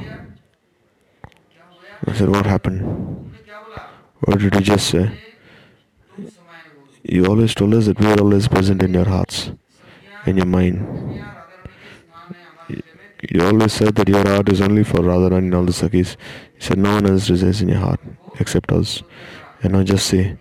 I 2.06 2.12
said, 2.14 2.28
what 2.30 2.46
happened? 2.46 3.34
What 4.20 4.38
did 4.38 4.54
you 4.54 4.60
just 4.60 4.88
say? 4.88 5.10
You 7.02 7.26
always 7.26 7.54
told 7.54 7.74
us 7.74 7.86
that 7.86 7.98
we 8.00 8.06
are 8.06 8.20
always 8.20 8.48
present 8.48 8.82
in 8.82 8.94
your 8.94 9.06
hearts, 9.06 9.50
in 10.28 10.36
your 10.36 10.46
mind. 10.46 11.24
You 13.30 13.42
always 13.42 13.72
said 13.72 13.96
that 13.96 14.08
your 14.08 14.26
heart 14.26 14.48
is 14.48 14.60
only 14.60 14.84
for 14.84 14.98
Radharani 14.98 15.38
and 15.38 15.54
all 15.54 15.64
the 15.64 15.72
Sakhis. 15.72 16.16
You 16.54 16.60
said 16.60 16.78
no 16.78 16.94
one 16.94 17.06
else 17.06 17.28
resides 17.28 17.60
in 17.62 17.68
your 17.68 17.78
heart 17.78 18.00
except 18.38 18.70
us. 18.70 19.02
And 19.62 19.72
now 19.72 19.82
just 19.82 20.06
say, 20.06 20.38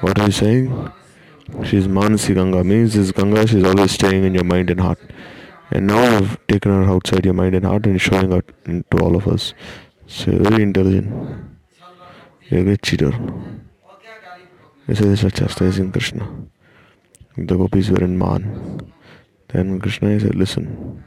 what 0.00 0.18
are 0.18 0.26
you 0.26 0.32
saying? 0.32 0.92
She's 1.64 1.88
Manasi 1.88 2.34
Ganga, 2.34 2.62
means 2.62 2.94
this 2.94 3.10
Ganga, 3.10 3.46
she's 3.46 3.64
always 3.64 3.92
staying 3.92 4.24
in 4.24 4.34
your 4.34 4.44
mind 4.44 4.70
and 4.70 4.80
heart. 4.80 4.98
And 5.70 5.86
now 5.86 6.18
you've 6.18 6.38
taken 6.46 6.72
her 6.72 6.90
outside 6.90 7.24
your 7.24 7.34
mind 7.34 7.54
and 7.54 7.64
heart 7.64 7.86
and 7.86 8.00
showing 8.00 8.30
her 8.30 8.42
to 8.66 8.98
all 9.00 9.16
of 9.16 9.26
us. 9.26 9.54
So 10.06 10.32
very 10.32 10.62
intelligent. 10.62 11.08
You're 12.48 12.60
a 12.60 12.64
great 12.64 12.82
cheater. 12.82 13.12
This 14.86 15.22
was 15.22 15.32
chastising 15.32 15.92
Krishna. 15.92 16.28
The 17.36 17.56
gopis 17.56 17.90
were 17.90 18.04
in 18.04 18.18
Man. 18.18 18.92
Then 19.52 19.80
Krishna 19.80 20.20
said, 20.20 20.34
Listen, 20.36 21.04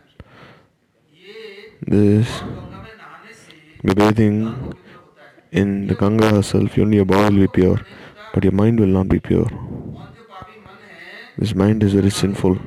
this 1.82 2.44
bathing 3.84 4.74
in 5.52 5.88
the 5.88 5.96
Ganga 5.96 6.30
herself, 6.30 6.78
only 6.78 6.98
your 6.98 7.06
body 7.06 7.36
will 7.36 7.48
be 7.48 7.48
pure, 7.48 7.80
but 8.34 8.44
your 8.44 8.54
mind 8.54 8.80
will 8.80 8.88
not 8.88 9.08
be 9.08 9.20
pure. 9.20 9.48
This 11.38 11.56
mind 11.56 11.84
is 11.84 11.94
very 11.94 12.10
sinful. 12.10 12.58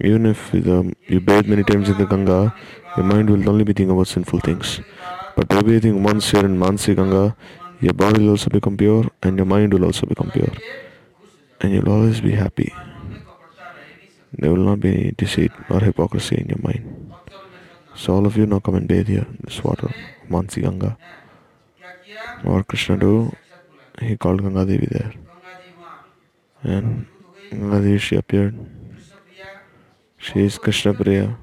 Even 0.00 0.26
if 0.26 0.50
the, 0.50 0.94
you 1.06 1.20
bathe 1.20 1.46
many 1.46 1.62
times 1.62 1.88
in 1.88 1.96
the 1.96 2.06
Ganga, 2.06 2.54
your 2.96 3.06
mind 3.06 3.30
will 3.30 3.48
only 3.48 3.64
be 3.64 3.72
thinking 3.72 3.90
about 3.90 4.08
sinful 4.08 4.40
things. 4.40 4.80
But 5.36 5.48
by 5.48 5.62
bathing 5.62 6.02
once 6.02 6.30
here 6.30 6.44
in 6.44 6.58
Mansi 6.58 6.96
Ganga, 6.96 7.36
your 7.80 7.92
body 7.92 8.22
will 8.22 8.30
also 8.30 8.50
become 8.50 8.76
pure 8.76 9.06
and 9.22 9.36
your 9.36 9.46
mind 9.46 9.72
will 9.72 9.84
also 9.84 10.06
become 10.06 10.30
pure. 10.30 10.52
And 11.60 11.72
you'll 11.72 11.90
always 11.90 12.20
be 12.20 12.32
happy. 12.32 12.72
There 14.38 14.50
will 14.50 14.64
not 14.64 14.80
be 14.80 14.88
any 14.88 15.10
deceit 15.12 15.52
or 15.70 15.80
hypocrisy 15.80 16.36
in 16.36 16.48
your 16.48 16.58
mind. 16.62 17.12
So 17.94 18.14
all 18.14 18.26
of 18.26 18.36
you 18.36 18.44
now 18.46 18.60
come 18.60 18.74
and 18.74 18.86
bathe 18.86 19.08
here, 19.08 19.26
this 19.40 19.64
water, 19.64 19.88
Mansi 20.28 20.62
Ganga. 20.62 20.98
What 22.42 22.66
Krishna 22.68 22.98
do? 22.98 23.34
He 24.00 24.16
called 24.16 24.42
Ganga 24.42 24.66
Devi 24.66 24.86
there. 24.90 25.12
And 26.62 27.06
Ganga 27.50 27.80
Devi, 27.80 27.98
she 27.98 28.16
appeared. 28.16 28.54
She 30.18 30.40
is 30.44 30.58
Krishna 30.58 30.92
Priya. 30.92 31.38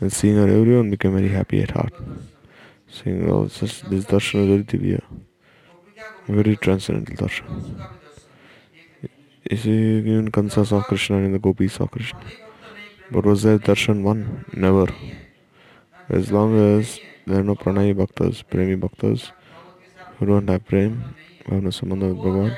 And 0.00 0.12
seeing 0.12 0.36
her, 0.36 0.48
everyone 0.48 0.90
became 0.90 1.14
very 1.14 1.28
happy 1.28 1.62
at 1.62 1.70
heart. 1.70 1.94
Seeing 2.88 3.30
all 3.30 3.48
such, 3.48 3.82
this 3.82 4.04
darshan 4.04 4.42
is 4.42 4.48
very 4.48 4.64
divya. 4.64 5.02
Very 6.26 6.56
transcendental 6.56 7.26
darshan. 7.26 8.01
You 9.52 9.58
see, 9.58 9.98
even 9.98 10.30
Kansa 10.30 10.64
saw 10.64 10.82
Krishna 10.82 11.18
and 11.18 11.34
the 11.34 11.38
gopis 11.38 11.74
saw 11.74 11.86
Krishna. 11.86 12.20
But 13.10 13.26
was 13.26 13.42
there 13.42 13.58
darshan 13.58 14.02
one? 14.02 14.46
Never. 14.54 14.86
As 16.08 16.32
long 16.32 16.56
as 16.58 16.98
there 17.26 17.40
are 17.40 17.42
no 17.42 17.54
pranay 17.54 17.92
bhaktas, 17.94 18.42
premi 18.48 18.76
bhaktas, 18.76 19.30
who 20.16 20.24
don't 20.24 20.48
have 20.48 20.64
prem, 20.64 21.14
who 21.44 21.56
have 21.56 21.64
no 21.64 21.68
sambandha 21.68 22.08
with 22.14 22.24
Bhagavan, 22.24 22.56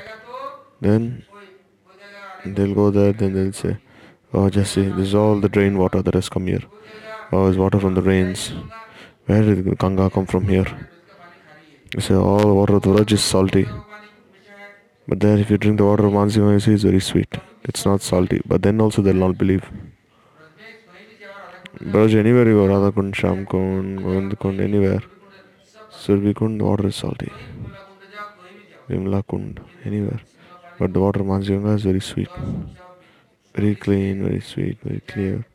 then 0.79 1.25
they'll 2.45 2.73
go 2.73 2.89
there, 2.91 3.11
then 3.11 3.33
they'll 3.33 3.51
say, 3.51 3.77
Oh, 4.33 4.49
just 4.49 4.71
see, 4.71 4.87
this 4.87 5.09
is 5.09 5.15
all 5.15 5.41
the 5.41 5.49
drain 5.49 5.77
water 5.77 6.01
that 6.01 6.13
has 6.13 6.29
come 6.29 6.47
here. 6.47 6.63
Oh, 7.33 7.47
it's 7.47 7.57
water 7.57 7.77
from 7.81 7.95
the 7.95 8.01
rains. 8.01 8.53
Where 9.25 9.41
did 9.41 9.65
the 9.65 9.75
Ganga 9.75 10.09
come 10.09 10.27
from 10.27 10.47
here? 10.47 10.87
They 11.93 12.01
say, 12.01 12.13
all 12.15 12.39
the 12.39 12.53
water 12.53 12.75
of 12.75 12.83
the 12.83 12.91
Raj 12.93 13.11
is 13.11 13.21
salty. 13.21 13.67
But 15.07 15.19
then 15.19 15.37
if 15.39 15.51
you 15.51 15.57
drink 15.57 15.77
the 15.77 15.85
water 15.85 16.07
of 16.07 16.13
Mansima, 16.13 16.53
you 16.53 16.59
see 16.59 16.73
it's 16.73 16.83
very 16.83 16.99
sweet. 16.99 17.37
It's 17.63 17.85
not 17.85 18.01
salty. 18.01 18.41
But 18.45 18.63
then 18.63 18.81
also 18.81 19.01
they'll 19.01 19.13
not 19.13 19.37
believe. 19.37 19.63
Braj, 21.79 22.15
anywhere 22.15 22.47
you 22.47 22.55
go, 22.55 22.67
Radha 22.67 22.91
Kund, 22.91 23.13
Shyam 23.13 23.47
Kund, 23.47 24.01
Govind 24.01 24.39
Kund, 24.39 24.61
anywhere. 24.61 25.01
Surabhi 25.91 26.33
Kund, 26.33 26.61
water 26.61 26.87
is 26.87 26.95
salty. 26.95 27.31
Vimla 28.89 29.23
Kund, 29.27 29.59
anywhere. 29.83 30.21
But 30.79 30.93
the 30.93 30.99
water 30.99 31.19
of 31.21 31.27
Mansi 31.27 31.75
is 31.75 31.83
very 31.83 31.99
sweet. 31.99 32.29
Very 33.53 33.75
clean, 33.75 34.23
very 34.23 34.41
sweet, 34.41 34.77
very 34.81 35.01
clear. 35.01 35.45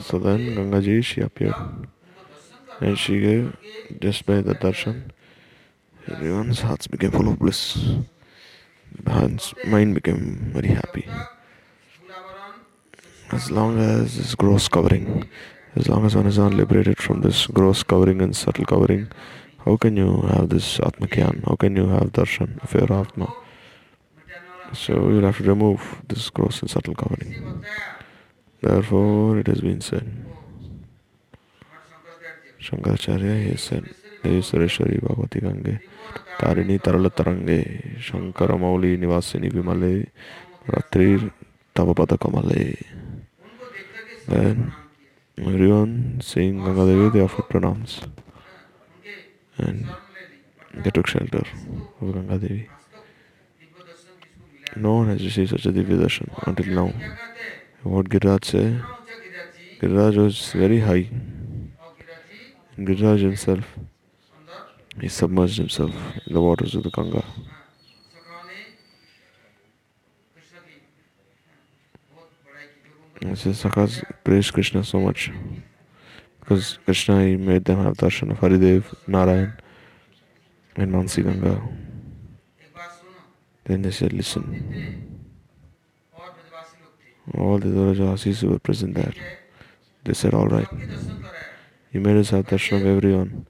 So 0.00 0.18
then 0.18 0.54
Gangaji, 0.56 1.04
she 1.04 1.20
appeared. 1.20 1.54
And 2.80 2.98
she 2.98 3.20
gave, 3.20 3.56
just 4.00 4.24
by 4.24 4.40
the 4.40 4.54
darshan, 4.54 5.10
everyone's 6.08 6.60
hearts 6.60 6.86
became 6.86 7.10
full 7.10 7.28
of 7.28 7.38
bliss. 7.38 7.78
Heart's 9.06 9.54
mind 9.64 9.94
became 9.94 10.50
very 10.52 10.68
happy. 10.68 11.08
As 13.30 13.50
long 13.50 13.78
as 13.78 14.16
this 14.16 14.34
gross 14.34 14.68
covering, 14.68 15.28
as 15.74 15.88
long 15.88 16.04
as 16.04 16.14
one 16.14 16.26
is 16.26 16.38
not 16.38 16.52
liberated 16.52 16.98
from 16.98 17.22
this 17.22 17.46
gross 17.46 17.82
covering 17.82 18.20
and 18.20 18.36
subtle 18.36 18.66
covering, 18.66 19.10
how 19.64 19.76
can 19.76 19.96
you 19.96 20.20
have 20.22 20.48
this 20.50 20.78
Atmagyan? 20.78 21.44
How 21.46 21.56
can 21.56 21.76
you 21.76 21.88
have 21.88 22.12
darshan 22.12 22.62
of 22.62 22.74
your 22.74 22.92
Atma? 22.92 23.32
So 24.74 24.92
you'll 25.08 25.22
have 25.22 25.38
to 25.38 25.44
remove 25.44 26.02
this 26.08 26.28
gross 26.30 26.60
and 26.60 26.70
subtle 26.70 26.94
covering. 26.94 27.64
Therefore, 28.60 29.38
it 29.38 29.46
has 29.46 29.60
been 29.60 29.80
said. 29.80 30.10
Shankaracharya 32.60 33.50
he 33.50 33.56
said, 33.56 33.84
Devi 34.22 34.40
Sureshwari 34.40 35.00
Bhagavati 35.00 35.40
Gange, 35.40 35.80
Tarini 36.38 36.80
Tarala 36.80 37.10
Tarange, 37.14 37.98
Shankara 37.98 38.58
Mauli 38.58 38.96
Nivasini 38.96 39.50
Vimale, 39.50 40.08
Ratrir 40.68 41.32
Tavapada 41.74 42.16
Kamale. 42.18 42.76
Then 44.28 44.72
everyone 45.38 46.20
seeing 46.22 46.64
Ganga 46.64 46.86
Devi, 46.86 47.08
they 47.10 47.24
offered 47.24 47.48
pranams 47.48 48.06
and 49.58 49.86
they 50.74 50.90
took 50.90 51.06
shelter 51.06 51.44
of 52.00 52.12
Ganga 52.14 52.38
Devi. 52.38 52.68
No 54.74 54.94
one 54.94 55.08
has 55.08 55.22
received 55.22 55.50
such 55.50 55.66
a 55.66 55.72
Divya 55.72 55.98
darshan 56.00 56.28
until 56.46 56.66
now. 56.74 56.92
What 57.82 58.08
Giriraj 58.08 58.44
say? 58.44 58.80
Giriraj 59.80 60.16
was 60.16 60.52
very 60.52 60.80
high. 60.80 61.10
And 62.76 62.88
Giriraj 62.88 63.20
himself, 63.20 63.66
he 65.00 65.08
submerged 65.08 65.58
himself 65.58 65.92
in 66.26 66.34
the 66.34 66.40
waters 66.40 66.74
of 66.74 66.82
the 66.82 66.90
Ganga. 66.90 67.24
And 73.22 73.38
so 73.38 73.50
Sakhas 73.50 74.02
praised 74.24 74.52
Krishna 74.52 74.82
so 74.82 74.98
much 74.98 75.30
because 76.40 76.78
Krishna 76.84 77.24
he 77.24 77.36
made 77.36 77.64
them 77.64 77.82
have 77.82 77.96
darshan 77.96 78.32
of 78.32 78.40
Haridev, 78.40 78.84
Narayan, 79.06 79.56
and 80.76 80.92
Mansi 80.92 81.22
Ganga. 81.22 81.62
Then 83.64 83.82
they 83.82 83.92
said, 83.92 84.12
Listen, 84.12 85.22
all 87.38 87.58
the 87.58 87.68
Durajasis 87.68 88.40
who 88.40 88.50
were 88.50 88.58
present 88.58 88.94
there, 88.94 89.12
they 90.02 90.14
said, 90.14 90.34
All 90.34 90.48
right, 90.48 90.66
you 91.92 92.00
made 92.00 92.16
us 92.16 92.30
have 92.30 92.46
darshan 92.46 92.80
of 92.80 92.86
everyone. 92.86 93.46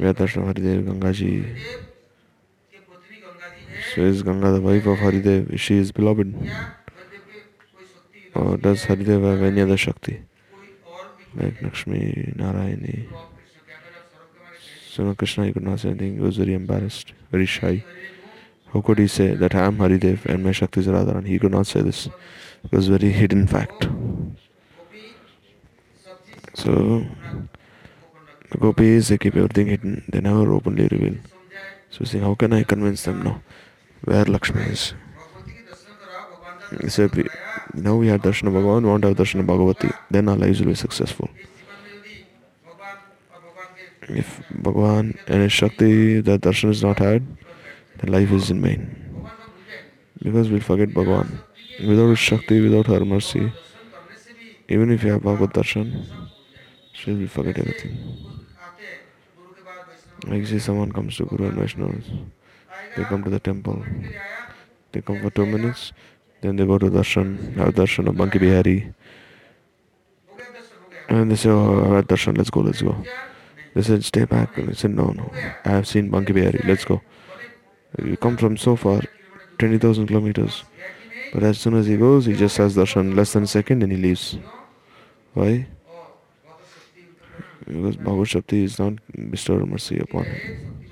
Have 0.00 0.16
darshan 0.16 0.48
of 0.48 0.54
Haridev, 0.54 0.86
Gangaji. 0.86 1.58
So 3.94 4.00
is 4.00 4.22
Ganga 4.22 4.52
the 4.52 4.60
wife 4.60 4.86
of 4.86 4.98
Haridev? 4.98 5.58
She 5.58 5.76
is 5.76 5.92
beloved. 5.92 6.34
Or 8.34 8.56
does 8.56 8.86
Haridev 8.86 9.22
have 9.22 9.42
any 9.42 9.60
other 9.60 9.76
Shakti? 9.76 10.22
Like 11.34 11.60
Lakshmi, 11.60 12.32
Narayani. 12.36 13.08
So 14.88 15.04
no, 15.04 15.14
Krishna 15.14 15.46
he 15.46 15.52
could 15.52 15.62
not 15.62 15.80
say 15.80 15.90
anything. 15.90 16.14
He 16.14 16.20
was 16.20 16.38
very 16.38 16.54
embarrassed, 16.54 17.12
very 17.30 17.46
shy. 17.46 17.84
How 18.72 18.80
could 18.80 18.98
he 18.98 19.06
say 19.06 19.34
that 19.34 19.54
I 19.54 19.66
am 19.66 19.76
Haridev 19.76 20.24
and 20.24 20.42
my 20.42 20.52
Shakti 20.52 20.80
is 20.80 20.86
Radharan? 20.86 21.26
He 21.26 21.38
could 21.38 21.52
not 21.52 21.66
say 21.66 21.82
this. 21.82 22.06
It 22.64 22.72
was 22.72 22.88
very 22.88 23.10
hidden 23.10 23.46
fact. 23.46 23.88
So 26.54 27.04
the 28.52 28.58
gopis 28.58 29.08
they 29.08 29.18
keep 29.18 29.36
everything 29.36 29.66
hidden. 29.66 30.04
They 30.08 30.20
never 30.20 30.52
openly 30.52 30.86
reveal. 30.88 31.16
So 31.90 32.04
saying, 32.04 32.24
how 32.24 32.34
can 32.34 32.52
I 32.52 32.62
convince 32.62 33.02
them 33.04 33.22
now 33.22 33.42
where 34.04 34.24
Lakshmi 34.24 34.62
is? 34.62 34.94
Said, 36.88 37.14
we, 37.14 37.28
now 37.74 37.96
we 37.96 38.06
had 38.08 38.22
darshan 38.22 38.48
of 38.48 38.54
Bhagavan, 38.54 38.86
want 38.86 39.04
have 39.04 39.16
darshan 39.16 39.40
of 39.40 39.46
Bhagavati. 39.46 39.94
Then 40.10 40.28
our 40.28 40.36
lives 40.36 40.60
will 40.60 40.68
be 40.68 40.74
successful. 40.74 41.28
If 44.08 44.42
Bhagavan 44.50 45.18
and 45.26 45.42
his 45.42 45.52
Shakti, 45.52 46.20
that 46.20 46.40
darshan 46.40 46.70
is 46.70 46.82
not 46.82 46.98
had, 46.98 47.26
then 47.98 48.12
life 48.12 48.32
is 48.32 48.50
in 48.50 48.62
vain. 48.62 48.96
Because 50.22 50.50
we'll 50.50 50.60
forget 50.60 50.90
Bhagavan. 50.90 51.38
Without 51.86 52.08
his 52.08 52.18
Shakti, 52.18 52.60
without 52.60 52.86
her 52.86 53.04
mercy, 53.04 53.52
even 54.68 54.90
if 54.90 55.04
you 55.04 55.12
have 55.12 55.22
Bhagavad 55.22 55.52
darshan, 55.52 56.06
still 56.94 57.16
we 57.16 57.26
forget 57.26 57.58
everything. 57.58 58.31
Like 60.26 60.46
see 60.46 60.58
someone 60.58 60.92
comes 60.92 61.16
to 61.16 61.24
Guru 61.24 61.48
and 61.48 61.58
Vaishnavas, 61.58 62.04
they 62.96 63.04
come 63.04 63.24
to 63.24 63.30
the 63.30 63.40
temple, 63.40 63.82
they 64.92 65.00
come 65.00 65.20
for 65.20 65.30
two 65.30 65.46
minutes, 65.46 65.92
then 66.42 66.56
they 66.56 66.66
go 66.66 66.78
to 66.78 66.86
darshan, 66.86 67.56
have 67.56 67.74
darshan 67.74 68.08
of 68.08 68.14
Banki 68.16 68.38
Bihari, 68.38 68.94
and 71.08 71.30
they 71.30 71.36
say, 71.36 71.50
oh, 71.50 71.92
I 71.92 71.96
had 71.96 72.06
darshan, 72.06 72.38
let's 72.38 72.50
go, 72.50 72.60
let's 72.60 72.82
go. 72.82 72.96
They 73.74 73.82
said, 73.82 74.04
stay 74.04 74.24
back. 74.24 74.56
And 74.58 74.70
I 74.70 74.72
said, 74.72 74.92
no, 74.92 75.08
no, 75.08 75.30
I 75.64 75.70
have 75.70 75.88
seen 75.88 76.10
Banki 76.10 76.32
Bihari, 76.32 76.62
let's 76.64 76.84
go. 76.84 77.02
You 78.02 78.16
come 78.16 78.36
from 78.36 78.56
so 78.56 78.76
far, 78.76 79.02
20,000 79.58 80.06
kilometers. 80.06 80.64
But 81.32 81.42
as 81.42 81.58
soon 81.58 81.74
as 81.74 81.86
he 81.86 81.96
goes, 81.96 82.26
he 82.26 82.34
just 82.34 82.56
has 82.58 82.76
darshan 82.76 83.14
less 83.14 83.32
than 83.32 83.42
a 83.42 83.46
second 83.46 83.82
and 83.82 83.92
he 83.92 83.98
leaves. 83.98 84.38
Why? 85.34 85.66
Because 87.66 87.96
Bhagavad 87.96 88.28
Shakti 88.28 88.64
is 88.64 88.78
not 88.78 88.94
bestowed 89.30 89.68
mercy 89.68 89.98
upon 89.98 90.24
him. 90.24 90.90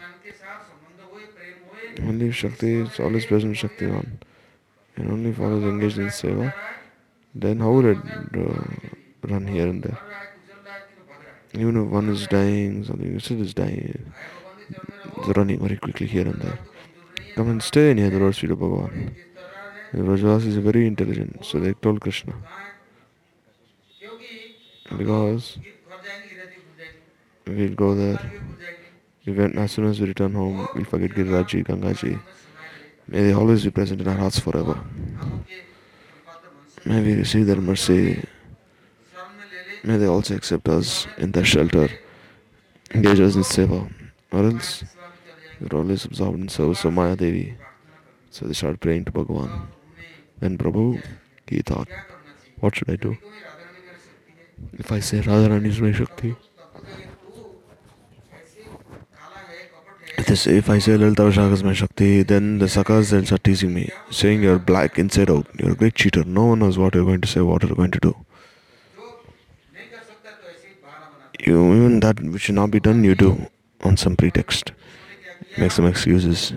Only 2.03 2.33
Shakti 2.33 2.81
is 2.81 3.01
always 3.01 3.27
present 3.27 3.57
Shaktiman 3.57 4.19
and 5.01 5.11
only 5.13 5.31
if 5.31 5.39
one 5.39 5.59
is 5.59 5.65
engaged 5.65 5.99
in 5.99 6.07
seva, 6.09 6.53
then 7.35 7.61
how 7.61 7.73
would 7.73 7.85
it 7.85 7.99
uh, 8.37 8.63
run 9.23 9.47
here 9.47 9.67
and 9.67 9.83
there? 9.83 9.99
Even 11.55 11.85
if 11.85 11.91
one 11.91 12.09
is 12.09 12.27
dying, 12.27 12.85
something 12.85 13.19
still 13.19 13.41
is 13.41 13.55
dying, 13.55 14.13
it's 15.17 15.29
running 15.37 15.59
very 15.59 15.77
quickly 15.77 16.07
here 16.07 16.27
and 16.27 16.41
there. 16.41 16.59
Come 17.35 17.51
and 17.51 17.63
stay 17.63 17.95
near 17.95 18.11
the 18.11 18.33
feet 18.33 18.51
of 18.51 18.59
Bhagavan. 18.59 19.15
The 19.93 19.99
Brajavasis 19.99 20.47
is 20.47 20.57
very 20.59 20.87
intelligent, 20.87 21.45
so 21.45 21.59
they 21.59 21.73
told 21.75 22.01
Krishna. 22.01 22.35
Because 24.97 25.59
we'll 27.47 27.75
go 27.75 27.95
there. 27.95 28.19
We 29.27 29.33
went, 29.33 29.57
as 29.57 29.73
soon 29.73 29.87
as 29.87 30.01
we 30.01 30.09
return 30.09 30.35
home, 30.35 30.69
we'll 30.75 30.85
forget 30.85 31.11
Giriraji, 31.11 31.67
Gangaji. 31.67 32.21
May 33.09 33.23
they 33.25 33.33
always 33.33 33.65
be 33.65 33.71
present 33.71 34.01
in 34.01 34.09
our 34.09 34.17
hearts 34.17 34.39
forever. 34.39 34.83
May 36.85 37.03
we 37.03 37.15
receive 37.15 37.47
their 37.47 37.57
mercy. 37.61 38.25
May 39.85 39.97
they 39.97 40.07
also 40.07 40.35
accept 40.37 40.69
us 40.69 41.07
in 41.19 41.33
their 41.33 41.45
shelter, 41.45 41.89
engage 42.95 43.21
us 43.21 43.35
in 43.35 43.43
seva, 43.43 43.91
or 44.31 44.45
else 44.45 44.85
we're 45.61 45.79
always 45.79 46.05
absorbed 46.05 46.39
in 46.39 46.49
service 46.49 46.85
of 46.85 46.93
Maya 46.93 47.17
Devi. 47.17 47.57
So 48.31 48.47
they 48.47 48.53
start 48.53 48.81
praying 48.81 49.07
to 49.07 49.13
Bhagavan. 49.13 49.67
Then 50.39 50.57
Prabhu, 50.57 51.03
he 51.47 51.61
thought, 51.63 51.89
what 52.61 52.77
should 52.77 52.89
I 52.91 52.97
do? 52.97 53.17
If 54.75 54.93
I 54.93 55.01
say 55.01 55.21
Radharani 55.21 55.67
is 55.67 55.81
my 55.81 55.93
Shakti, 55.93 56.37
say, 60.25 60.57
if 60.57 60.71
I 60.71 60.79
say 60.79 60.97
Lalita 60.97 61.23
Vishaka 61.23 61.53
is 61.53 61.65
my 61.65 61.73
Shakti, 61.73 62.23
then 62.23 62.59
the 62.59 62.67
Sakas 62.67 63.11
they'll 63.11 63.25
start 63.25 63.45
teasing 63.45 63.75
me, 63.75 63.91
saying 64.11 64.43
you're 64.43 64.59
black 64.59 64.99
inside 64.99 65.31
out, 65.31 65.47
you're 65.59 65.73
a 65.73 65.75
great 65.75 65.95
cheater, 65.95 66.25
no 66.25 66.47
one 66.47 66.61
knows 66.61 66.79
what 66.79 66.95
you're 66.95 67.05
going 67.05 67.21
to 67.21 67.29
say, 67.29 67.41
what 67.41 67.63
you're 67.63 67.75
going 67.75 67.91
to 67.91 68.01
do. 68.01 68.17
You 71.47 71.75
even 71.75 72.01
that 72.01 72.21
which 72.21 72.43
should 72.43 72.55
not 72.55 72.71
be 72.71 72.81
done, 72.81 73.03
you 73.03 73.15
do 73.15 73.47
on 73.83 73.97
some 73.97 74.17
pretext. 74.17 74.73
Make 75.57 75.73
some 75.73 75.87
excuses. 75.87 76.53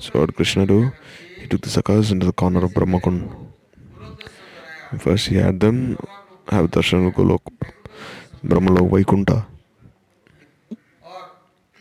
So 0.00 0.20
what 0.20 0.34
Krishna 0.34 0.66
do? 0.66 0.92
He 1.40 1.46
took 1.46 1.60
the 1.60 1.68
Sakas 1.68 2.10
into 2.10 2.26
the 2.26 2.32
corner 2.32 2.64
of 2.64 2.72
Brahmakund. 2.72 3.30
First 4.98 5.28
he 5.28 5.36
had 5.36 5.60
them 5.60 5.98
have 6.48 6.70
darshan 6.70 7.12
Golok, 7.12 7.40
Brahmalok, 8.44 8.90
Vaikuntha. 8.90 9.46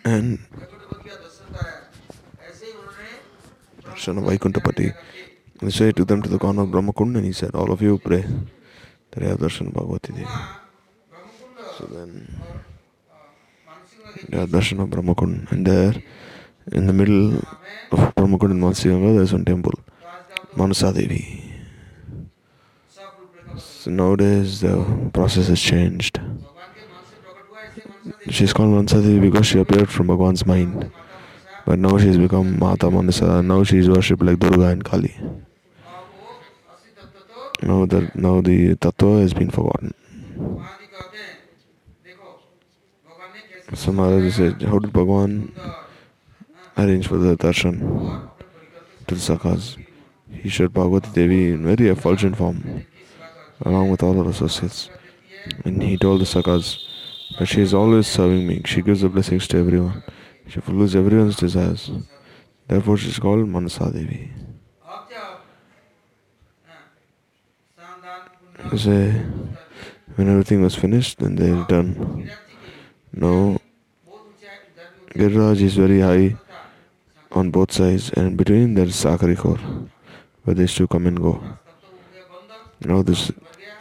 And 0.03 0.39
darshan 3.97 4.17
of 4.17 4.23
Vaikuntapati. 4.25 4.93
He 5.60 5.71
said 5.71 5.95
to 5.95 6.05
them 6.05 6.21
to 6.21 6.29
the 6.29 6.38
corner 6.38 6.63
of 6.63 6.69
Brahmakund 6.69 7.17
and 7.17 7.25
he 7.25 7.31
said, 7.33 7.55
All 7.55 7.71
of 7.71 7.81
you 7.81 7.97
pray 7.97 8.23
that 9.12 9.23
I 9.23 9.27
have 9.27 9.39
darshan 9.39 9.73
Bhagavati 9.73 10.15
Devi. 10.15 10.27
So 11.77 11.86
then 11.86 12.41
they 14.29 14.38
had 14.38 14.49
darshan 14.49 14.81
of 14.81 14.89
Brahmakund 14.89 15.51
and 15.51 15.65
there 15.65 15.95
in 16.71 16.86
the 16.86 16.93
middle 16.93 17.38
of 17.91 18.15
Brahmakund 18.15 18.51
and 18.51 18.62
Matsuyanga 18.63 19.15
there's 19.15 19.33
one 19.33 19.45
temple, 19.45 19.73
Manasa 20.55 20.93
Devi. 20.93 21.43
So 23.57 23.89
nowadays 23.89 24.62
the 24.62 25.10
process 25.13 25.47
has 25.47 25.62
changed. 25.62 26.19
She's 28.29 28.53
called 28.53 28.69
Manasa 28.69 29.01
Devi 29.01 29.19
because 29.19 29.47
she 29.47 29.60
appeared 29.60 29.89
from 29.89 30.07
Bhagwan's 30.07 30.45
mind. 30.45 30.91
But 31.67 31.80
now 31.80 31.97
she's 31.97 32.17
become 32.17 32.58
Mata 32.58 32.89
Manasa. 32.89 33.43
Now 33.43 33.62
she's 33.65 33.89
worshipped 33.89 34.23
like 34.23 34.39
Durga 34.39 34.67
and 34.67 34.86
Kali. 34.86 35.13
Now 37.62 37.86
the 37.86 38.10
now 38.15 38.39
the 38.39 38.75
tattva 38.75 39.19
has 39.19 39.34
been 39.34 39.49
forgotten. 39.51 39.93
So 43.73 43.91
Maharaj 43.91 44.34
said, 44.34 44.62
How 44.62 44.80
did 44.80 44.93
Bhagwan 44.93 45.51
arrange 46.77 47.06
for 47.06 47.17
the 47.17 47.36
darshan 47.36 48.30
to 49.08 49.15
the 49.15 49.19
sakas? 49.19 49.77
He 50.32 50.47
showed 50.47 50.73
Bhagavati 50.73 51.13
Devi 51.13 51.51
in 51.51 51.65
very 51.65 51.89
effulgent 51.89 52.38
form, 52.38 52.86
along 53.65 53.91
with 53.91 54.03
all 54.03 54.13
her 54.23 54.30
associates. 54.30 54.89
And 55.65 55.84
he 55.84 55.97
told 55.97 56.21
the 56.21 56.25
sakas 56.25 56.77
that 57.39 57.47
she 57.47 57.60
is 57.60 57.73
always 57.73 58.08
serving 58.08 58.47
me. 58.47 58.62
She 58.63 58.82
gives 58.82 59.01
the 59.01 59.10
blessings 59.10 59.49
to 59.49 59.58
everyone. 59.58 60.01
She 60.49 60.60
fulfills 60.62 60.95
everyone's 60.95 61.36
desires. 61.36 61.91
Therefore, 62.67 62.97
she 62.97 63.10
is 63.10 63.19
called 63.19 63.47
Manasa 63.47 63.91
Devi. 63.91 64.31
Say, 68.75 69.12
when 70.15 70.29
everything 70.29 70.62
was 70.62 70.75
finished, 70.75 71.19
then 71.19 71.36
they 71.36 71.51
returned. 71.51 72.29
Now, 73.13 73.57
Giriraj 75.15 75.62
is 75.62 75.75
very 75.75 76.01
high 76.01 76.36
on 77.31 77.49
both 77.49 77.71
sides, 77.71 78.12
and 78.12 78.38
between 78.38 78.73
there 78.75 78.86
is 78.86 78.95
Sankari 78.95 79.38
Khor, 79.38 79.57
where 80.43 80.53
they 80.53 80.63
used 80.63 80.77
to 80.77 80.88
come 80.88 81.07
and 81.07 81.19
go. 81.19 81.41
Now 82.81 83.01
this 83.01 83.31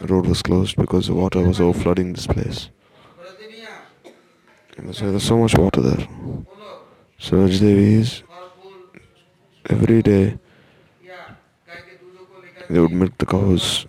road 0.01 0.25
was 0.25 0.41
closed 0.41 0.77
because 0.77 1.07
the 1.07 1.13
water 1.13 1.41
was 1.41 1.59
over 1.61 1.77
flooding 1.77 2.13
this 2.13 2.27
place. 2.27 2.69
So 4.93 5.11
there's 5.11 5.23
so 5.23 5.37
much 5.37 5.55
water 5.55 5.81
there. 5.81 6.07
So 7.19 7.37
Rajdevi 7.37 7.93
is 7.99 8.23
every 9.69 10.01
day 10.01 10.37
they 12.69 12.79
would 12.79 12.91
milk 12.91 13.17
the 13.17 13.25
cows, 13.25 13.85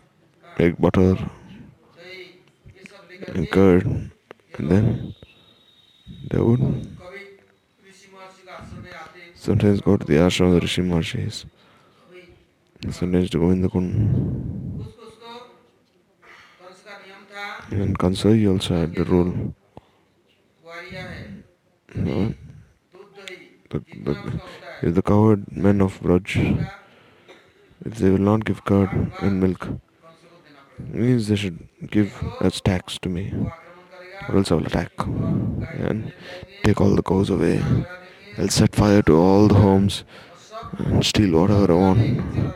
make 0.59 0.79
butter 0.81 1.17
and 3.35 3.51
curd, 3.51 3.85
and 4.57 4.71
then 4.71 5.15
they 6.31 6.39
would 6.39 6.89
sometimes 9.35 9.81
go 9.83 9.97
to 9.97 10.07
the 10.07 10.15
ashram 10.15 10.49
of 10.49 10.55
the 10.55 10.61
Rishi 10.61 10.83
Maharshis, 10.83 11.45
sometimes 12.91 13.31
to 13.31 13.39
Govinda 13.39 13.69
Kund. 13.69 14.87
And 17.71 17.99
Kansa, 17.99 18.35
he 18.35 18.49
also 18.49 18.75
had 18.81 18.95
the 18.95 19.05
rule. 19.05 19.55
No, 21.95 22.35
but, 23.69 23.83
but 24.05 24.17
if 24.83 24.95
the 24.95 25.03
coward 25.03 25.45
men 25.55 25.81
of 25.81 26.01
Braj, 26.01 26.69
if 27.85 27.95
they 27.97 28.11
will 28.11 28.19
not 28.19 28.45
give 28.45 28.65
curd 28.65 28.91
and 29.21 29.41
milk, 29.41 29.69
means 30.79 31.29
they 31.29 31.37
should 31.37 31.69
give 31.91 32.13
as 32.41 32.61
tax 32.61 32.99
to 33.01 33.09
me, 33.09 33.35
or 34.29 34.37
else 34.37 34.53
I 34.53 34.57
will 34.57 34.67
attack 34.67 34.93
and 34.99 36.13
take 36.63 36.81
all 36.81 36.95
the 36.95 37.03
cows 37.03 37.31
away. 37.31 37.63
I'll 38.39 38.49
set 38.49 38.75
fire 38.75 39.03
to 39.03 39.17
all 39.17 39.49
the 39.49 39.55
homes 39.55 40.05
and 40.79 41.05
steal 41.05 41.41
whatever 41.41 41.73
I 41.73 41.77
want. 41.77 42.55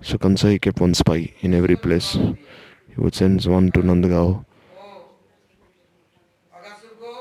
So 0.00 0.18
Kansai 0.18 0.60
kept 0.60 0.80
one 0.80 0.94
spy 0.94 1.32
in 1.40 1.54
every 1.54 1.76
place. 1.76 2.12
He 2.12 2.96
would 2.96 3.14
send 3.14 3.44
one 3.44 3.72
to 3.72 3.80
Nandagaon. 3.80 4.44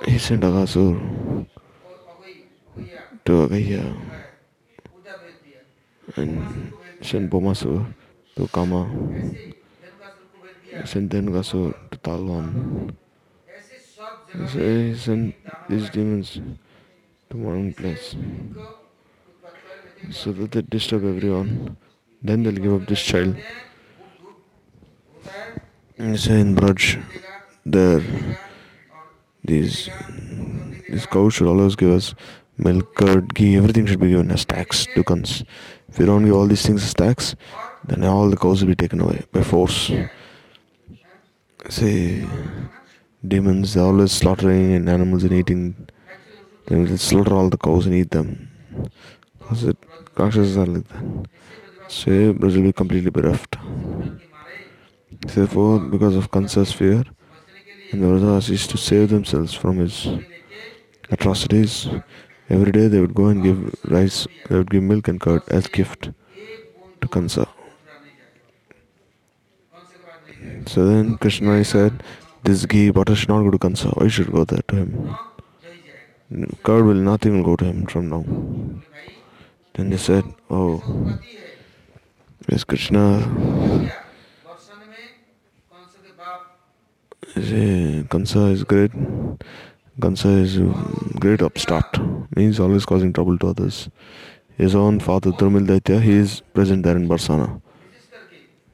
He 0.06 0.18
sent 0.18 0.44
Agasur 0.44 1.48
to 3.26 3.48
Agaya 3.48 3.96
and 6.18 6.74
sent 7.02 7.30
Bomasur 7.30 7.86
to 8.36 8.48
Kama, 8.48 8.90
sent 10.86 11.12
Dhenukasur 11.12 11.74
to 11.92 11.98
Talwan. 12.00 12.94
So 14.52 14.60
he 14.60 14.96
sent 14.96 15.36
these 15.70 15.90
demons 15.90 16.42
to 17.30 17.38
one 17.38 17.74
place 17.74 18.16
so 20.12 20.32
that 20.32 20.52
they 20.52 20.62
disturb 20.62 21.06
everyone. 21.06 21.78
Then 22.22 22.44
they'll 22.44 22.54
give 22.54 22.74
up 22.82 22.88
this 22.88 23.02
child. 23.02 23.36
And 25.98 26.20
say 26.20 26.40
in 26.42 26.56
Braj, 26.56 27.02
there 27.66 28.02
these 29.44 29.90
these 30.90 31.06
cows 31.06 31.36
should 31.36 31.48
always 31.48 31.76
give 31.76 31.92
us 31.92 32.16
milk, 32.58 32.96
curd, 32.96 33.34
ghee, 33.34 33.58
everything 33.58 33.86
should 33.86 34.00
be 34.00 34.10
given 34.10 34.32
as 34.32 34.46
tax 34.46 34.86
to. 34.86 35.04
If 35.90 36.00
you 36.00 36.06
don't 36.06 36.26
give 36.26 36.36
all 36.36 36.48
these 36.48 36.66
things 36.66 36.84
as 36.84 36.94
tax, 36.94 37.36
then 37.86 38.04
all 38.04 38.30
the 38.30 38.38
cows 38.38 38.62
will 38.62 38.70
be 38.70 38.76
taken 38.76 39.02
away 39.02 39.24
by 39.32 39.44
force. 39.44 39.92
Say 41.70 42.26
demons, 43.26 43.74
they're 43.74 43.84
always 43.84 44.12
slaughtering 44.12 44.74
and 44.74 44.90
animals 44.90 45.24
and 45.24 45.34
eating. 45.34 45.88
They 46.68 46.76
will 46.76 46.98
slaughter 46.98 47.34
all 47.34 47.50
the 47.50 47.58
cows 47.58 47.86
and 47.86 47.96
eat 47.96 48.12
them. 48.12 48.50
Because 49.40 49.64
it, 49.66 49.78
Rakshasas 50.18 50.58
are 50.58 50.66
like 50.66 50.88
that. 50.90 51.28
So 51.88 52.12
Braj 52.34 52.56
will 52.56 52.64
be 52.64 52.74
completely 52.74 53.12
bereft. 53.12 53.58
Therefore, 55.28 55.80
because 55.80 56.16
of 56.16 56.32
Kansa's 56.32 56.72
fear, 56.72 57.04
and 57.92 58.02
the 58.02 58.08
Vrajas 58.08 58.50
used 58.50 58.70
to 58.72 58.78
save 58.78 59.10
themselves 59.10 59.54
from 59.54 59.78
his 59.78 60.08
atrocities, 61.10 61.88
every 62.50 62.72
day 62.72 62.88
they 62.88 63.00
would 63.00 63.14
go 63.14 63.28
and 63.28 63.44
give 63.44 63.76
rice, 63.86 64.28
they 64.48 64.58
would 64.58 64.70
give 64.70 64.84
milk 64.84 65.08
and 65.08 65.20
curd 65.20 65.42
as 65.50 65.68
gift 65.68 66.12
to 67.02 67.08
Kansa. 67.08 67.48
So 70.66 70.86
then 70.86 71.18
Krishna 71.18 71.64
said, 71.64 72.04
This 72.44 72.66
ghee 72.66 72.90
butter 72.92 73.16
should 73.16 73.30
not 73.30 73.44
go 73.44 73.52
to 73.52 73.58
Kansa. 73.58 73.90
Why 73.90 74.08
should 74.08 74.32
go 74.32 74.44
there 74.46 74.64
to 74.68 74.76
him? 74.76 75.16
Curd 76.64 76.86
will 76.86 76.96
nothing 76.96 77.38
will 77.38 77.44
go 77.44 77.56
to 77.58 77.66
him 77.66 77.86
from 77.86 78.10
now. 78.10 78.26
Then 79.74 79.90
they 79.90 79.98
said, 79.98 80.24
Oh, 80.50 80.82
yes, 82.50 82.64
Krishna. 82.64 83.92
Kansa 88.10 88.46
is 88.48 88.64
great. 88.64 88.92
Kansa 90.02 90.30
is 90.30 90.58
a 90.58 90.74
great 91.20 91.42
upstart. 91.44 92.00
Means 92.36 92.60
always 92.60 92.84
causing 92.86 93.14
trouble 93.14 93.38
to 93.38 93.48
others. 93.50 93.90
His 94.58 94.74
own 94.74 95.00
father 95.00 95.32
Drumil 95.32 95.68
Daitya, 95.68 96.02
he 96.02 96.14
is 96.14 96.42
present 96.54 96.84
there 96.84 96.96
in 96.96 97.08
Barsana. 97.08 97.62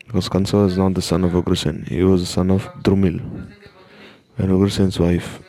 Because 0.06 0.30
Kansa 0.30 0.60
is 0.60 0.78
not 0.78 0.94
the 0.94 1.02
son 1.02 1.26
of 1.26 1.32
Ugrasen, 1.32 1.88
he 1.90 2.04
was 2.04 2.22
the 2.22 2.28
son 2.28 2.50
of 2.50 2.66
Drumil. 2.84 3.20
And 4.38 4.50
Ugrasen's 4.50 4.98
wife, 4.98 5.42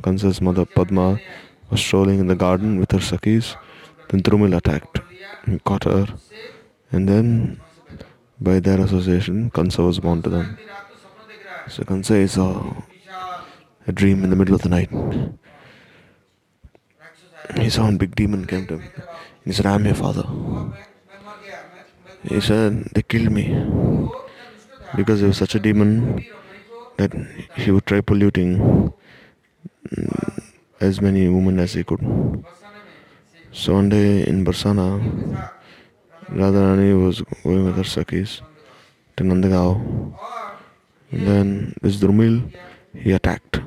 Kansa's 0.00 0.40
mother 0.40 0.64
Padma, 0.64 1.18
was 1.70 1.80
strolling 1.80 2.20
in 2.20 2.28
the 2.28 2.36
garden 2.36 2.78
with 2.78 2.92
her 2.92 2.98
Sakhis. 2.98 3.56
Then 4.08 4.22
Drumil 4.22 4.56
attacked. 4.56 5.00
He 5.46 5.58
caught 5.58 5.84
her. 5.84 6.06
And 6.92 7.08
then, 7.08 7.60
by 8.40 8.60
their 8.60 8.80
association, 8.80 9.50
Kansa 9.50 9.82
was 9.82 9.98
born 9.98 10.22
to 10.22 10.30
them. 10.30 10.56
So 11.68 11.82
Kansa 11.82 12.14
is 12.14 12.36
a 12.36 12.42
oh, 12.42 12.84
dream 13.92 14.24
in 14.24 14.30
the 14.30 14.36
middle 14.36 14.54
of 14.54 14.62
the 14.62 14.68
night. 14.68 14.90
He 17.56 17.70
saw 17.70 17.88
a 17.88 17.92
big 17.92 18.14
demon 18.16 18.46
came 18.46 18.66
to 18.66 18.78
him. 18.78 18.90
He 19.44 19.52
said, 19.52 19.66
I'm 19.66 19.84
your 19.84 19.94
father. 19.94 20.24
He 22.26 22.40
said, 22.40 22.84
They 22.94 23.02
killed 23.02 23.30
me. 23.30 23.44
Because 24.96 25.20
he 25.20 25.26
was 25.26 25.36
such 25.36 25.54
a 25.54 25.60
demon 25.60 26.24
that 26.96 27.12
he 27.56 27.70
would 27.70 27.84
try 27.84 28.00
polluting 28.00 28.92
mm, 29.90 30.42
as 30.80 31.00
many 31.00 31.28
women 31.28 31.58
as 31.58 31.74
he 31.74 31.84
could. 31.84 32.00
So 33.52 33.74
one 33.74 33.88
day 33.88 34.26
in 34.26 34.44
Barsana, 34.44 35.52
Radharani 36.30 37.04
was 37.04 37.22
going 37.42 37.64
with 37.64 37.76
her 37.76 37.82
Sakhis 37.82 38.40
to 39.16 39.24
Nandagaon. 39.24 40.16
Then 41.12 41.74
this 41.82 41.96
Drumil, 41.96 42.50
he 42.94 43.12
attacked. 43.12 43.60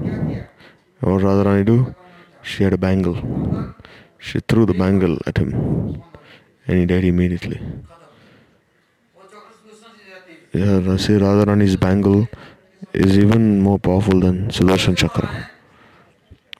What 0.99 1.21
Radharani 1.21 1.65
do? 1.65 1.95
She 2.41 2.63
had 2.63 2.73
a 2.73 2.78
bangle. 2.78 3.17
She 4.19 4.39
threw 4.39 4.65
the 4.65 4.73
bangle 4.73 5.17
at 5.25 5.38
him 5.38 6.01
and 6.67 6.80
he 6.80 6.86
died 6.86 7.03
immediately. 7.03 7.61
Yeah, 10.53 10.97
see 10.97 11.13
Radharani's 11.13 11.75
bangle 11.75 12.28
is 12.93 13.17
even 13.17 13.61
more 13.61 13.78
powerful 13.78 14.19
than 14.19 14.49
Sudarshan 14.49 14.97
Chakra 14.97 15.49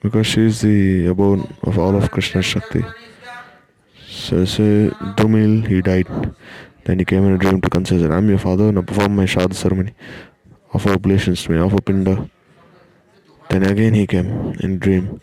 because 0.00 0.26
she 0.26 0.42
is 0.46 0.60
the 0.60 1.06
abode 1.06 1.46
of 1.62 1.78
all 1.78 1.96
of 1.96 2.10
Krishna's 2.10 2.44
Shakti. 2.44 2.84
So, 4.06 4.44
say 4.44 4.90
Drumil, 5.16 5.66
he 5.66 5.80
died. 5.82 6.08
Then 6.84 6.98
he 6.98 7.04
came 7.04 7.24
in 7.24 7.34
a 7.34 7.38
dream 7.38 7.60
to 7.60 7.68
Kansa 7.68 7.98
said, 7.98 8.10
I'm 8.10 8.28
your 8.28 8.38
father, 8.38 8.72
now 8.72 8.82
perform 8.82 9.16
my 9.16 9.24
Shraddh 9.24 9.54
ceremony. 9.54 9.94
Offer 10.72 10.90
oblations 10.90 11.42
to 11.44 11.52
me, 11.52 11.58
offer 11.58 11.80
Pinda. 11.80 12.30
Then 13.50 13.62
again 13.64 13.94
he 13.94 14.06
came 14.06 14.54
in 14.60 14.78
dream. 14.78 15.20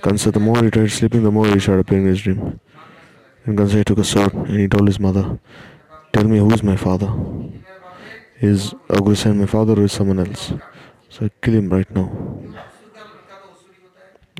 Kansa, 0.00 0.30
the 0.30 0.40
more 0.40 0.62
he 0.62 0.70
tried 0.70 0.90
sleeping, 0.90 1.22
the 1.22 1.30
more 1.30 1.46
he 1.46 1.60
started 1.60 1.80
appearing 1.80 2.04
in 2.04 2.10
his 2.10 2.22
dream. 2.22 2.60
And 3.44 3.56
Kansa 3.56 3.84
took 3.84 3.98
a 3.98 4.04
sword 4.04 4.32
and 4.32 4.58
he 4.58 4.68
told 4.68 4.86
his 4.86 4.98
mother, 4.98 5.38
Tell 6.12 6.24
me 6.24 6.38
who 6.38 6.50
is 6.52 6.62
my 6.62 6.76
father? 6.76 7.12
Is 8.40 8.74
Agrasen 8.88 9.36
my 9.36 9.46
father 9.46 9.74
or 9.74 9.84
is 9.84 9.92
someone 9.92 10.18
else? 10.18 10.52
So 11.08 11.26
I 11.26 11.30
kill 11.40 11.54
him 11.54 11.68
right 11.68 11.90
now. 11.94 12.10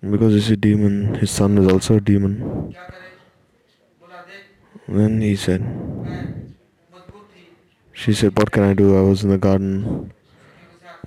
Because 0.00 0.32
he's 0.34 0.50
a 0.50 0.56
demon, 0.56 1.14
his 1.14 1.30
son 1.30 1.58
is 1.58 1.72
also 1.72 1.96
a 1.96 2.00
demon. 2.00 2.74
Then 4.88 5.20
he 5.20 5.36
said, 5.36 5.62
She 7.92 8.12
said, 8.12 8.36
What 8.36 8.50
can 8.50 8.64
I 8.64 8.74
do? 8.74 8.98
I 8.98 9.02
was 9.02 9.22
in 9.22 9.30
the 9.30 9.38
garden 9.38 10.12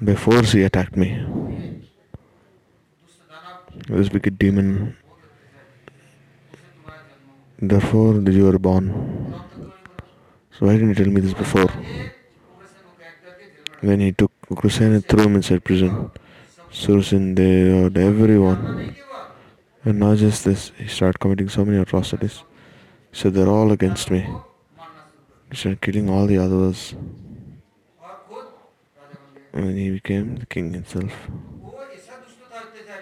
before 0.03 0.43
she 0.43 0.63
attacked 0.63 0.95
me. 0.95 1.19
This 3.87 4.09
wicked 4.09 4.39
demon. 4.39 4.97
Therefore, 7.61 8.19
did 8.19 8.33
you 8.33 8.45
were 8.45 8.57
born. 8.57 9.35
So 10.51 10.65
why 10.65 10.73
didn't 10.73 10.89
you 10.89 10.95
tell 10.95 11.13
me 11.13 11.21
this 11.21 11.35
before? 11.35 11.69
When 13.81 13.99
he 13.99 14.11
took 14.11 14.31
Ugrasen 14.49 14.95
and 14.95 15.05
threw 15.05 15.25
him 15.25 15.35
inside 15.35 15.63
prison, 15.63 16.09
Surasen, 16.71 17.35
they 17.35 17.69
heard 17.69 17.95
everyone. 17.97 18.95
And 19.83 19.99
not 19.99 20.17
just 20.17 20.45
this, 20.45 20.71
he 20.77 20.87
started 20.87 21.19
committing 21.19 21.49
so 21.49 21.63
many 21.63 21.77
atrocities. 21.77 22.43
He 23.11 23.17
said 23.19 23.35
they're 23.35 23.47
all 23.47 23.71
against 23.71 24.09
me. 24.09 24.27
He 25.51 25.55
started 25.55 25.81
killing 25.81 26.09
all 26.09 26.25
the 26.25 26.39
others. 26.39 26.95
And 29.53 29.77
he 29.77 29.91
became 29.91 30.37
the 30.37 30.47
king 30.47 30.73
himself. 30.73 31.13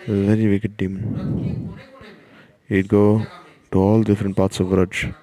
He 0.06 0.26
very 0.26 0.48
wicked 0.50 0.76
demon. 0.78 1.78
He'd 2.68 2.88
go 2.88 3.26
to 3.72 3.80
all 3.80 4.04
different 4.04 4.36
parts 4.36 4.60
of 4.60 4.68
Vraj. 4.68 5.14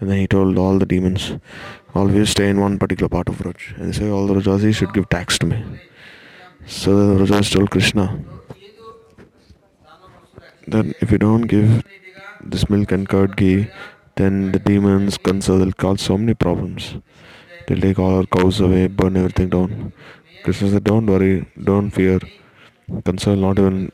And 0.00 0.10
then 0.10 0.18
he 0.18 0.26
told 0.26 0.58
all 0.58 0.78
the 0.78 0.86
demons, 0.86 1.32
always 1.94 2.30
stay 2.30 2.48
in 2.50 2.60
one 2.60 2.78
particular 2.78 3.08
part 3.08 3.28
of 3.28 3.36
Vraj. 3.36 3.76
And 3.76 3.88
they 3.88 3.92
say 3.98 4.10
all 4.10 4.26
the 4.26 4.34
Rajasis 4.34 4.74
should 4.76 4.92
give 4.92 5.08
tax 5.08 5.38
to 5.38 5.46
me. 5.46 5.64
So 6.66 7.14
the 7.14 7.24
Rajas 7.24 7.50
told 7.50 7.70
Krishna 7.70 8.18
that 10.66 10.86
if 11.00 11.12
you 11.12 11.18
don't 11.18 11.42
give 11.42 11.84
this 12.42 12.68
milk 12.68 12.90
and 12.90 13.08
curd 13.08 13.36
ghee, 13.36 13.68
then 14.16 14.52
the 14.52 14.58
demons, 14.58 15.18
Kansa, 15.18 15.52
will 15.52 15.72
cause 15.72 16.02
so 16.02 16.18
many 16.18 16.34
problems. 16.34 16.96
They'll 17.66 17.80
take 17.80 17.98
all 17.98 18.16
our 18.16 18.26
cows 18.26 18.60
away, 18.60 18.88
burn 18.88 19.16
everything 19.16 19.50
down. 19.50 19.92
Krishna 20.42 20.70
said, 20.70 20.84
Don't 20.84 21.06
worry, 21.06 21.46
don't 21.62 21.90
fear. 21.90 22.20
Will 22.88 23.36
not 23.36 23.58
even 23.58 23.90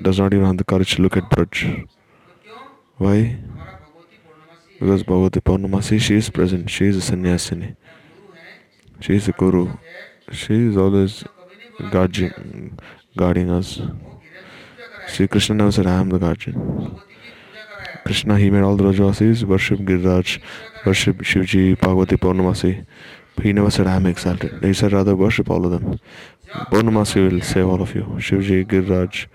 does 0.00 0.18
not 0.18 0.34
even 0.34 0.46
have 0.46 0.56
the 0.56 0.64
courage 0.64 0.96
to 0.96 1.02
look 1.02 1.16
at 1.16 1.30
Braj. 1.30 1.88
Why? 2.98 3.38
Because 4.80 5.04
Bhagavati 5.04 5.40
Purnamasi, 5.42 6.00
she 6.00 6.16
is 6.16 6.28
present, 6.28 6.68
she 6.68 6.86
is 6.86 6.96
a 6.96 7.12
sannyasini. 7.12 7.76
She 9.00 9.14
is 9.16 9.28
a 9.28 9.32
guru. 9.32 9.76
She 10.32 10.68
is 10.68 10.76
always 10.76 11.24
guarding, 11.90 12.78
guarding 13.16 13.50
us. 13.50 13.80
See, 15.08 15.28
Krishna 15.28 15.54
never 15.54 15.72
said, 15.72 15.86
I 15.86 16.00
am 16.00 16.10
the 16.10 16.18
guardian. 16.18 17.00
Krishna, 18.04 18.38
he 18.38 18.50
made 18.50 18.62
all 18.62 18.76
the 18.76 18.84
Rajvasis 18.84 19.44
worship 19.44 19.80
Giriraj, 19.80 20.40
worship 20.84 21.18
Shivji, 21.18 21.76
Bhagavati 21.76 22.18
Purnamasi. 22.18 22.84
He 23.42 23.52
never 23.52 23.70
said, 23.70 23.86
I 23.86 23.96
am 23.96 24.06
exalted. 24.06 24.64
He 24.64 24.72
said, 24.72 24.92
rather, 24.92 25.14
worship 25.14 25.50
all 25.50 25.64
of 25.64 25.70
them. 25.70 26.00
Purnamasi 26.70 27.30
will 27.30 27.40
save 27.42 27.66
all 27.68 27.82
of 27.82 27.94
you. 27.94 28.02
Shivji, 28.18 28.64
Giriraj. 28.66 29.26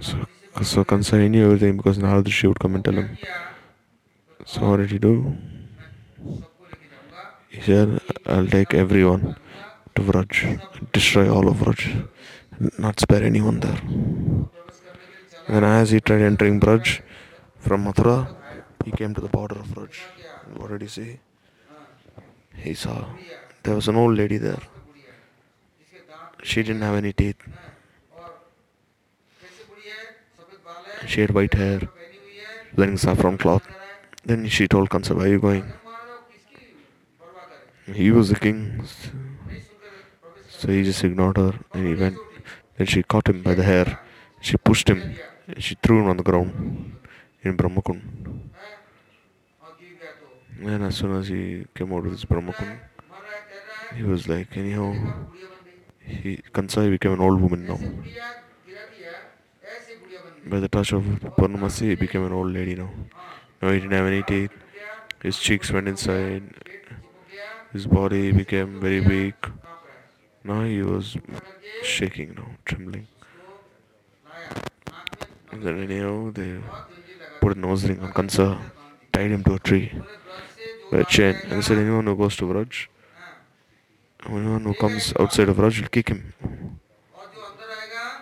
So, 0.00 0.26
so 0.62 0.84
Kansa, 0.84 1.20
he 1.20 1.28
knew 1.28 1.44
everything 1.46 1.76
because 1.76 1.98
Narad 1.98 2.24
Rishi 2.24 2.46
would 2.46 2.58
come 2.58 2.76
and 2.76 2.84
tell 2.84 2.94
him. 2.94 3.18
So, 4.46 4.68
what 4.68 4.78
did 4.78 4.90
he 4.90 4.98
do? 4.98 5.36
He 7.48 7.60
said, 7.60 8.00
I'll 8.26 8.46
take 8.46 8.74
everyone 8.74 9.36
to 9.96 10.02
Vraj, 10.02 10.60
destroy 10.92 11.32
all 11.32 11.48
of 11.48 11.56
Vraj, 11.56 12.08
not 12.78 13.00
spare 13.00 13.24
anyone 13.24 13.60
there. 13.60 13.80
And 15.48 15.64
as 15.64 15.90
he 15.90 16.00
tried 16.00 16.22
entering 16.22 16.60
Braj 16.60 17.00
from 17.58 17.84
Mathura, 17.84 18.34
he 18.84 18.92
came 18.92 19.14
to 19.14 19.20
the 19.20 19.28
border 19.28 19.56
of 19.56 19.66
Vraj. 19.66 19.98
What 20.56 20.70
did 20.70 20.82
he 20.82 20.88
see? 20.88 21.20
He 22.54 22.74
saw 22.74 23.04
there 23.62 23.74
was 23.74 23.88
an 23.88 23.96
old 23.96 24.16
lady 24.16 24.38
there. 24.38 24.62
She 26.42 26.62
didn't 26.62 26.82
have 26.82 26.96
any 26.96 27.12
teeth. 27.12 27.36
She 31.06 31.20
had 31.22 31.30
white 31.32 31.54
hair, 31.54 31.80
wearing 32.76 32.96
saffron 32.96 33.38
cloth. 33.38 33.66
Then 34.24 34.46
she 34.48 34.68
told 34.68 34.90
Kansa, 34.90 35.14
Where 35.14 35.26
are 35.26 35.30
you 35.30 35.40
going? 35.40 35.72
He 37.92 38.10
was 38.10 38.28
the 38.28 38.36
king. 38.36 38.84
So 40.48 40.68
he 40.68 40.84
just 40.84 41.02
ignored 41.02 41.38
her 41.38 41.54
and 41.72 41.86
he 41.86 41.94
went. 41.94 42.18
Then 42.76 42.86
she 42.86 43.02
caught 43.02 43.28
him 43.28 43.42
by 43.42 43.54
the 43.54 43.64
hair. 43.64 43.98
She 44.40 44.56
pushed 44.56 44.88
him. 44.88 45.16
She 45.58 45.74
threw 45.82 46.00
him 46.00 46.08
on 46.08 46.16
the 46.18 46.22
ground 46.22 46.96
in 47.42 47.56
Brahmakund. 47.56 48.00
And 50.62 50.84
as 50.84 50.96
soon 50.96 51.16
as 51.16 51.28
he 51.28 51.64
came 51.74 51.92
out 51.92 52.04
of 52.04 52.12
this 52.12 52.24
Brahmakund, 52.24 52.78
he 53.96 54.02
was 54.02 54.28
like, 54.28 54.56
anyhow, 54.56 54.94
he 56.22 56.36
Kansa 56.52 56.88
became 56.90 57.12
an 57.12 57.20
old 57.20 57.40
woman 57.40 57.66
now. 57.66 57.78
By 60.46 60.60
the 60.60 60.68
touch 60.68 60.92
of 60.92 61.04
Purnamasi, 61.38 61.90
he 61.90 61.94
became 61.94 62.24
an 62.24 62.32
old 62.32 62.52
lady 62.52 62.74
now. 62.74 62.90
Now 63.62 63.70
he 63.70 63.78
didn't 63.78 63.92
have 63.92 64.06
any 64.06 64.22
teeth. 64.22 64.52
His 65.22 65.38
cheeks 65.38 65.70
went 65.70 65.86
inside. 65.88 66.42
His 67.72 67.86
body 67.86 68.32
became 68.32 68.80
very 68.80 69.00
weak. 69.00 69.46
Now 70.42 70.64
he 70.64 70.82
was 70.82 71.16
shaking 71.82 72.34
now, 72.34 72.50
trembling. 72.64 73.06
And 75.52 75.62
then 75.62 75.82
anyhow, 75.82 76.30
they 76.32 76.58
put 77.40 77.56
a 77.56 77.60
nose 77.60 77.84
ring 77.88 78.00
on 78.00 78.12
Kansa, 78.12 78.58
tied 79.12 79.30
him 79.30 79.44
to 79.44 79.54
a 79.54 79.58
tree 79.58 79.92
by 80.90 80.98
a 80.98 81.04
chain, 81.04 81.36
and 81.50 81.62
said, 81.64 81.78
anyone 81.78 82.06
who 82.06 82.16
goes 82.16 82.36
to 82.36 82.44
Vraj, 82.44 82.86
anyone 84.26 84.64
who 84.64 84.74
comes 84.74 85.12
outside 85.18 85.48
of 85.48 85.58
Raj 85.58 85.80
will 85.80 85.88
kick 85.88 86.08
him. 86.08 86.32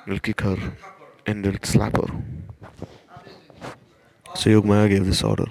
Will 0.07 0.19
kick 0.19 0.41
her 0.41 0.57
and 1.27 1.45
they'll 1.45 1.63
slap 1.63 1.97
her. 1.97 2.09
So 4.35 4.51
Yogmaya 4.51 4.89
gave 4.89 5.05
this 5.07 5.23
order. 5.23 5.47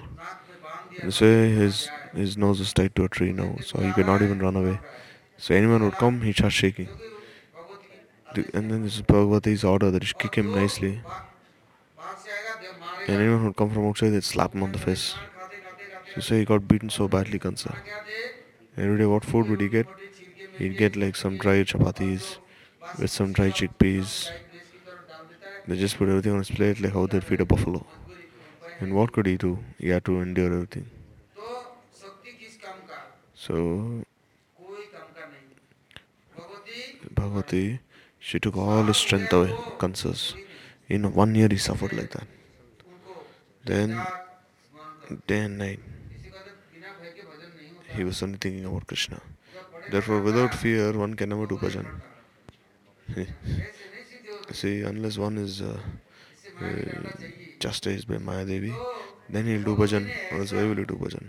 This 1.02 1.20
way 1.20 1.50
his 1.50 1.88
his 2.14 2.36
nose 2.36 2.60
is 2.60 2.72
tied 2.72 2.94
to 2.96 3.04
a 3.04 3.08
tree 3.08 3.32
now, 3.32 3.56
so 3.64 3.80
he 3.80 3.92
could 3.92 4.06
not 4.06 4.22
even 4.22 4.38
run 4.40 4.56
away. 4.56 4.80
So 5.36 5.54
anyone 5.54 5.84
would 5.84 5.94
come, 5.94 6.20
he'd 6.22 6.36
start 6.36 6.52
shaking. 6.52 6.88
And 8.54 8.70
then 8.70 8.82
this 8.82 8.96
is 8.96 9.02
Bhagavati's 9.02 9.64
order 9.64 9.90
that 9.90 10.02
he 10.02 10.06
should 10.06 10.18
kick 10.18 10.34
him 10.34 10.52
nicely. 10.52 11.00
And 13.06 13.20
anyone 13.20 13.42
who'd 13.42 13.56
come 13.56 13.70
from 13.70 13.86
outside, 13.86 14.10
they'd 14.10 14.24
slap 14.24 14.54
him 14.54 14.62
on 14.62 14.72
the 14.72 14.78
face. 14.78 15.14
So 16.14 16.20
say 16.20 16.38
he 16.40 16.44
got 16.44 16.66
beaten 16.66 16.90
so 16.90 17.08
badly, 17.08 17.38
Kansa. 17.38 17.76
Every 18.76 18.98
day, 18.98 19.06
what 19.06 19.24
food 19.24 19.48
would 19.48 19.60
he 19.60 19.68
get? 19.68 19.86
He'd 20.58 20.76
get 20.76 20.96
like 20.96 21.16
some 21.16 21.38
dry 21.38 21.62
chapatis 21.62 22.38
with 22.98 23.10
some 23.10 23.32
dry 23.32 23.50
chickpeas. 23.50 24.30
They 25.68 25.76
just 25.76 25.96
put 25.98 26.08
everything 26.08 26.32
on 26.32 26.38
his 26.38 26.50
plate 26.50 26.80
like 26.80 26.92
how 26.92 27.06
they'd 27.06 27.22
feed 27.22 27.40
a 27.40 27.44
buffalo. 27.44 27.86
And 28.80 28.94
what 28.94 29.12
could 29.12 29.26
he 29.26 29.36
do? 29.36 29.58
He 29.78 29.90
had 29.90 30.04
to 30.06 30.20
endure 30.20 30.52
everything. 30.52 30.86
So 33.34 34.02
Bhagavati, 37.14 37.78
she 38.18 38.40
took 38.40 38.56
all 38.56 38.82
his 38.82 38.96
strength 38.96 39.32
away, 39.32 39.54
Kansas. 39.78 40.34
In 40.88 41.12
one 41.14 41.34
year 41.34 41.48
he 41.50 41.56
suffered 41.56 41.92
like 41.92 42.10
that. 42.10 42.26
Then 43.64 44.00
day 45.26 45.40
and 45.40 45.58
night 45.58 45.80
he 47.94 48.04
was 48.04 48.22
only 48.22 48.38
thinking 48.38 48.64
about 48.64 48.86
Krishna. 48.86 49.20
Therefore, 49.88 50.20
without 50.22 50.54
fear, 50.54 50.92
one 50.92 51.14
can 51.14 51.30
never 51.30 51.46
do 51.46 51.58
bhajan. 51.58 51.86
See, 54.52 54.82
unless 54.82 55.18
one 55.18 55.38
is 55.38 55.60
uh, 55.62 55.78
uh, 56.60 57.10
chastised 57.60 58.08
by 58.08 58.16
Mayadevi, 58.16 58.74
then 59.28 59.46
he'll 59.46 59.62
do 59.64 59.76
bhajan, 59.76 60.12
or 60.30 60.38
else 60.40 60.52
why 60.52 60.64
will 60.64 60.76
he 60.76 60.84
do 60.84 60.94
bhajan? 60.94 61.26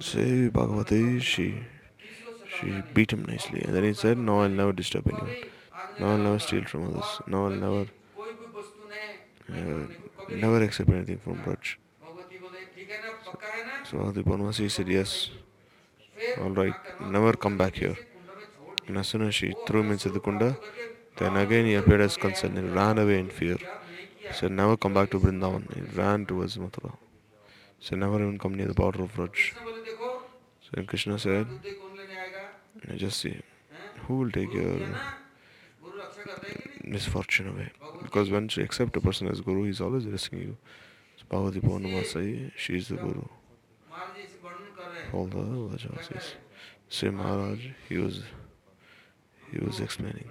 Say 0.00 0.48
Bhagavati, 0.50 1.20
she, 1.22 1.64
she 2.44 2.82
beat 2.94 3.12
him 3.12 3.24
nicely, 3.24 3.62
and 3.62 3.74
then 3.74 3.84
he 3.84 3.92
said, 3.94 4.18
"No, 4.18 4.40
I'll 4.42 4.48
never 4.48 4.72
disturb 4.72 5.08
anyone. 5.08 5.36
No, 5.98 6.12
I'll 6.12 6.18
never 6.18 6.38
steal 6.38 6.64
from 6.64 6.88
others. 6.88 7.20
No, 7.26 7.44
I'll 7.46 7.50
never, 7.50 7.86
uh, 9.50 9.86
never 10.28 10.62
accept 10.62 10.90
anything 10.90 11.18
from 11.18 11.42
Raj." 11.42 11.78
So 13.84 13.98
Bhagavati 13.98 14.70
said, 14.70 14.88
Yes. 14.88 15.30
Alright, 16.38 16.74
never 17.00 17.32
come 17.34 17.56
back 17.56 17.76
here. 17.76 17.96
And 18.86 18.98
as 18.98 19.08
soon 19.08 19.22
as 19.22 19.34
she 19.34 19.54
threw 19.66 19.80
him 19.80 19.90
inside 19.92 20.14
the 20.14 20.20
kunda, 20.20 20.56
then 21.16 21.36
again 21.36 21.66
he 21.66 21.74
appeared 21.74 22.00
as 22.02 22.16
concerned 22.16 22.58
and 22.58 22.74
ran 22.74 22.98
away 22.98 23.18
in 23.18 23.28
fear. 23.28 23.56
He 24.20 24.32
said, 24.32 24.52
Never 24.52 24.76
come 24.76 24.94
back 24.94 25.10
to 25.10 25.18
Vrindavan. 25.18 25.72
He 25.74 25.80
ran 25.96 26.26
towards 26.26 26.56
Mathura. 26.56 26.92
He 27.78 27.86
said, 27.86 27.98
Never 27.98 28.16
even 28.16 28.38
come 28.38 28.54
near 28.54 28.66
the 28.66 28.74
border 28.74 29.02
of 29.02 29.18
Raj. 29.18 29.54
So 30.62 30.82
Krishna 30.82 31.18
said, 31.18 31.46
Just 32.96 33.20
see, 33.20 33.40
who 34.06 34.18
will 34.18 34.30
take 34.30 34.52
your 34.52 34.80
misfortune 36.84 37.48
away? 37.48 37.70
Because 38.02 38.30
when 38.30 38.48
you 38.52 38.62
accept 38.62 38.96
a 38.96 39.00
person 39.00 39.28
as 39.28 39.40
Guru, 39.40 39.64
he 39.64 39.70
is 39.70 39.80
always 39.80 40.06
risking 40.06 40.38
you. 40.40 40.56
So 41.16 41.24
Bhagavati 41.30 41.60
Purnamasi, 41.60 42.52
she 42.56 42.76
is 42.76 42.88
the 42.88 42.96
Guru. 42.96 43.24
All 45.16 45.24
the 45.24 45.38
on 45.38 45.78
this 46.12 47.02
Maharaj, 47.02 47.60
he 47.88 47.96
was 47.96 48.22
he 49.50 49.58
was 49.64 49.80
explaining. 49.80 50.28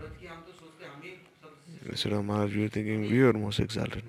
Instead 1.89 2.13
of 2.13 2.23
Maharaj, 2.25 2.55
we 2.55 2.65
are 2.65 2.69
thinking 2.69 3.01
we 3.09 3.21
are 3.21 3.33
most 3.33 3.59
exalted. 3.59 4.03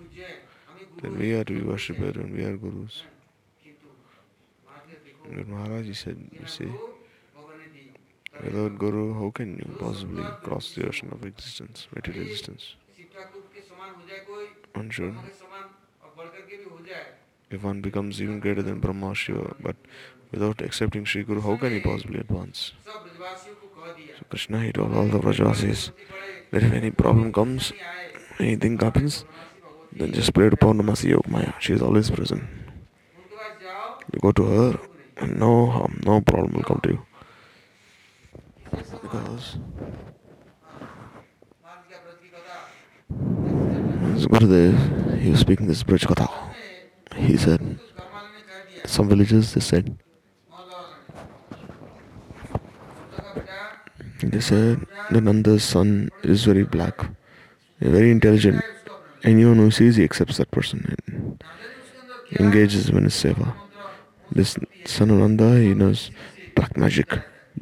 Then 1.00 1.18
we 1.18 1.32
are 1.32 1.44
to 1.44 1.54
be 1.54 1.62
worshipped 1.62 2.16
and 2.16 2.34
we 2.36 2.44
are 2.44 2.58
gurus. 2.58 3.04
But 5.24 5.48
Maharaj, 5.48 5.86
he 5.86 5.94
said, 5.94 6.18
you 6.40 6.46
see, 6.46 6.70
without 8.44 8.78
guru, 8.78 9.14
how 9.14 9.30
can 9.30 9.56
you 9.56 9.76
possibly 9.78 10.24
cross 10.42 10.74
the 10.74 10.86
ocean 10.86 11.08
of 11.10 11.24
existence, 11.24 11.88
material 11.94 12.26
existence? 12.26 12.74
One 14.74 14.90
should 14.90 15.14
if 17.50 17.62
one 17.62 17.80
becomes 17.80 18.20
even 18.20 18.40
greater 18.40 18.62
than 18.62 18.80
Brahma 18.80 19.14
Shiva, 19.14 19.54
but 19.60 19.76
without 20.32 20.60
accepting 20.60 21.04
Sri 21.04 21.22
Guru, 21.22 21.40
how 21.40 21.56
can 21.56 21.72
he 21.72 21.80
possibly 21.80 22.18
advance? 22.18 22.72
So 22.84 24.24
Krishna 24.28 24.62
he 24.64 24.72
told 24.72 24.94
all 24.94 25.06
the 25.06 25.18
Vrajasis 25.18 25.92
that 26.50 26.62
if 26.62 26.72
any 26.72 26.90
problem 26.90 27.32
comes, 27.32 27.72
anything 28.40 28.78
happens, 28.78 29.24
then 29.92 30.12
just 30.12 30.34
pray 30.34 30.50
to 30.50 30.56
Paunamasi 30.56 31.14
Yogamaya. 31.14 31.58
She 31.60 31.72
is 31.72 31.82
always 31.82 32.10
present. 32.10 32.44
You 34.12 34.20
go 34.20 34.32
to 34.32 34.44
her, 34.44 34.78
and 35.16 35.38
no 35.38 35.66
harm, 35.66 36.00
no 36.04 36.20
problem 36.20 36.54
will 36.54 36.62
come 36.62 36.80
to 36.82 36.90
you. 36.90 37.06
Because 39.02 39.58
Gurudev, 44.26 45.20
he 45.20 45.30
was 45.30 45.40
speaking 45.40 45.66
this 45.66 45.82
Braj 45.84 46.04
katha 46.06 46.45
he 47.16 47.36
said, 47.36 47.78
some 48.84 49.08
villagers 49.08 49.54
they 49.54 49.60
said, 49.60 49.96
they 54.22 54.40
said 54.40 54.86
the 55.10 55.20
Nanda's 55.20 55.64
son 55.64 56.10
is 56.22 56.44
very 56.44 56.64
black, 56.64 57.06
very 57.80 58.10
intelligent. 58.10 58.62
Anyone 59.24 59.56
who 59.56 59.70
sees 59.70 59.96
he 59.96 60.04
accepts 60.04 60.36
that 60.36 60.50
person 60.50 60.94
and 61.08 61.44
engages 62.38 62.88
him 62.88 62.98
in 62.98 63.04
his 63.04 63.14
seva. 63.14 63.54
This 64.30 64.56
son 64.84 65.10
of 65.10 65.18
Nanda, 65.18 65.58
he 65.58 65.74
knows 65.74 66.10
black 66.54 66.76
magic 66.76 67.20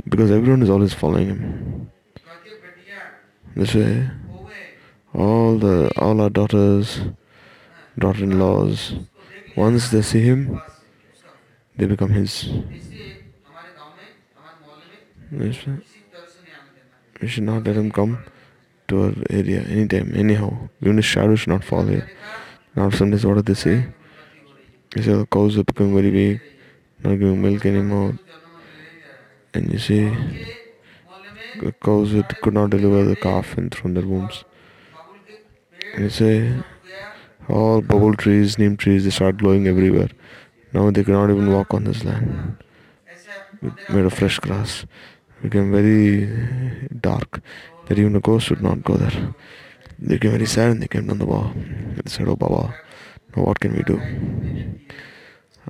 because 0.09 0.31
everyone 0.31 0.63
is 0.63 0.71
always 0.71 0.93
following 0.93 1.29
him. 1.29 1.91
This 3.57 3.75
way, 3.75 4.11
all 5.15 5.59
the 5.59 5.91
all 5.97 6.21
our 6.21 6.31
daughters, 6.31 7.01
daughter-in-laws, 7.99 8.95
once 9.57 9.91
they 9.91 10.03
see 10.03 10.21
him, 10.21 10.61
they 11.77 11.87
become 11.87 12.11
his. 12.11 12.49
We 15.31 15.53
should 17.29 17.45
not 17.45 17.65
let 17.65 17.77
him 17.77 17.91
come 17.91 18.19
to 18.89 19.03
our 19.05 19.15
area 19.31 19.63
anytime, 19.63 20.13
anyhow. 20.15 20.69
Even 20.83 20.97
his 20.97 21.05
shadow 21.05 21.35
should 21.37 21.51
not 21.51 21.65
fall 21.65 21.85
here. 21.87 22.11
Now, 22.77 22.91
sometimes 22.91 23.25
what 23.25 23.37
do 23.37 23.43
they 23.43 23.55
see? 23.55 23.85
They 24.91 25.03
say 25.03 25.13
the 25.13 25.27
cows 25.27 25.57
are 25.57 25.65
becoming 25.65 25.95
very 25.95 26.11
weak, 26.11 26.41
not 27.03 27.19
giving 27.19 27.41
milk 27.41 27.65
anymore. 27.65 28.19
And 29.55 29.73
you 29.73 29.79
see, 29.79 30.13
the 31.61 31.73
cows 31.73 32.13
could 32.43 32.55
not 32.55 32.71
deliver 32.71 33.05
the 33.05 33.17
calf 33.17 33.57
and 33.57 33.73
from 33.75 33.95
their 33.95 34.07
wombs. 34.07 34.45
And 35.95 36.05
you 36.05 36.65
all 37.49 37.83
babul 37.83 38.17
trees, 38.17 38.59
neem 38.59 38.77
trees, 38.77 39.05
they 39.05 39.11
start 39.11 39.39
glowing 39.39 39.67
everywhere. 39.67 40.09
Now 40.73 40.91
they 40.91 41.05
cannot 41.05 41.31
even 41.31 41.51
walk 41.51 41.75
on 41.75 41.85
this 41.85 42.05
land. 42.05 42.57
It 43.63 43.75
made 43.89 44.05
of 44.05 44.15
fresh 44.15 44.39
grass. 44.39 44.87
became 45.43 45.73
very 45.73 46.89
dark 47.01 47.41
that 47.87 47.99
even 47.99 48.17
a 48.17 48.21
ghost 48.21 48.51
would 48.51 48.63
not 48.63 48.83
go 48.83 48.97
there. 48.97 49.35
They 49.99 50.15
became 50.15 50.33
very 50.33 50.47
sad 50.47 50.71
and 50.71 50.83
they 50.83 50.89
came 50.89 51.07
down 51.07 51.19
the 51.19 51.27
wall. 51.27 51.53
They 51.55 52.11
said, 52.11 52.29
Oh 52.29 52.37
Baba, 52.37 52.75
now 53.37 53.45
what 53.45 53.61
can 53.61 53.75
we 53.77 53.83
do? 53.83 54.01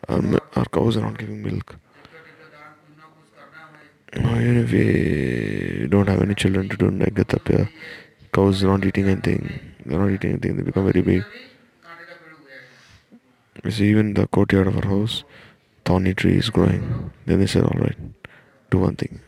Our, 0.08 0.40
our 0.56 0.64
cows 0.66 0.96
are 0.96 1.02
not 1.02 1.18
giving 1.18 1.42
milk. 1.42 1.76
Now, 4.16 4.38
even 4.38 4.58
if 4.58 4.72
we 4.72 5.88
don't 5.88 6.08
have 6.08 6.22
any 6.22 6.34
children 6.34 6.68
to 6.68 6.76
do 6.76 6.90
like 6.90 7.14
cows 8.32 8.62
are 8.62 8.68
not 8.68 8.84
eating 8.84 9.08
anything. 9.08 9.60
They're 9.84 9.98
not 9.98 10.10
eating 10.10 10.30
anything. 10.30 10.56
They 10.56 10.62
become 10.62 10.84
very 10.84 11.02
big. 11.02 11.24
You 13.62 13.70
see, 13.70 13.88
even 13.90 14.14
the 14.14 14.26
courtyard 14.26 14.66
of 14.66 14.76
our 14.76 14.86
house, 14.86 15.24
thorny 15.84 16.14
tree 16.14 16.36
is 16.36 16.50
growing. 16.50 17.12
Then 17.26 17.40
they 17.40 17.46
said, 17.46 17.64
Alright, 17.64 17.96
do 18.70 18.78
one 18.78 18.96
thing. 18.96 19.20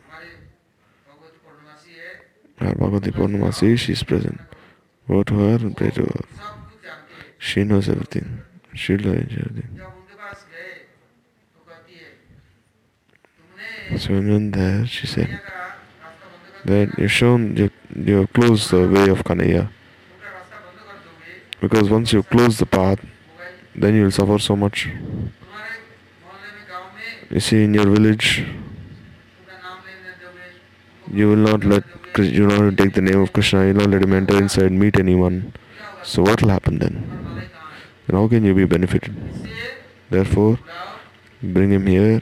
Our 2.59 2.73
Bhagavati 2.73 3.11
Purnamasi, 3.13 3.77
she 3.77 3.93
is 3.93 4.03
present. 4.03 4.41
Go 5.07 5.23
to 5.23 5.33
her 5.35 5.55
and 5.55 5.77
pray 5.77 5.91
to 5.91 6.01
her. 6.03 6.25
She 7.37 7.63
knows 7.63 7.87
everything. 7.87 8.41
She'll 8.73 9.07
arrange 9.07 9.37
everything. 9.37 9.79
So 13.97 14.13
when 14.13 14.25
we 14.27 14.31
went 14.33 14.55
there, 14.55 14.85
she 14.85 15.07
said 15.07 15.39
that 16.65 16.97
you've 16.97 17.11
shown 17.11 17.55
you, 17.55 17.69
you 17.95 18.27
closed 18.27 18.71
the 18.71 18.87
way 18.87 19.07
of 19.09 19.23
Kanaya. 19.23 19.69
Because 21.61 21.89
once 21.89 22.11
you 22.11 22.21
close 22.23 22.57
the 22.57 22.65
path, 22.65 22.99
then 23.77 23.95
you 23.95 24.03
will 24.03 24.11
suffer 24.11 24.39
so 24.39 24.55
much. 24.55 24.89
You 27.29 27.39
see, 27.39 27.63
in 27.63 27.73
your 27.73 27.85
village, 27.85 28.45
you 31.11 31.29
will 31.29 31.35
not 31.37 31.63
let 31.63 31.83
you 32.17 32.47
will 32.47 32.71
not 32.71 32.77
take 32.77 32.93
the 32.93 33.01
name 33.01 33.19
of 33.21 33.31
Krishna. 33.31 33.67
You 33.67 33.73
will 33.73 33.81
not 33.81 33.89
let 33.91 34.03
him 34.03 34.13
enter 34.13 34.37
inside, 34.37 34.71
meet 34.71 34.97
anyone. 34.99 35.53
So 36.03 36.23
what 36.23 36.41
will 36.41 36.49
happen 36.49 36.79
then? 36.79 36.95
And 38.07 38.17
how 38.17 38.27
can 38.27 38.43
you 38.43 38.53
be 38.53 38.65
benefited? 38.65 39.13
Therefore, 40.09 40.57
bring 41.43 41.71
him 41.71 41.85
here, 41.85 42.21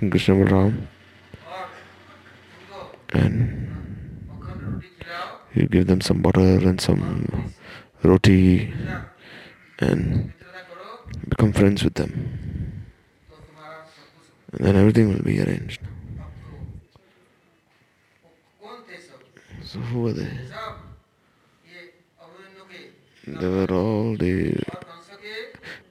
in 0.00 0.10
Krishna 0.10 0.34
Balaram, 0.34 0.86
and 3.10 3.66
you 5.54 5.66
give 5.66 5.86
them 5.86 6.02
some 6.02 6.20
butter 6.20 6.40
and 6.40 6.80
some 6.80 7.54
roti 8.02 8.72
and 9.78 10.32
become 11.28 11.52
friends 11.52 11.84
with 11.84 11.94
them. 11.94 12.86
And 14.52 14.66
then 14.66 14.76
everything 14.76 15.12
will 15.12 15.22
be 15.22 15.40
arranged. 15.42 15.80
So 19.64 19.78
who 19.80 20.02
were 20.02 20.12
they? 20.12 20.30
They 23.26 23.48
were 23.48 23.66
all 23.72 24.16
the 24.16 24.62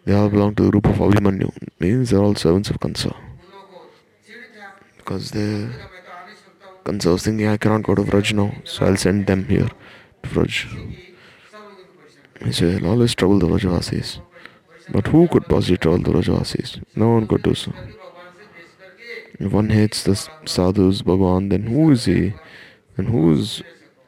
they 0.05 0.13
all 0.13 0.29
belong 0.29 0.55
to 0.55 0.63
the 0.63 0.71
group 0.71 0.87
of 0.87 0.95
Abhimanyu. 0.95 1.51
Means 1.79 2.11
they're 2.11 2.19
all 2.19 2.35
servants 2.35 2.69
of 2.69 2.79
Kansa. 2.79 3.13
Because 4.97 5.31
they 5.31 5.67
Kansa 6.85 7.09
was 7.09 7.23
thinking 7.23 7.47
I 7.47 7.57
cannot 7.57 7.83
go 7.83 7.95
to 7.95 8.03
Vraj 8.03 8.31
now, 8.33 8.55
so 8.63 8.85
I'll 8.85 8.95
send 8.95 9.27
them 9.27 9.45
here 9.45 9.67
to 10.23 10.29
Vraj. 10.29 11.14
He 12.43 12.51
said, 12.51 12.83
I'll 12.83 12.91
always 12.91 13.15
trouble 13.15 13.39
the 13.39 13.47
Brajavasis. 13.47 14.19
But 14.91 15.07
who 15.07 15.27
could 15.27 15.45
possibly 15.45 15.77
trouble 15.77 15.99
the 15.99 16.11
Brajavasis? 16.11 16.83
No 16.95 17.11
one 17.11 17.27
could 17.27 17.43
do 17.43 17.55
so. 17.55 17.73
If 19.39 19.51
one 19.51 19.69
hates 19.69 20.03
the 20.03 20.15
sadhus, 20.45 21.01
Bhagavan, 21.01 21.49
then 21.49 21.63
who 21.63 21.91
is 21.91 22.05
he? 22.05 22.33
And 22.97 23.09
who 23.09 23.33
is, 23.33 23.61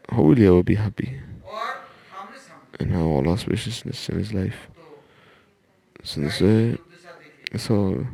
how 0.09 0.21
will 0.21 0.35
he 0.35 0.47
ever 0.47 0.63
be 0.63 0.75
happy? 0.75 1.19
And 2.79 2.91
how 2.91 3.01
all 3.01 3.23
auspiciousness 3.23 4.09
in 4.09 4.19
his 4.19 4.33
life. 4.33 4.67
So 6.03 6.21
this 6.21 6.39
way, 6.39 6.77
so 7.57 8.07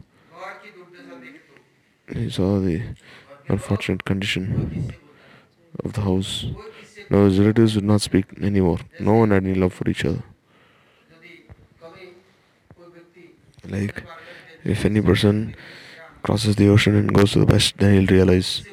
he 2.12 2.30
saw 2.30 2.60
the 2.60 2.82
unfortunate 3.48 4.06
condition 4.06 4.94
of 5.84 5.94
the 5.94 6.02
house. 6.02 6.46
The 7.14 7.20
relatives 7.20 7.76
would 7.76 7.84
not 7.84 8.02
speak 8.02 8.26
anymore. 8.42 8.80
No 9.00 9.14
one 9.14 9.30
had 9.30 9.44
any 9.46 9.54
love 9.54 9.72
for 9.72 9.88
each 9.88 10.04
other. 10.04 10.24
Like, 13.70 14.04
if 14.64 14.84
any 14.84 15.00
person 15.00 15.56
crosses 16.24 16.56
the 16.56 16.70
ocean 16.70 16.96
and 16.96 17.14
goes 17.14 17.34
to 17.34 17.40
the 17.40 17.46
west, 17.46 17.76
then 17.78 17.94
he'll 17.94 18.08
realize 18.08 18.64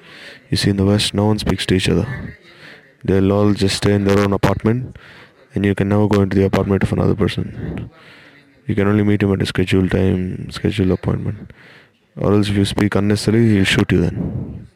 you 0.49 0.57
see, 0.57 0.71
in 0.71 0.79
the 0.79 0.87
west, 0.87 1.13
no 1.13 1.27
one 1.27 1.39
speaks 1.39 1.67
to 1.67 1.75
each 1.75 1.91
other. 1.91 2.39
They'll 3.05 3.31
all 3.31 3.53
just 3.53 3.77
stay 3.77 3.93
in 3.93 4.05
their 4.05 4.19
own 4.19 4.33
apartment, 4.33 4.97
and 5.55 5.67
you 5.67 5.75
can 5.75 5.91
never 5.91 6.09
go 6.09 6.23
into 6.23 6.37
the 6.37 6.47
apartment 6.47 6.83
of 6.83 6.95
another 6.95 7.15
person. 7.15 7.91
You 8.67 8.75
can 8.75 8.89
only 8.89 9.05
meet 9.05 9.23
him 9.23 9.35
at 9.35 9.43
a 9.43 9.47
scheduled 9.47 9.91
time, 9.91 10.51
scheduled 10.51 10.93
appointment. 10.93 11.53
Or 12.17 12.33
else, 12.33 12.49
if 12.49 12.57
you 12.57 12.65
speak 12.65 12.95
unnecessarily, 12.95 13.51
he'll 13.51 13.65
shoot 13.65 13.93
you 13.93 14.01
then. 14.01 14.67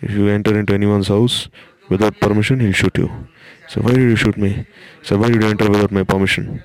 If 0.00 0.12
you 0.12 0.28
enter 0.28 0.56
into 0.58 0.74
anyone's 0.74 1.08
house, 1.08 1.48
Without 1.92 2.18
permission, 2.20 2.60
he'll 2.60 2.78
shoot 2.80 2.96
you. 2.96 3.08
So 3.68 3.80
why 3.84 3.92
did 3.92 4.08
you 4.12 4.16
shoot 4.16 4.36
me? 4.44 4.50
So 5.02 5.18
why 5.18 5.28
did 5.30 5.42
you 5.42 5.48
enter 5.48 5.68
without 5.70 5.92
my 5.98 6.04
permission? 6.12 6.62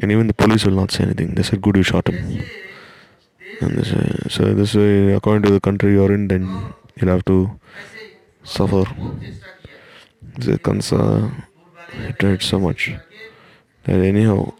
And 0.00 0.12
even 0.12 0.28
the 0.28 0.34
police 0.42 0.64
will 0.64 0.78
not 0.82 0.92
say 0.92 1.04
anything. 1.04 1.34
They 1.34 1.42
said, 1.42 1.60
good, 1.60 1.76
you 1.76 1.82
shot 1.82 2.08
him. 2.08 2.18
And 3.60 3.76
they 3.76 3.82
say, 3.82 4.04
so 4.28 4.54
this 4.54 4.74
way, 4.74 5.12
according 5.14 5.42
to 5.46 5.50
the 5.50 5.60
country 5.60 5.92
you're 5.94 6.12
in, 6.12 6.28
then 6.28 6.44
you'll 6.96 7.10
have 7.10 7.24
to 7.24 7.58
suffer. 8.44 8.84
The 10.38 10.56
Kansa 10.58 11.32
tried 12.20 12.42
so 12.42 12.60
much 12.60 12.92
that 13.84 14.00
anyhow 14.12 14.52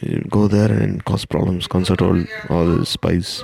you 0.00 0.24
go 0.30 0.46
there 0.46 0.70
and 0.70 1.04
cause 1.04 1.24
problems, 1.24 1.66
concert 1.66 2.00
all 2.00 2.22
all 2.48 2.66
the 2.76 2.86
spies. 2.86 3.42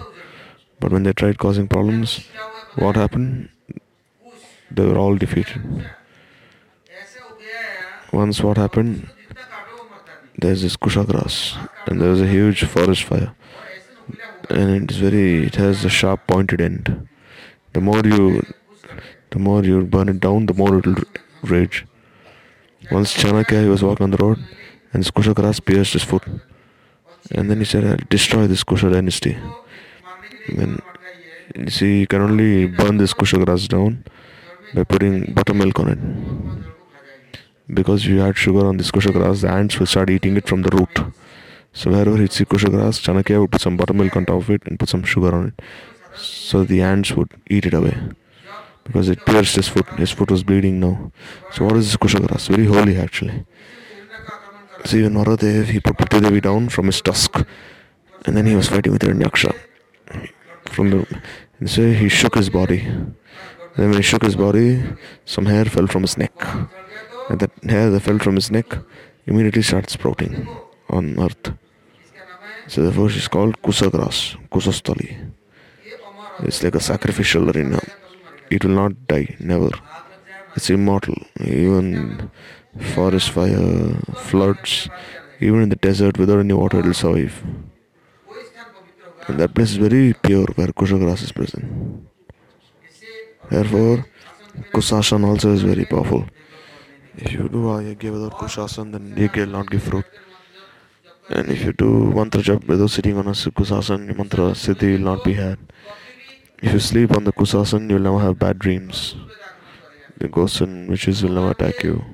But 0.79 0.93
when 0.93 1.03
they 1.03 1.13
tried 1.13 1.39
causing 1.39 1.67
problems, 1.67 2.21
what 2.77 2.97
happened? 2.97 3.49
They 4.70 4.85
were 4.85 4.99
all 4.99 5.16
defeated. 5.16 5.62
Once 8.12 8.41
what 8.41 8.57
happened? 8.57 9.09
There's 10.37 10.62
this 10.62 10.77
kusha 10.77 11.07
grass, 11.07 11.57
and 11.87 12.01
there's 12.01 12.20
a 12.20 12.27
huge 12.27 12.64
forest 12.64 13.05
fire, 13.05 13.35
and 14.51 14.70
it 14.83 14.91
is 14.91 14.97
very. 14.99 15.47
It 15.47 15.55
has 15.57 15.85
a 15.85 15.89
sharp 15.89 16.27
pointed 16.27 16.61
end. 16.61 17.09
The 17.72 17.81
more 17.81 18.03
you, 18.05 18.45
the 19.31 19.39
more 19.39 19.62
you 19.64 19.83
burn 19.83 20.09
it 20.09 20.20
down, 20.20 20.47
the 20.47 20.55
more 20.55 20.79
it'll 20.79 20.97
rage. 21.43 21.87
Once 22.91 23.14
Chanakya 23.14 23.62
he 23.62 23.68
was 23.68 23.83
walking 23.83 24.05
on 24.05 24.11
the 24.11 24.16
road, 24.16 24.39
and 24.93 25.03
this 25.03 25.11
Kushagras 25.11 25.64
pierced 25.64 25.93
his 25.93 26.03
foot, 26.03 26.25
and 27.31 27.51
then 27.51 27.59
he 27.59 27.64
said, 27.64 27.85
"I'll 27.85 28.09
destroy 28.09 28.47
this 28.47 28.64
Kusha 28.64 28.93
dynasty." 28.93 29.37
And 30.49 30.59
then 30.59 30.83
you 31.55 31.71
see, 31.71 32.01
you 32.01 32.07
can 32.07 32.23
only 32.23 32.67
burn 32.67 32.97
this 32.97 33.13
kusha 33.13 33.45
grass 33.45 33.69
down 33.69 34.05
by 34.75 34.85
putting 34.85 35.33
buttermilk 35.33 35.79
on 35.81 35.89
it. 35.89 37.75
Because 37.75 38.07
you 38.07 38.23
add 38.23 38.37
sugar 38.37 38.67
on 38.67 38.77
this 38.77 38.91
kusha 38.91 39.13
grass, 39.13 39.41
the 39.43 39.51
ants 39.51 39.79
will 39.79 39.87
start 39.87 40.11
eating 40.11 40.37
it 40.37 40.49
from 40.49 40.63
the 40.63 40.71
root. 40.77 41.13
So 41.73 41.91
wherever 41.91 42.23
it's 42.23 42.37
see 42.37 42.45
kushagras, 42.45 43.01
Chanakya 43.03 43.41
would 43.41 43.51
put 43.51 43.61
some 43.61 43.77
buttermilk 43.77 44.17
on 44.17 44.27
top 44.27 44.37
of 44.37 44.51
it 44.51 44.63
and 44.67 44.79
put 44.79 44.89
some 44.89 45.03
sugar 45.03 45.35
on 45.35 45.49
it. 45.49 45.63
So 46.17 46.63
the 46.65 46.81
ants 46.83 47.13
would 47.13 47.33
eat 47.51 47.67
it 47.67 47.75
away. 47.75 47.97
Because 48.85 49.09
it 49.09 49.27
pierced 49.27 49.57
his 49.57 49.67
foot. 49.67 49.89
His 49.99 50.13
foot 50.13 50.31
was 50.31 50.45
bleeding 50.45 50.79
now. 50.79 51.11
So 51.53 51.65
what 51.65 51.77
is 51.77 51.91
this 51.91 51.97
kushagras? 51.97 52.49
Very 52.49 52.67
holy 52.67 52.97
actually. 52.97 53.45
See, 54.85 55.03
when 55.03 55.15
Varahadev, 55.15 55.65
he 55.65 55.81
put 55.81 55.97
Prithvi 55.97 56.41
down 56.41 56.69
from 56.69 56.87
his 56.87 57.01
tusk. 57.01 57.45
And 58.25 58.37
then 58.37 58.47
he 58.47 58.55
was 58.55 58.69
fighting 58.69 58.93
with 58.93 59.03
Hiranyaksha 59.03 59.53
from 60.75 60.91
the 60.91 60.97
room. 60.97 61.22
And 61.61 61.70
so 61.70 61.83
he 61.93 62.09
shook 62.09 62.35
his 62.35 62.51
body. 62.51 62.81
And 63.77 63.87
when 63.91 63.95
he 63.95 64.03
shook 64.03 64.22
his 64.22 64.37
body, 64.37 64.83
some 65.25 65.47
hair 65.47 65.64
fell 65.64 65.87
from 65.87 66.03
his 66.03 66.16
neck. 66.18 66.37
And 67.29 67.41
that 67.41 67.53
hair 67.75 67.91
that 67.91 68.01
fell 68.01 68.18
from 68.18 68.35
his 68.35 68.51
neck 68.51 68.79
immediately 69.27 69.62
started 69.62 69.91
sprouting 69.91 70.49
on 70.89 71.18
earth. 71.18 71.53
So 72.68 72.83
therefore 72.83 73.11
is 73.11 73.29
called 73.29 73.61
Kusagras, 73.62 74.37
Kusastali. 74.51 75.33
It's 76.41 76.62
like 76.62 76.75
a 76.75 76.81
sacrificial 76.81 77.51
arena. 77.51 77.81
It 78.51 78.64
will 78.64 78.75
not 78.83 79.07
die, 79.07 79.37
never. 79.41 79.70
It's 80.57 80.70
immortal. 80.70 81.16
Even 81.41 82.31
forest 82.95 83.31
fire, 83.31 83.95
floods, 84.16 84.89
even 85.41 85.62
in 85.62 85.68
the 85.68 85.77
desert 85.77 86.18
without 86.18 86.41
any 86.41 86.55
water, 86.55 86.79
it'll 86.81 86.95
survive. 86.95 87.43
And 89.29 89.41
that 89.41 89.55
place 89.55 89.70
is 89.72 89.77
very 89.77 90.12
pure 90.12 90.47
where 90.55 90.68
Kusha 90.68 90.99
grass 90.99 91.22
is 91.22 91.33
present. 91.33 91.64
Therefore, 93.51 94.05
kusasan 94.72 95.25
also 95.25 95.53
is 95.53 95.62
very 95.62 95.85
powerful. 95.85 96.27
If 97.16 97.33
you 97.33 97.49
do 97.49 97.64
Ayagya 97.72 98.12
without 98.12 98.39
Kushasan, 98.39 98.93
then 98.93 99.14
Yagya 99.14 99.47
will 99.47 99.53
not 99.53 99.70
give 99.70 99.83
fruit. 99.83 100.05
And 101.31 101.49
if 101.49 101.64
you 101.64 101.72
do 101.72 102.12
mantra 102.12 102.43
jap 102.43 102.66
without 102.66 102.91
sitting 102.91 103.16
on 103.16 103.29
a 103.29 103.33
Kusasan, 103.33 104.14
mantra 104.16 104.53
siddhi 104.53 104.99
will 104.99 105.14
not 105.16 105.25
be 105.25 105.33
had. 105.33 105.59
If 106.61 106.72
you 106.72 106.81
sleep 106.81 107.16
on 107.16 107.25
the 107.25 107.33
Kusasan, 107.33 107.89
you 107.89 107.97
will 107.97 108.03
never 108.03 108.18
have 108.18 108.39
bad 108.39 108.59
dreams. 108.59 109.16
The 110.18 110.29
ghosts 110.29 110.61
and 110.61 110.89
witches 110.89 111.22
will 111.22 111.31
never 111.31 111.53
attack 111.53 111.83
you. 111.83 112.05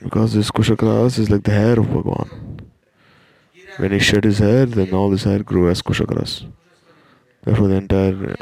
Because 0.00 0.34
this 0.34 0.50
Kusha 0.50 0.76
grass 0.76 1.18
is 1.18 1.30
like 1.30 1.42
the 1.42 1.50
hair 1.50 1.80
of 1.80 1.90
Bhagwan. 1.92 2.59
When 3.80 3.92
he 3.92 3.98
shed 3.98 4.24
his 4.24 4.38
hair, 4.38 4.66
then 4.66 4.92
all 4.92 5.10
his 5.10 5.24
hair 5.24 5.42
grew 5.42 5.70
as 5.70 5.80
Kushagras. 5.80 6.44
Therefore, 7.44 7.68
the 7.68 7.76
entire 7.76 8.36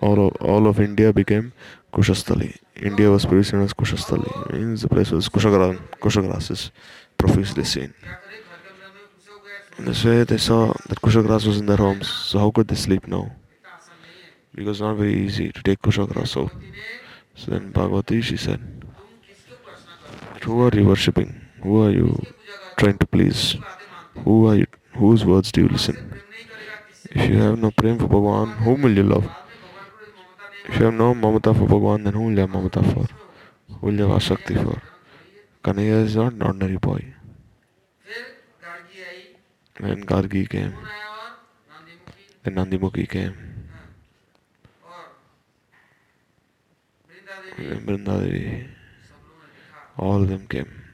all 0.00 0.26
of, 0.26 0.36
all 0.40 0.66
of 0.66 0.80
India 0.80 1.12
became 1.12 1.52
kushastali. 1.92 2.56
India 2.76 3.10
was 3.10 3.26
previously 3.26 3.58
known 3.58 3.66
as 3.66 3.74
kushastali, 3.74 4.52
means 4.52 4.82
the 4.82 4.88
place 4.88 5.10
was 5.10 5.28
Kushagran, 5.28 5.78
Kushagras 6.00 6.50
is 6.50 6.70
profusely 7.18 7.64
seen. 7.64 7.92
In 9.78 9.84
this 9.84 10.04
way, 10.04 10.24
they 10.24 10.38
saw 10.38 10.72
that 10.88 11.00
Kushagras 11.00 11.46
was 11.46 11.58
in 11.58 11.66
their 11.66 11.76
homes, 11.76 12.08
so 12.08 12.38
how 12.38 12.50
could 12.50 12.68
they 12.68 12.74
sleep 12.74 13.06
now? 13.06 13.30
Because 14.54 14.78
it's 14.78 14.80
not 14.80 14.96
very 14.96 15.14
easy 15.14 15.52
to 15.52 15.62
take 15.62 15.80
Kushagras 15.82 16.36
out. 16.36 16.52
So 17.34 17.50
then 17.50 17.72
Bhagavati, 17.72 18.22
she 18.22 18.36
said, 18.36 18.60
Who 20.42 20.62
are 20.66 20.74
you 20.74 20.84
worshipping? 20.86 21.40
Who 21.62 21.84
are 21.84 21.90
you 21.90 22.26
trying 22.76 22.98
to 22.98 23.06
please? 23.06 23.56
Who 24.24 24.48
are 24.48 24.56
you 24.56 24.66
Whose 24.94 25.24
words 25.24 25.52
do 25.52 25.62
you 25.62 25.68
listen? 25.68 26.20
If 27.10 27.30
you 27.30 27.38
have 27.38 27.58
no 27.58 27.70
prem 27.70 27.98
for 27.98 28.06
Bhagwan, 28.06 28.50
whom 28.58 28.82
will 28.82 28.96
you 28.96 29.02
love? 29.02 29.28
If 30.66 30.78
you 30.78 30.84
have 30.86 30.94
no 30.94 31.14
mamata 31.14 31.56
for 31.56 31.66
Bhagwan, 31.66 32.04
then 32.04 32.14
who 32.14 32.24
will 32.24 32.32
you 32.32 32.40
have 32.40 32.50
mamata 32.50 32.82
for? 32.92 33.06
Who 33.74 33.86
will 33.86 33.94
you 33.94 34.08
have 34.08 34.22
asakti 34.22 34.54
for? 34.62 34.82
Kanaya 35.62 36.04
is 36.04 36.16
not 36.16 36.32
an 36.32 36.42
ordinary 36.42 36.76
boy. 36.76 37.14
Then 39.80 40.04
Gargi 40.04 40.48
came. 40.48 40.74
Then 42.42 42.54
Nandimukhi 42.54 43.08
came. 43.08 43.34
Then 47.56 47.86
Brindadevi. 47.86 48.68
All 49.96 50.22
of 50.22 50.28
them 50.28 50.46
came. 50.46 50.89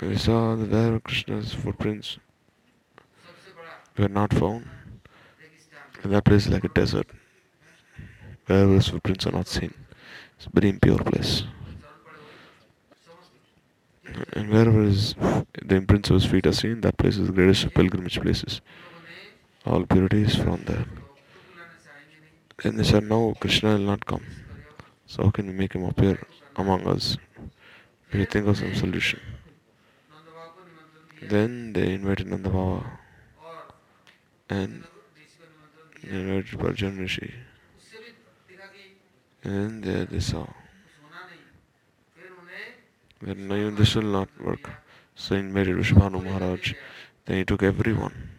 And 0.00 0.10
we 0.10 0.16
saw 0.16 0.56
that 0.56 0.92
of 0.92 1.04
Krishna's 1.04 1.54
footprints 1.54 2.18
were 3.96 4.08
not 4.08 4.32
found. 4.32 4.68
And 6.02 6.12
that 6.12 6.24
place 6.24 6.46
is 6.46 6.52
like 6.52 6.64
a 6.64 6.68
desert. 6.68 7.06
Where 8.46 8.68
his 8.68 8.88
footprints 8.88 9.26
are 9.26 9.32
not 9.32 9.48
seen. 9.48 9.72
It's 10.36 10.46
a 10.46 10.50
very 10.52 10.68
impure 10.68 10.98
place. 10.98 11.44
And 14.34 14.50
wherever 14.50 14.82
his, 14.82 15.14
the 15.64 15.76
imprints 15.76 16.10
of 16.10 16.14
his 16.14 16.26
feet 16.26 16.46
are 16.46 16.52
seen, 16.52 16.80
that 16.82 16.98
place 16.98 17.16
is 17.16 17.28
the 17.28 17.32
greatest 17.32 17.64
of 17.64 17.74
pilgrimage 17.74 18.20
places. 18.20 18.60
All 19.64 19.86
purity 19.86 20.22
is 20.22 20.36
from 20.36 20.62
there. 20.64 20.84
And 22.62 22.78
they 22.78 22.84
said, 22.84 23.04
No, 23.04 23.34
Krishna 23.40 23.70
will 23.70 23.78
not 23.78 24.04
come. 24.04 24.24
So 25.06 25.24
how 25.24 25.30
can 25.30 25.46
we 25.46 25.52
make 25.52 25.72
him 25.72 25.84
appear 25.84 26.18
among 26.56 26.86
us? 26.86 27.16
We 28.12 28.24
think 28.26 28.46
of 28.46 28.58
some 28.58 28.74
solution. 28.74 29.20
Then 31.28 31.72
they 31.72 31.94
invited 31.94 32.26
Nanda 32.26 32.84
and 34.50 34.84
they 36.02 36.20
invited 36.20 36.58
Baljan 36.58 36.98
Rishi. 36.98 37.32
And 39.42 39.82
there 39.82 40.04
they 40.04 40.20
saw 40.20 40.46
that 43.22 43.38
no, 43.38 43.70
this 43.70 43.94
will 43.94 44.02
not 44.02 44.28
work. 44.40 44.70
So 45.14 45.34
invited 45.34 45.76
Vishwanu 45.76 46.22
Maharaj. 46.22 46.74
Then 47.24 47.38
he 47.38 47.44
took 47.44 47.62
everyone. 47.62 48.30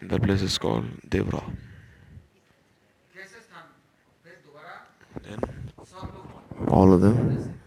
The 0.00 0.20
place 0.20 0.42
is 0.42 0.58
called 0.58 0.84
Devra. 1.08 1.42
Then 5.22 5.40
all 6.68 6.92
of 6.92 7.00
them 7.00 7.57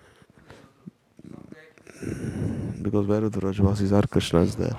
because 2.82 3.06
where 3.06 3.24
are 3.24 3.30
the 3.30 3.40
Rajvasis 3.40 3.92
are, 3.92 4.08
Krishna 4.08 4.42
is 4.42 4.56
there. 4.56 4.78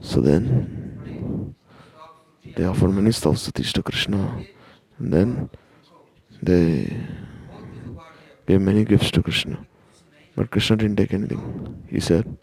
So 0.00 0.20
then 0.20 1.54
they 2.56 2.64
offer 2.64 2.88
many 2.88 3.10
stavsatis 3.10 3.72
to 3.72 3.82
Krishna. 3.82 4.44
And 4.98 5.12
then 5.12 5.50
they 6.42 6.96
gave 8.46 8.60
many 8.60 8.84
gifts 8.84 9.10
to 9.12 9.22
Krishna. 9.22 9.64
But 10.34 10.50
Krishna 10.50 10.76
didn't 10.76 10.96
take 10.96 11.14
anything. 11.14 11.84
He 11.88 12.00
said, 12.00 12.36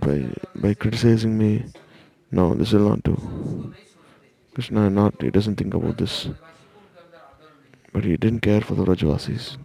by, 0.00 0.28
by 0.54 0.74
criticizing 0.74 1.36
me, 1.36 1.64
no, 2.30 2.54
this 2.54 2.72
will 2.72 2.88
not 2.90 3.02
do. 3.02 3.74
Krishna 4.54 4.88
not, 4.90 5.20
he 5.20 5.30
doesn't 5.30 5.56
think 5.56 5.74
about 5.74 5.98
this. 5.98 6.28
But 7.92 8.04
he 8.04 8.16
didn't 8.16 8.40
care 8.40 8.60
for 8.60 8.74
the 8.74 8.84
Rajvasis 8.84 9.56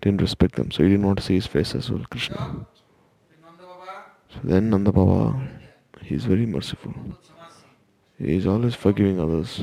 didn't 0.00 0.20
respect 0.20 0.54
them. 0.56 0.70
So 0.70 0.82
he 0.82 0.90
didn't 0.90 1.06
want 1.06 1.18
to 1.18 1.24
see 1.24 1.34
his 1.34 1.46
face 1.46 1.74
as 1.74 1.90
well, 1.90 2.04
Krishna. 2.10 2.66
So 4.30 4.38
then 4.44 4.70
Nanda 4.70 4.92
Baba, 4.92 5.48
he 6.02 6.14
is 6.14 6.24
very 6.24 6.46
merciful. 6.46 6.94
He 8.18 8.36
is 8.36 8.46
always 8.46 8.74
forgiving 8.74 9.20
others. 9.20 9.60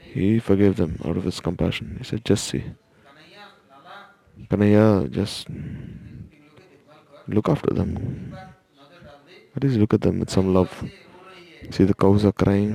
He 0.00 0.38
forgave 0.38 0.76
them 0.76 0.98
out 1.04 1.16
of 1.16 1.24
his 1.24 1.40
compassion. 1.40 1.96
He 1.98 2.04
said, 2.04 2.24
just 2.24 2.44
see. 2.48 2.64
Kanaya, 4.50 5.08
just 5.08 5.48
look 7.26 7.48
after 7.48 7.72
them. 7.74 8.34
At 9.54 9.64
least 9.64 9.76
look 9.78 9.94
at 9.94 10.02
them 10.02 10.20
with 10.20 10.30
some 10.30 10.52
love. 10.52 10.84
See 11.70 11.84
the 11.84 11.94
cows 11.94 12.24
are 12.24 12.32
crying. 12.32 12.74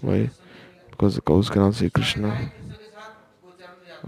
Why? 0.00 0.30
Because 0.90 1.14
the 1.14 1.20
cows 1.20 1.50
cannot 1.50 1.74
see 1.74 1.90
Krishna. 1.90 2.50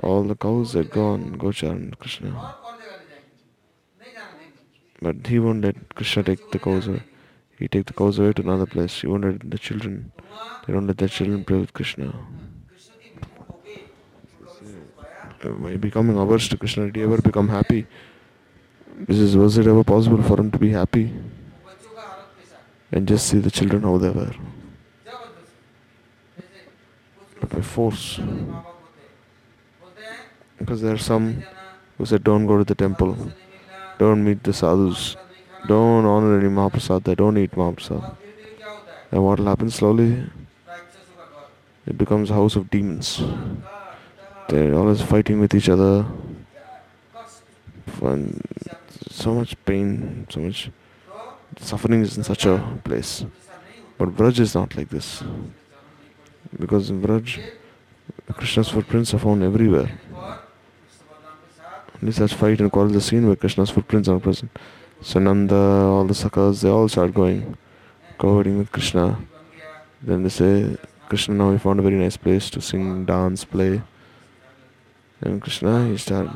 All 0.02 0.22
the 0.22 0.36
cows 0.36 0.76
are 0.76 0.84
gone, 0.84 1.36
Gocharan 1.38 1.98
Krishna. 1.98 2.54
But 5.00 5.26
he 5.26 5.38
won't 5.38 5.62
let 5.62 5.94
Krishna 5.94 6.22
take 6.22 6.50
the 6.50 6.58
cows 6.58 6.86
away. 6.86 7.02
He 7.58 7.66
take 7.68 7.86
the 7.86 7.92
cows 7.92 8.18
away 8.18 8.32
to 8.34 8.42
another 8.42 8.66
place. 8.66 9.00
He 9.00 9.06
won't 9.08 9.24
let 9.24 9.50
the 9.50 9.58
children. 9.58 10.12
They 10.66 10.72
don't 10.72 10.86
let 10.86 10.98
their 10.98 11.08
children 11.08 11.44
play 11.44 11.58
with 11.58 11.72
Krishna. 11.72 12.14
By 15.42 15.76
becoming 15.76 16.18
averse 16.18 16.48
to 16.48 16.56
Krishna, 16.56 16.86
did 16.86 16.96
he 16.96 17.02
ever 17.02 17.20
become 17.20 17.48
happy? 17.48 17.86
This 18.96 19.18
is, 19.18 19.36
was 19.36 19.56
it 19.58 19.66
ever 19.66 19.84
possible 19.84 20.22
for 20.22 20.38
him 20.40 20.50
to 20.50 20.58
be 20.58 20.70
happy? 20.70 21.12
And 22.90 23.06
just 23.06 23.28
see 23.28 23.38
the 23.38 23.50
children 23.50 23.82
how 23.82 23.98
they 23.98 24.10
were. 24.10 24.34
But 27.40 27.50
by 27.50 27.60
force 27.60 28.20
because 30.58 30.82
there 30.82 30.94
are 30.94 30.98
some 30.98 31.42
who 31.96 32.06
said 32.06 32.24
don't 32.24 32.46
go 32.46 32.58
to 32.58 32.64
the 32.64 32.74
temple, 32.74 33.16
don't 33.98 34.24
meet 34.24 34.42
the 34.42 34.52
sadhus, 34.52 35.16
don't 35.66 36.04
honor 36.04 36.38
any 36.38 36.48
Mahaprasada, 36.48 37.16
don't 37.16 37.36
eat 37.38 37.52
mahaprasad 37.52 38.16
And 39.10 39.24
what 39.24 39.38
will 39.38 39.46
happen 39.46 39.70
slowly? 39.70 40.24
It 41.86 41.96
becomes 41.96 42.30
a 42.30 42.34
house 42.34 42.54
of 42.54 42.70
demons. 42.70 43.22
They're 44.48 44.74
always 44.74 45.02
fighting 45.02 45.40
with 45.40 45.54
each 45.54 45.68
other. 45.68 46.04
And 48.02 48.40
so 49.10 49.34
much 49.34 49.56
pain, 49.64 50.26
so 50.30 50.40
much 50.40 50.70
suffering 51.58 52.02
is 52.02 52.16
in 52.16 52.24
such 52.24 52.46
a 52.46 52.78
place. 52.84 53.24
But 53.96 54.10
Braj 54.10 54.38
is 54.38 54.54
not 54.54 54.76
like 54.76 54.90
this. 54.90 55.22
Because 56.58 56.90
in 56.90 57.02
Braj, 57.02 57.40
Krishna's 58.32 58.68
footprints 58.68 59.12
are 59.14 59.18
found 59.18 59.42
everywhere. 59.42 59.90
Lisas 62.02 62.32
fight 62.32 62.60
and 62.60 62.70
call 62.70 62.86
the 62.86 63.00
scene 63.00 63.26
where 63.26 63.36
Krishna's 63.36 63.70
footprints 63.70 64.08
are 64.08 64.20
present. 64.20 64.50
So 65.00 65.18
Nanda, 65.18 65.54
all 65.54 66.04
the 66.04 66.14
suckers, 66.14 66.60
they 66.60 66.68
all 66.68 66.88
start 66.88 67.14
going, 67.14 67.56
cohorting 68.18 68.58
with 68.58 68.70
Krishna. 68.70 69.18
Then 70.02 70.22
they 70.22 70.28
say, 70.28 70.76
Krishna, 71.08 71.34
now 71.34 71.50
we 71.50 71.58
found 71.58 71.80
a 71.80 71.82
very 71.82 71.96
nice 71.96 72.16
place 72.16 72.50
to 72.50 72.60
sing, 72.60 73.04
dance, 73.04 73.44
play. 73.44 73.82
And 75.20 75.42
Krishna, 75.42 75.86
he 75.88 75.96
started. 75.96 76.30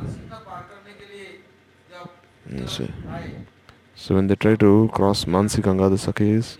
So 3.95 4.15
when 4.15 4.27
they 4.27 4.35
try 4.35 4.55
to 4.55 4.89
cross 4.93 5.23
Mansi 5.25 5.61
Ganga, 5.63 5.87
the 5.87 5.95
Sakhis, 5.95 6.57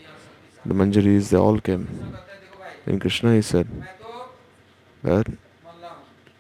the 0.66 0.74
Manjaris, 0.74 1.30
they 1.30 1.38
all 1.38 1.60
came. 1.60 1.88
Then 2.86 3.00
Krishna, 3.00 3.36
he 3.36 3.42
said 3.42 3.68
that, 5.04 5.28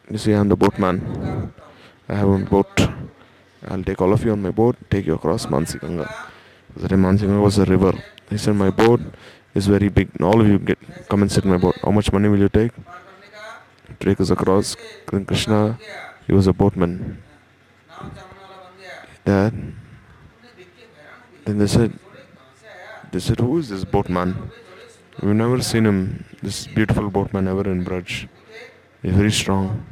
you 0.10 0.18
see, 0.18 0.34
I 0.34 0.40
am 0.40 0.48
the 0.48 0.56
boatman. 0.56 1.54
I 2.14 2.18
have 2.18 2.30
a 2.30 2.38
boat. 2.38 2.80
I'll 3.70 3.84
take 3.84 4.00
all 4.00 4.14
of 4.14 4.24
you 4.24 4.34
on 4.34 4.42
my 4.44 4.52
boat, 4.52 4.76
take 4.92 5.08
you 5.08 5.16
across 5.16 5.48
Mansiganga. 5.48 6.08
That 6.76 6.92
Mansiganga 6.92 7.42
was 7.42 7.58
a 7.58 7.66
river. 7.66 7.94
He 8.30 8.38
said, 8.38 8.56
My 8.56 8.70
boat 8.70 9.02
is 9.56 9.66
very 9.66 9.90
big. 9.90 10.10
All 10.22 10.40
of 10.40 10.48
you 10.48 10.60
get 10.60 10.78
come 11.10 11.24
and 11.24 11.32
sit 11.32 11.44
in 11.44 11.50
my 11.50 11.58
boat. 11.58 11.76
How 11.82 11.90
much 11.90 12.12
money 12.14 12.30
will 12.30 12.38
you 12.38 12.50
take? 12.50 12.72
Take 14.00 14.22
us 14.22 14.30
across. 14.30 14.76
Krishna, 15.08 15.80
he 16.28 16.34
was 16.34 16.46
a 16.46 16.54
boatman. 16.54 17.18
That. 19.26 19.54
Then 21.46 21.58
they 21.58 21.68
said, 21.68 21.98
they 23.12 23.20
said, 23.20 23.40
who 23.40 23.58
is 23.58 23.70
this 23.70 23.86
boatman? 23.86 24.52
We've 25.20 25.36
never 25.36 25.62
seen 25.64 25.88
him. 25.88 26.26
This 26.44 26.68
beautiful 26.68 27.10
boatman 27.10 27.48
ever 27.48 27.66
in 27.72 27.84
Braj. 27.84 28.28
He's 29.02 29.16
very 29.16 29.32
strong 29.32 29.84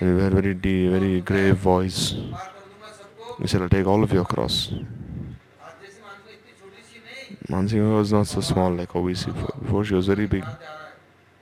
in 0.00 0.08
a 0.08 0.30
very, 0.30 0.54
deep, 0.54 0.90
very 0.90 1.20
grave 1.20 1.56
voice. 1.56 2.14
He 3.40 3.46
said, 3.46 3.62
I'll 3.62 3.68
take 3.68 3.86
all 3.86 4.02
of 4.02 4.12
your 4.12 4.24
cross. 4.24 4.72
Mansingh 7.48 7.96
was 7.96 8.12
not 8.12 8.26
so 8.26 8.40
small 8.40 8.72
like 8.74 8.94
we 8.94 9.12
before. 9.12 9.54
before 9.62 9.84
she 9.84 9.94
was 9.94 10.06
very 10.08 10.26
big 10.26 10.44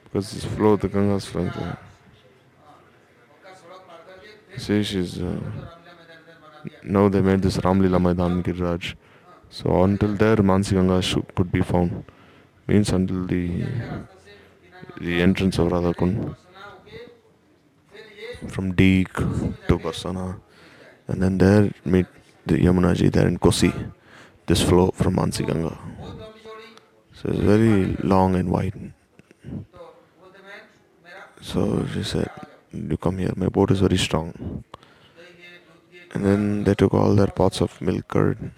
because 0.05 0.33
this 0.33 0.45
flow 0.45 0.77
the 0.77 0.89
Ganga's 0.89 1.25
flowing 1.25 1.51
there. 1.57 1.79
See, 4.59 4.83
she's. 4.83 5.21
Uh, 5.21 5.41
now 6.83 7.09
they 7.09 7.21
made 7.21 7.43
this 7.43 7.57
Ramlila 7.57 8.01
Maidan 8.01 8.43
Giraj. 8.43 8.95
So 9.51 9.83
until 9.83 10.15
there, 10.15 10.37
Mansi 10.37 10.73
Ganga 10.73 11.01
could 11.35 11.51
be 11.51 11.63
found. 11.63 12.05
Means 12.67 12.91
until 12.91 13.27
the 13.27 13.65
the 15.01 15.23
entrance 15.23 15.59
of 15.59 15.69
Radhakund 15.69 16.37
from 18.49 18.75
Deeg 18.75 19.13
to 19.15 19.79
Barsana, 19.79 20.41
and 21.09 21.23
then 21.23 21.39
there 21.39 21.71
meet 21.85 22.07
the 22.47 22.55
Yamunaji 22.55 23.13
there 23.13 23.27
in 23.27 23.39
Kosi, 23.39 23.73
this 24.47 24.63
flow 24.63 24.91
from 24.93 25.17
Mansi 25.17 25.47
Ganga. 25.47 25.79
So 27.15 27.31
it's 27.31 27.39
very 27.39 27.97
long 28.03 28.35
and 28.35 28.51
wide. 28.51 28.93
So 31.41 31.87
she 31.93 32.03
said, 32.03 32.31
You 32.73 32.97
come 32.97 33.19
here, 33.19 33.33
my 33.37 33.49
boat 33.49 33.71
is 33.71 33.81
very 33.81 33.99
strong. 33.99 34.65
And 36.13 36.25
then 36.25 36.65
they 36.65 36.75
took 36.75 36.95
all 36.95 37.15
their 37.15 37.27
pots 37.27 37.61
of 37.61 37.81
milk 37.81 38.09
curd 38.09 38.51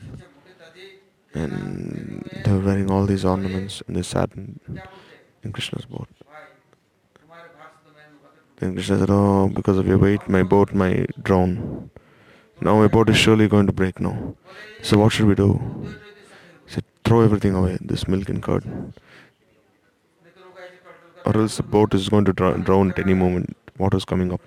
and 1.36 2.28
they 2.44 2.52
were 2.52 2.60
wearing 2.60 2.90
all 2.90 3.04
these 3.06 3.24
ornaments 3.24 3.82
and 3.86 3.96
they 3.96 4.02
sat 4.02 4.30
in, 4.36 4.58
in 5.42 5.52
Krishna's 5.52 5.84
boat. 5.84 6.08
Then 8.56 8.74
Krishna 8.74 8.98
said, 8.98 9.10
Oh, 9.10 9.48
because 9.48 9.76
of 9.76 9.86
your 9.86 9.98
weight, 9.98 10.28
my 10.28 10.42
boat 10.42 10.72
my 10.72 11.06
drown. 11.22 11.90
Now 12.60 12.78
my 12.78 12.88
boat 12.88 13.10
is 13.10 13.16
surely 13.18 13.48
going 13.48 13.66
to 13.66 13.72
break 13.72 14.00
now. 14.00 14.34
So 14.82 14.98
what 14.98 15.12
should 15.12 15.26
we 15.26 15.34
do? 15.34 15.60
He 16.66 16.74
said, 16.74 16.84
Throw 17.04 17.20
everything 17.20 17.54
away, 17.54 17.76
this 17.80 18.08
milk 18.08 18.28
and 18.30 18.42
curd. 18.42 18.64
Or 21.26 21.36
else 21.36 21.56
the 21.58 21.64
boat 21.64 21.92
is 21.92 22.08
going 22.08 22.24
to 22.24 22.32
drown 22.32 22.90
at 22.90 22.98
any 22.98 23.14
moment. 23.14 23.56
Water 23.78 23.98
is 23.98 24.04
coming 24.04 24.32
up. 24.32 24.40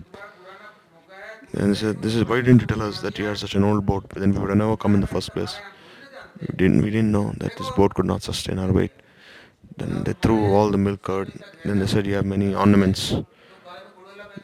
And 1.54 1.70
he 1.70 1.76
said, 1.76 2.02
This 2.02 2.16
is 2.16 2.26
why 2.26 2.38
didn't 2.38 2.62
you 2.62 2.68
tell 2.68 2.82
us 2.82 3.02
that 3.02 3.20
you 3.20 3.26
had 3.26 3.38
such 3.38 3.54
an 3.54 3.64
old 3.64 3.86
boat? 3.86 4.06
But 4.10 4.20
then 4.20 4.32
we 4.34 4.40
would 4.40 4.50
have 4.50 4.58
never 4.58 4.78
come 4.78 4.96
in 4.96 5.02
the 5.02 5.08
first 5.08 5.34
place. 5.34 5.60
We 6.42 6.48
didn't 6.56 6.82
we 6.82 6.90
didn't 6.90 7.12
know 7.12 7.34
that 7.38 7.58
this 7.58 7.70
boat 7.72 7.94
could 7.94 8.06
not 8.06 8.24
sustain 8.24 8.58
our 8.60 8.72
weight. 8.72 8.92
Then 9.78 10.04
they 10.04 10.14
threw 10.14 10.54
all 10.54 10.72
the 10.72 10.78
milk 10.78 11.04
curd. 11.04 11.32
Then 11.66 11.80
they 11.80 11.88
said 11.88 12.08
you 12.08 12.16
have 12.16 12.26
many 12.26 12.56
ornaments 12.56 13.14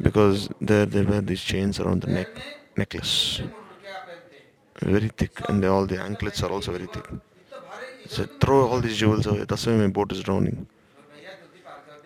because 0.02 0.50
there 0.62 0.86
they 0.86 1.04
wear 1.04 1.22
these 1.22 1.42
chains 1.42 1.80
around 1.80 2.02
the 2.02 2.12
neck 2.12 2.30
necklace. 2.76 3.42
Very 4.82 5.10
thick 5.10 5.48
and 5.50 5.64
all 5.66 5.86
the 5.86 6.02
anklets 6.02 6.44
are 6.44 6.52
also 6.52 6.72
very 6.72 6.88
thick. 6.88 7.08
So 8.08 8.26
throw 8.40 8.68
all 8.68 8.82
these 8.82 8.98
jewels 8.98 9.26
away. 9.26 9.46
That's 9.46 9.66
why 9.66 9.74
my 9.74 9.88
boat 9.88 10.12
is 10.12 10.22
drowning. 10.22 10.68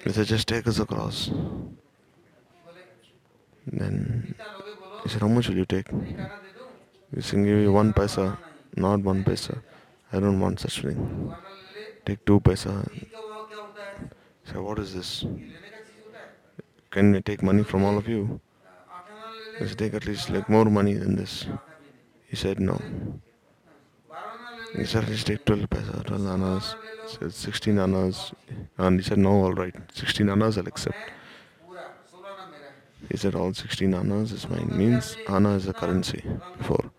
He 0.04 0.12
said 0.12 0.28
just 0.28 0.48
take 0.48 0.68
us 0.68 0.80
across. 0.80 1.32
Then 3.68 4.36
he 5.04 5.10
said 5.10 5.22
how 5.22 5.28
much 5.28 5.50
will 5.50 5.58
you 5.58 5.66
take? 5.66 5.90
He 7.16 7.22
said 7.22 7.44
give 7.44 7.60
you 7.60 7.72
one 7.72 7.92
paisa 7.94 8.38
not 8.76 9.02
one 9.02 9.24
paisa. 9.24 9.62
I 10.12 10.20
don't 10.20 10.40
want 10.40 10.60
such 10.60 10.82
thing. 10.82 11.34
Take 12.06 12.26
two 12.26 12.40
paisa. 12.40 12.90
He 12.92 13.08
said 14.46 14.58
what 14.58 14.80
is 14.80 14.94
this? 14.94 15.26
can 16.92 17.12
we 17.12 17.22
take 17.22 17.44
money 17.44 17.64
from 17.64 17.84
all 17.84 17.98
of 17.98 18.08
you? 18.08 18.40
Let's 19.60 19.76
take 19.76 19.94
at 19.94 20.06
least 20.06 20.30
like 20.30 20.50
more 20.50 20.66
money 20.66 20.94
than 20.94 21.16
this. 21.16 21.46
He 22.28 22.36
said 22.36 22.60
no. 22.60 22.82
He 24.76 24.86
said 24.86 25.10
let's 25.10 25.24
take 25.24 25.46
12 25.46 25.70
paisa, 25.70 26.06
12 26.06 26.28
annas, 26.28 26.76
said 27.08 27.34
16 27.34 27.80
annas. 27.80 28.32
And 28.78 29.00
he 29.00 29.04
said 29.08 29.18
no, 29.18 29.32
alright, 29.46 29.76
16 29.94 30.30
annas 30.30 30.58
I'll 30.58 30.68
accept. 30.68 30.98
He 33.10 33.18
said 33.18 33.36
all 33.36 33.54
16 33.54 33.94
annas 33.94 34.32
is 34.32 34.48
mine. 34.50 34.72
Means 34.72 35.18
anna 35.28 35.56
is 35.56 35.68
a 35.68 35.74
currency 35.74 36.24
before. 36.58 36.92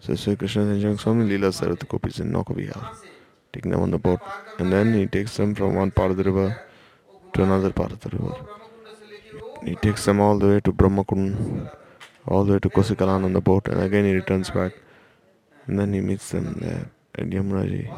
So 0.00 0.14
Sri 0.14 0.36
Krishna 0.36 0.64
Sanjang 0.64 1.00
Swami 1.00 1.24
Leela 1.24 1.50
Sarat 1.50 1.88
copies 1.88 2.20
in 2.20 2.30
Nokaviha, 2.30 2.96
taking 3.52 3.70
them 3.70 3.80
on 3.80 3.90
the 3.90 3.98
boat. 3.98 4.20
And 4.58 4.72
then 4.72 4.92
he 4.92 5.06
takes 5.06 5.36
them 5.36 5.54
from 5.54 5.74
one 5.74 5.90
part 5.90 6.10
of 6.10 6.16
the 6.16 6.24
river 6.24 6.60
to 7.32 7.42
another 7.42 7.70
part 7.70 7.92
of 7.92 8.00
the 8.00 8.10
river. 8.10 8.53
He 9.64 9.76
takes 9.76 10.04
them 10.04 10.20
all 10.20 10.38
the 10.38 10.46
way 10.46 10.60
to 10.60 10.72
Brahmakund, 10.72 11.70
all 12.26 12.44
the 12.44 12.52
way 12.54 12.58
to 12.58 12.68
Kosikalan 12.68 13.24
on 13.24 13.32
the 13.32 13.40
boat, 13.40 13.68
and 13.68 13.80
again 13.82 14.04
he 14.04 14.14
returns 14.14 14.50
back. 14.50 14.72
And 15.66 15.78
then 15.78 15.92
he 15.94 16.00
meets 16.00 16.30
them 16.30 16.58
there 16.60 16.90
at 17.14 17.30
Yamraji. 17.30 17.88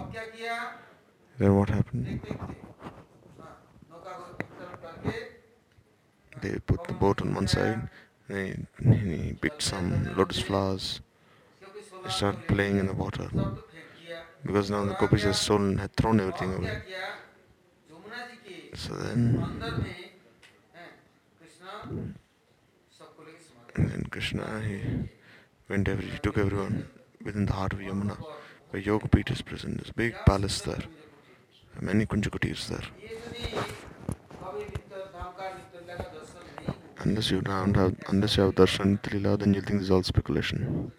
Then 1.39 1.57
what 1.57 1.69
happened? 1.69 2.21
They 6.41 6.59
put 6.61 6.85
the 6.85 6.93
boat 6.93 7.23
on 7.23 7.35
one 7.35 7.49
side, 7.49 7.89
and 8.29 8.67
he, 8.83 8.95
he 8.95 9.33
picked 9.33 9.63
some 9.63 10.15
lotus 10.17 10.39
flowers. 10.41 11.01
He 12.05 12.11
started 12.11 12.47
playing 12.47 12.79
in 12.79 12.87
the 12.87 12.95
water. 12.95 13.29
Because 14.45 14.71
now 14.71 14.85
the 14.85 14.95
gopis 14.95 15.25
has 15.25 15.41
stolen, 15.41 15.79
had 15.79 15.93
thrown 15.97 16.21
everything 16.21 16.55
away. 16.55 16.83
So 18.75 18.95
then. 18.95 20.06
And 23.75 24.11
Krishna, 24.11 24.63
he 24.67 24.81
went 25.69 25.89
every, 25.89 26.07
he 26.07 26.19
took 26.19 26.39
everyone 26.39 26.89
within 27.23 27.47
the 27.47 27.53
heart 27.53 27.73
of 27.73 27.81
Yamuna, 27.81 28.17
where 28.71 28.83
Yogapeet 28.83 29.31
is 29.31 29.43
present, 29.43 29.79
this 29.79 29.91
big 29.91 30.15
palace 30.25 30.61
there, 30.63 30.83
many 31.81 32.07
Kunjakutis 32.07 32.69
there. 32.69 32.87
Unless 37.01 37.31
you 37.31 37.41
don't 37.43 37.75
have, 37.75 37.95
unless 38.09 38.37
you 38.37 38.45
have 38.45 38.55
darshan 38.55 39.01
trila, 39.03 39.39
then 39.39 39.55
you 39.55 39.61
think 39.61 39.81
this 39.81 39.89
is 39.89 39.91
all 39.91 40.03
speculation. 40.03 40.91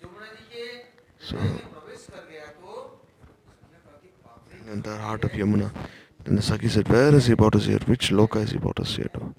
So, 1.19 1.37
in 4.71 4.81
the 4.81 4.97
heart 4.97 5.23
of 5.23 5.31
Yamuna, 5.31 5.71
then 6.23 6.35
the 6.35 6.41
Sakhi 6.41 6.69
said, 6.69 6.87
Where 6.89 7.15
is 7.15 7.25
he 7.25 7.33
brought 7.33 7.55
us 7.55 7.65
here? 7.65 7.79
Which 7.85 8.11
loka 8.11 8.43
is 8.43 8.51
he 8.51 8.57
brought 8.57 8.79
us 8.79 8.95
here 8.95 9.09
to? 9.13 9.33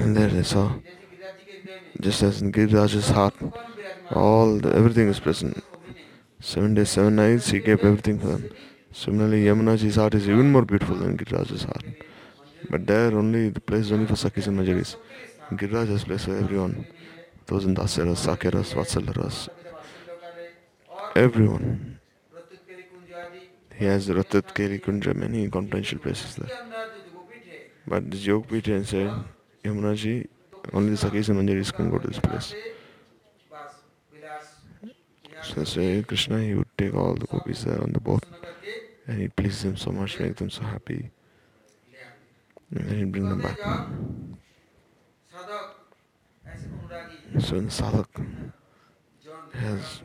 And 0.00 0.16
there 0.16 0.28
they 0.28 0.42
saw, 0.42 0.72
just 2.00 2.22
as 2.22 2.40
in 2.42 2.52
Giriraj's 2.52 3.10
heart, 3.10 3.34
all 4.10 4.56
the, 4.56 4.74
everything 4.74 5.08
is 5.08 5.20
present. 5.20 5.62
Seven 6.40 6.72
days, 6.74 6.90
seven 6.90 7.16
nights, 7.16 7.50
he 7.50 7.58
gave 7.60 7.84
everything 7.84 8.18
for 8.18 8.28
them. 8.28 8.50
Similarly, 8.92 9.44
Yamunaji's 9.44 9.96
heart 9.96 10.14
is 10.14 10.26
even 10.26 10.50
more 10.50 10.64
beautiful 10.64 10.96
than 10.96 11.18
Giriraj's 11.18 11.64
heart. 11.64 11.84
But 12.70 12.86
there 12.86 13.16
only 13.16 13.50
the 13.50 13.60
place 13.60 13.86
is 13.86 13.92
only 13.92 14.06
for 14.06 14.14
Sakhis 14.14 14.46
and 14.46 14.58
Manjaris. 14.58 14.96
Giriraj 15.52 15.88
has 15.88 16.04
place 16.04 16.24
for 16.24 16.36
everyone. 16.36 16.86
Those 17.46 17.66
in 17.66 17.74
Dasaras, 17.74 18.24
Sakiras, 18.26 18.72
Vatsalaras, 18.74 19.48
everyone. 21.14 21.98
He 23.76 23.84
has 23.84 24.08
Ratat 24.08 24.54
Keri 24.54 24.78
Kunja, 24.78 25.14
many 25.14 25.48
confidential 25.48 25.98
places 25.98 26.36
there. 26.36 26.50
But 27.86 28.10
the 28.10 28.72
and 28.72 28.86
said, 28.86 29.12
Yamunaji, 29.64 30.26
only 30.72 30.90
this 30.90 31.04
occasion 31.04 31.36
when 31.36 31.46
Jaris 31.46 31.72
can 31.72 31.90
go 31.90 31.98
to 31.98 32.08
this 32.08 32.18
place. 32.18 32.54
So 35.42 35.64
Sri 35.64 36.02
Krishna, 36.02 36.40
he 36.40 36.54
would 36.54 36.68
take 36.76 36.94
all 36.94 37.14
the 37.14 37.26
gopis 37.26 37.64
there 37.64 37.80
on 37.82 37.92
the 37.92 38.00
boat 38.00 38.24
and 39.06 39.20
he 39.20 39.28
pleases 39.28 39.62
them 39.62 39.76
so 39.76 39.90
much, 39.90 40.20
makes 40.20 40.38
them 40.38 40.50
so 40.50 40.62
happy. 40.62 41.10
And 42.74 42.88
then 42.88 42.98
he 42.98 43.04
bring 43.04 43.28
them 43.28 43.40
back. 43.40 43.58
So 47.40 47.56
in 47.56 47.68
Sadak 47.68 48.06
has 49.54 50.02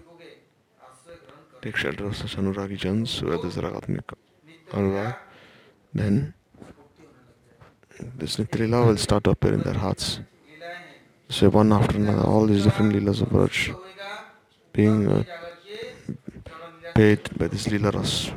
take 1.62 1.76
shelter 1.76 2.06
of 2.06 2.16
such 2.16 2.38
Anuragi 2.38 2.78
Jans 2.78 3.20
who 3.20 3.32
are 3.32 3.38
this 3.42 3.56
Ragatmika 3.56 4.16
Anurag. 4.72 5.16
Then 5.94 6.34
this 8.18 8.38
Nikrila 8.38 8.86
will 8.88 8.98
start 8.98 9.24
to 9.26 9.32
appear 9.32 9.54
in 9.54 9.62
their 9.62 9.74
hearts. 9.74 10.20
So 11.30 11.50
one 11.50 11.74
after 11.74 11.98
another, 11.98 12.24
all 12.24 12.46
these 12.46 12.64
different 12.64 12.94
Leelas 12.94 13.22
approach, 13.22 13.72
being 14.74 15.08
uh, 15.12 15.24
paid 16.94 17.38
by 17.38 17.48
this 17.48 17.68
Leela 17.68 18.34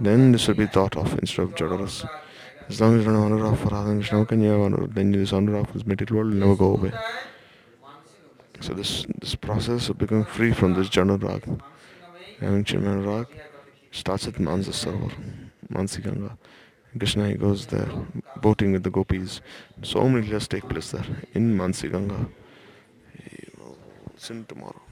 Then 0.00 0.32
this 0.32 0.48
will 0.48 0.54
be 0.54 0.66
thought 0.66 0.96
of 0.96 1.18
instead 1.18 1.42
of 1.42 1.54
Jadaras. 1.54 2.08
As 2.68 2.80
long 2.80 2.98
as 2.98 3.04
you 3.04 3.12
don't 3.12 3.32
honor 3.32 3.46
of 3.46 3.64
Radha 3.64 3.94
Krishna, 3.94 4.24
can 4.24 4.42
you 4.42 4.50
have 4.50 4.60
honor? 4.60 4.86
Then 4.86 5.12
this 5.12 5.32
honor 5.32 5.58
of 5.58 5.72
this 5.72 5.86
material 5.86 6.24
world 6.24 6.32
will 6.34 6.40
never 6.40 6.56
go 6.56 6.76
away. 6.76 6.92
So 8.60 8.74
this 8.74 9.04
this 9.20 9.34
process 9.34 9.88
of 9.88 9.98
becoming 9.98 10.24
free 10.24 10.52
from 10.52 10.74
this 10.74 10.88
jhana 10.88 11.20
rag, 11.22 11.42
having 12.40 12.64
chiman 12.64 13.26
starts 13.90 14.28
at 14.28 14.38
Mansa 14.38 14.70
Sarovar, 14.70 15.12
Mansi 15.72 16.02
Ganga. 16.02 16.38
Krishna 16.98 17.28
he 17.28 17.34
goes 17.34 17.66
there, 17.66 17.90
boating 18.36 18.72
with 18.72 18.82
the 18.82 18.90
gopis. 18.90 19.40
So 19.82 20.08
many 20.08 20.28
leelas 20.28 20.48
take 20.48 20.68
place 20.68 20.90
there 20.90 21.06
in 21.34 21.56
Mansi 21.56 21.90
Ganga. 21.90 22.28
He 23.24 23.48
will 23.58 23.76
sin 24.16 24.44
tomorrow. 24.44 24.82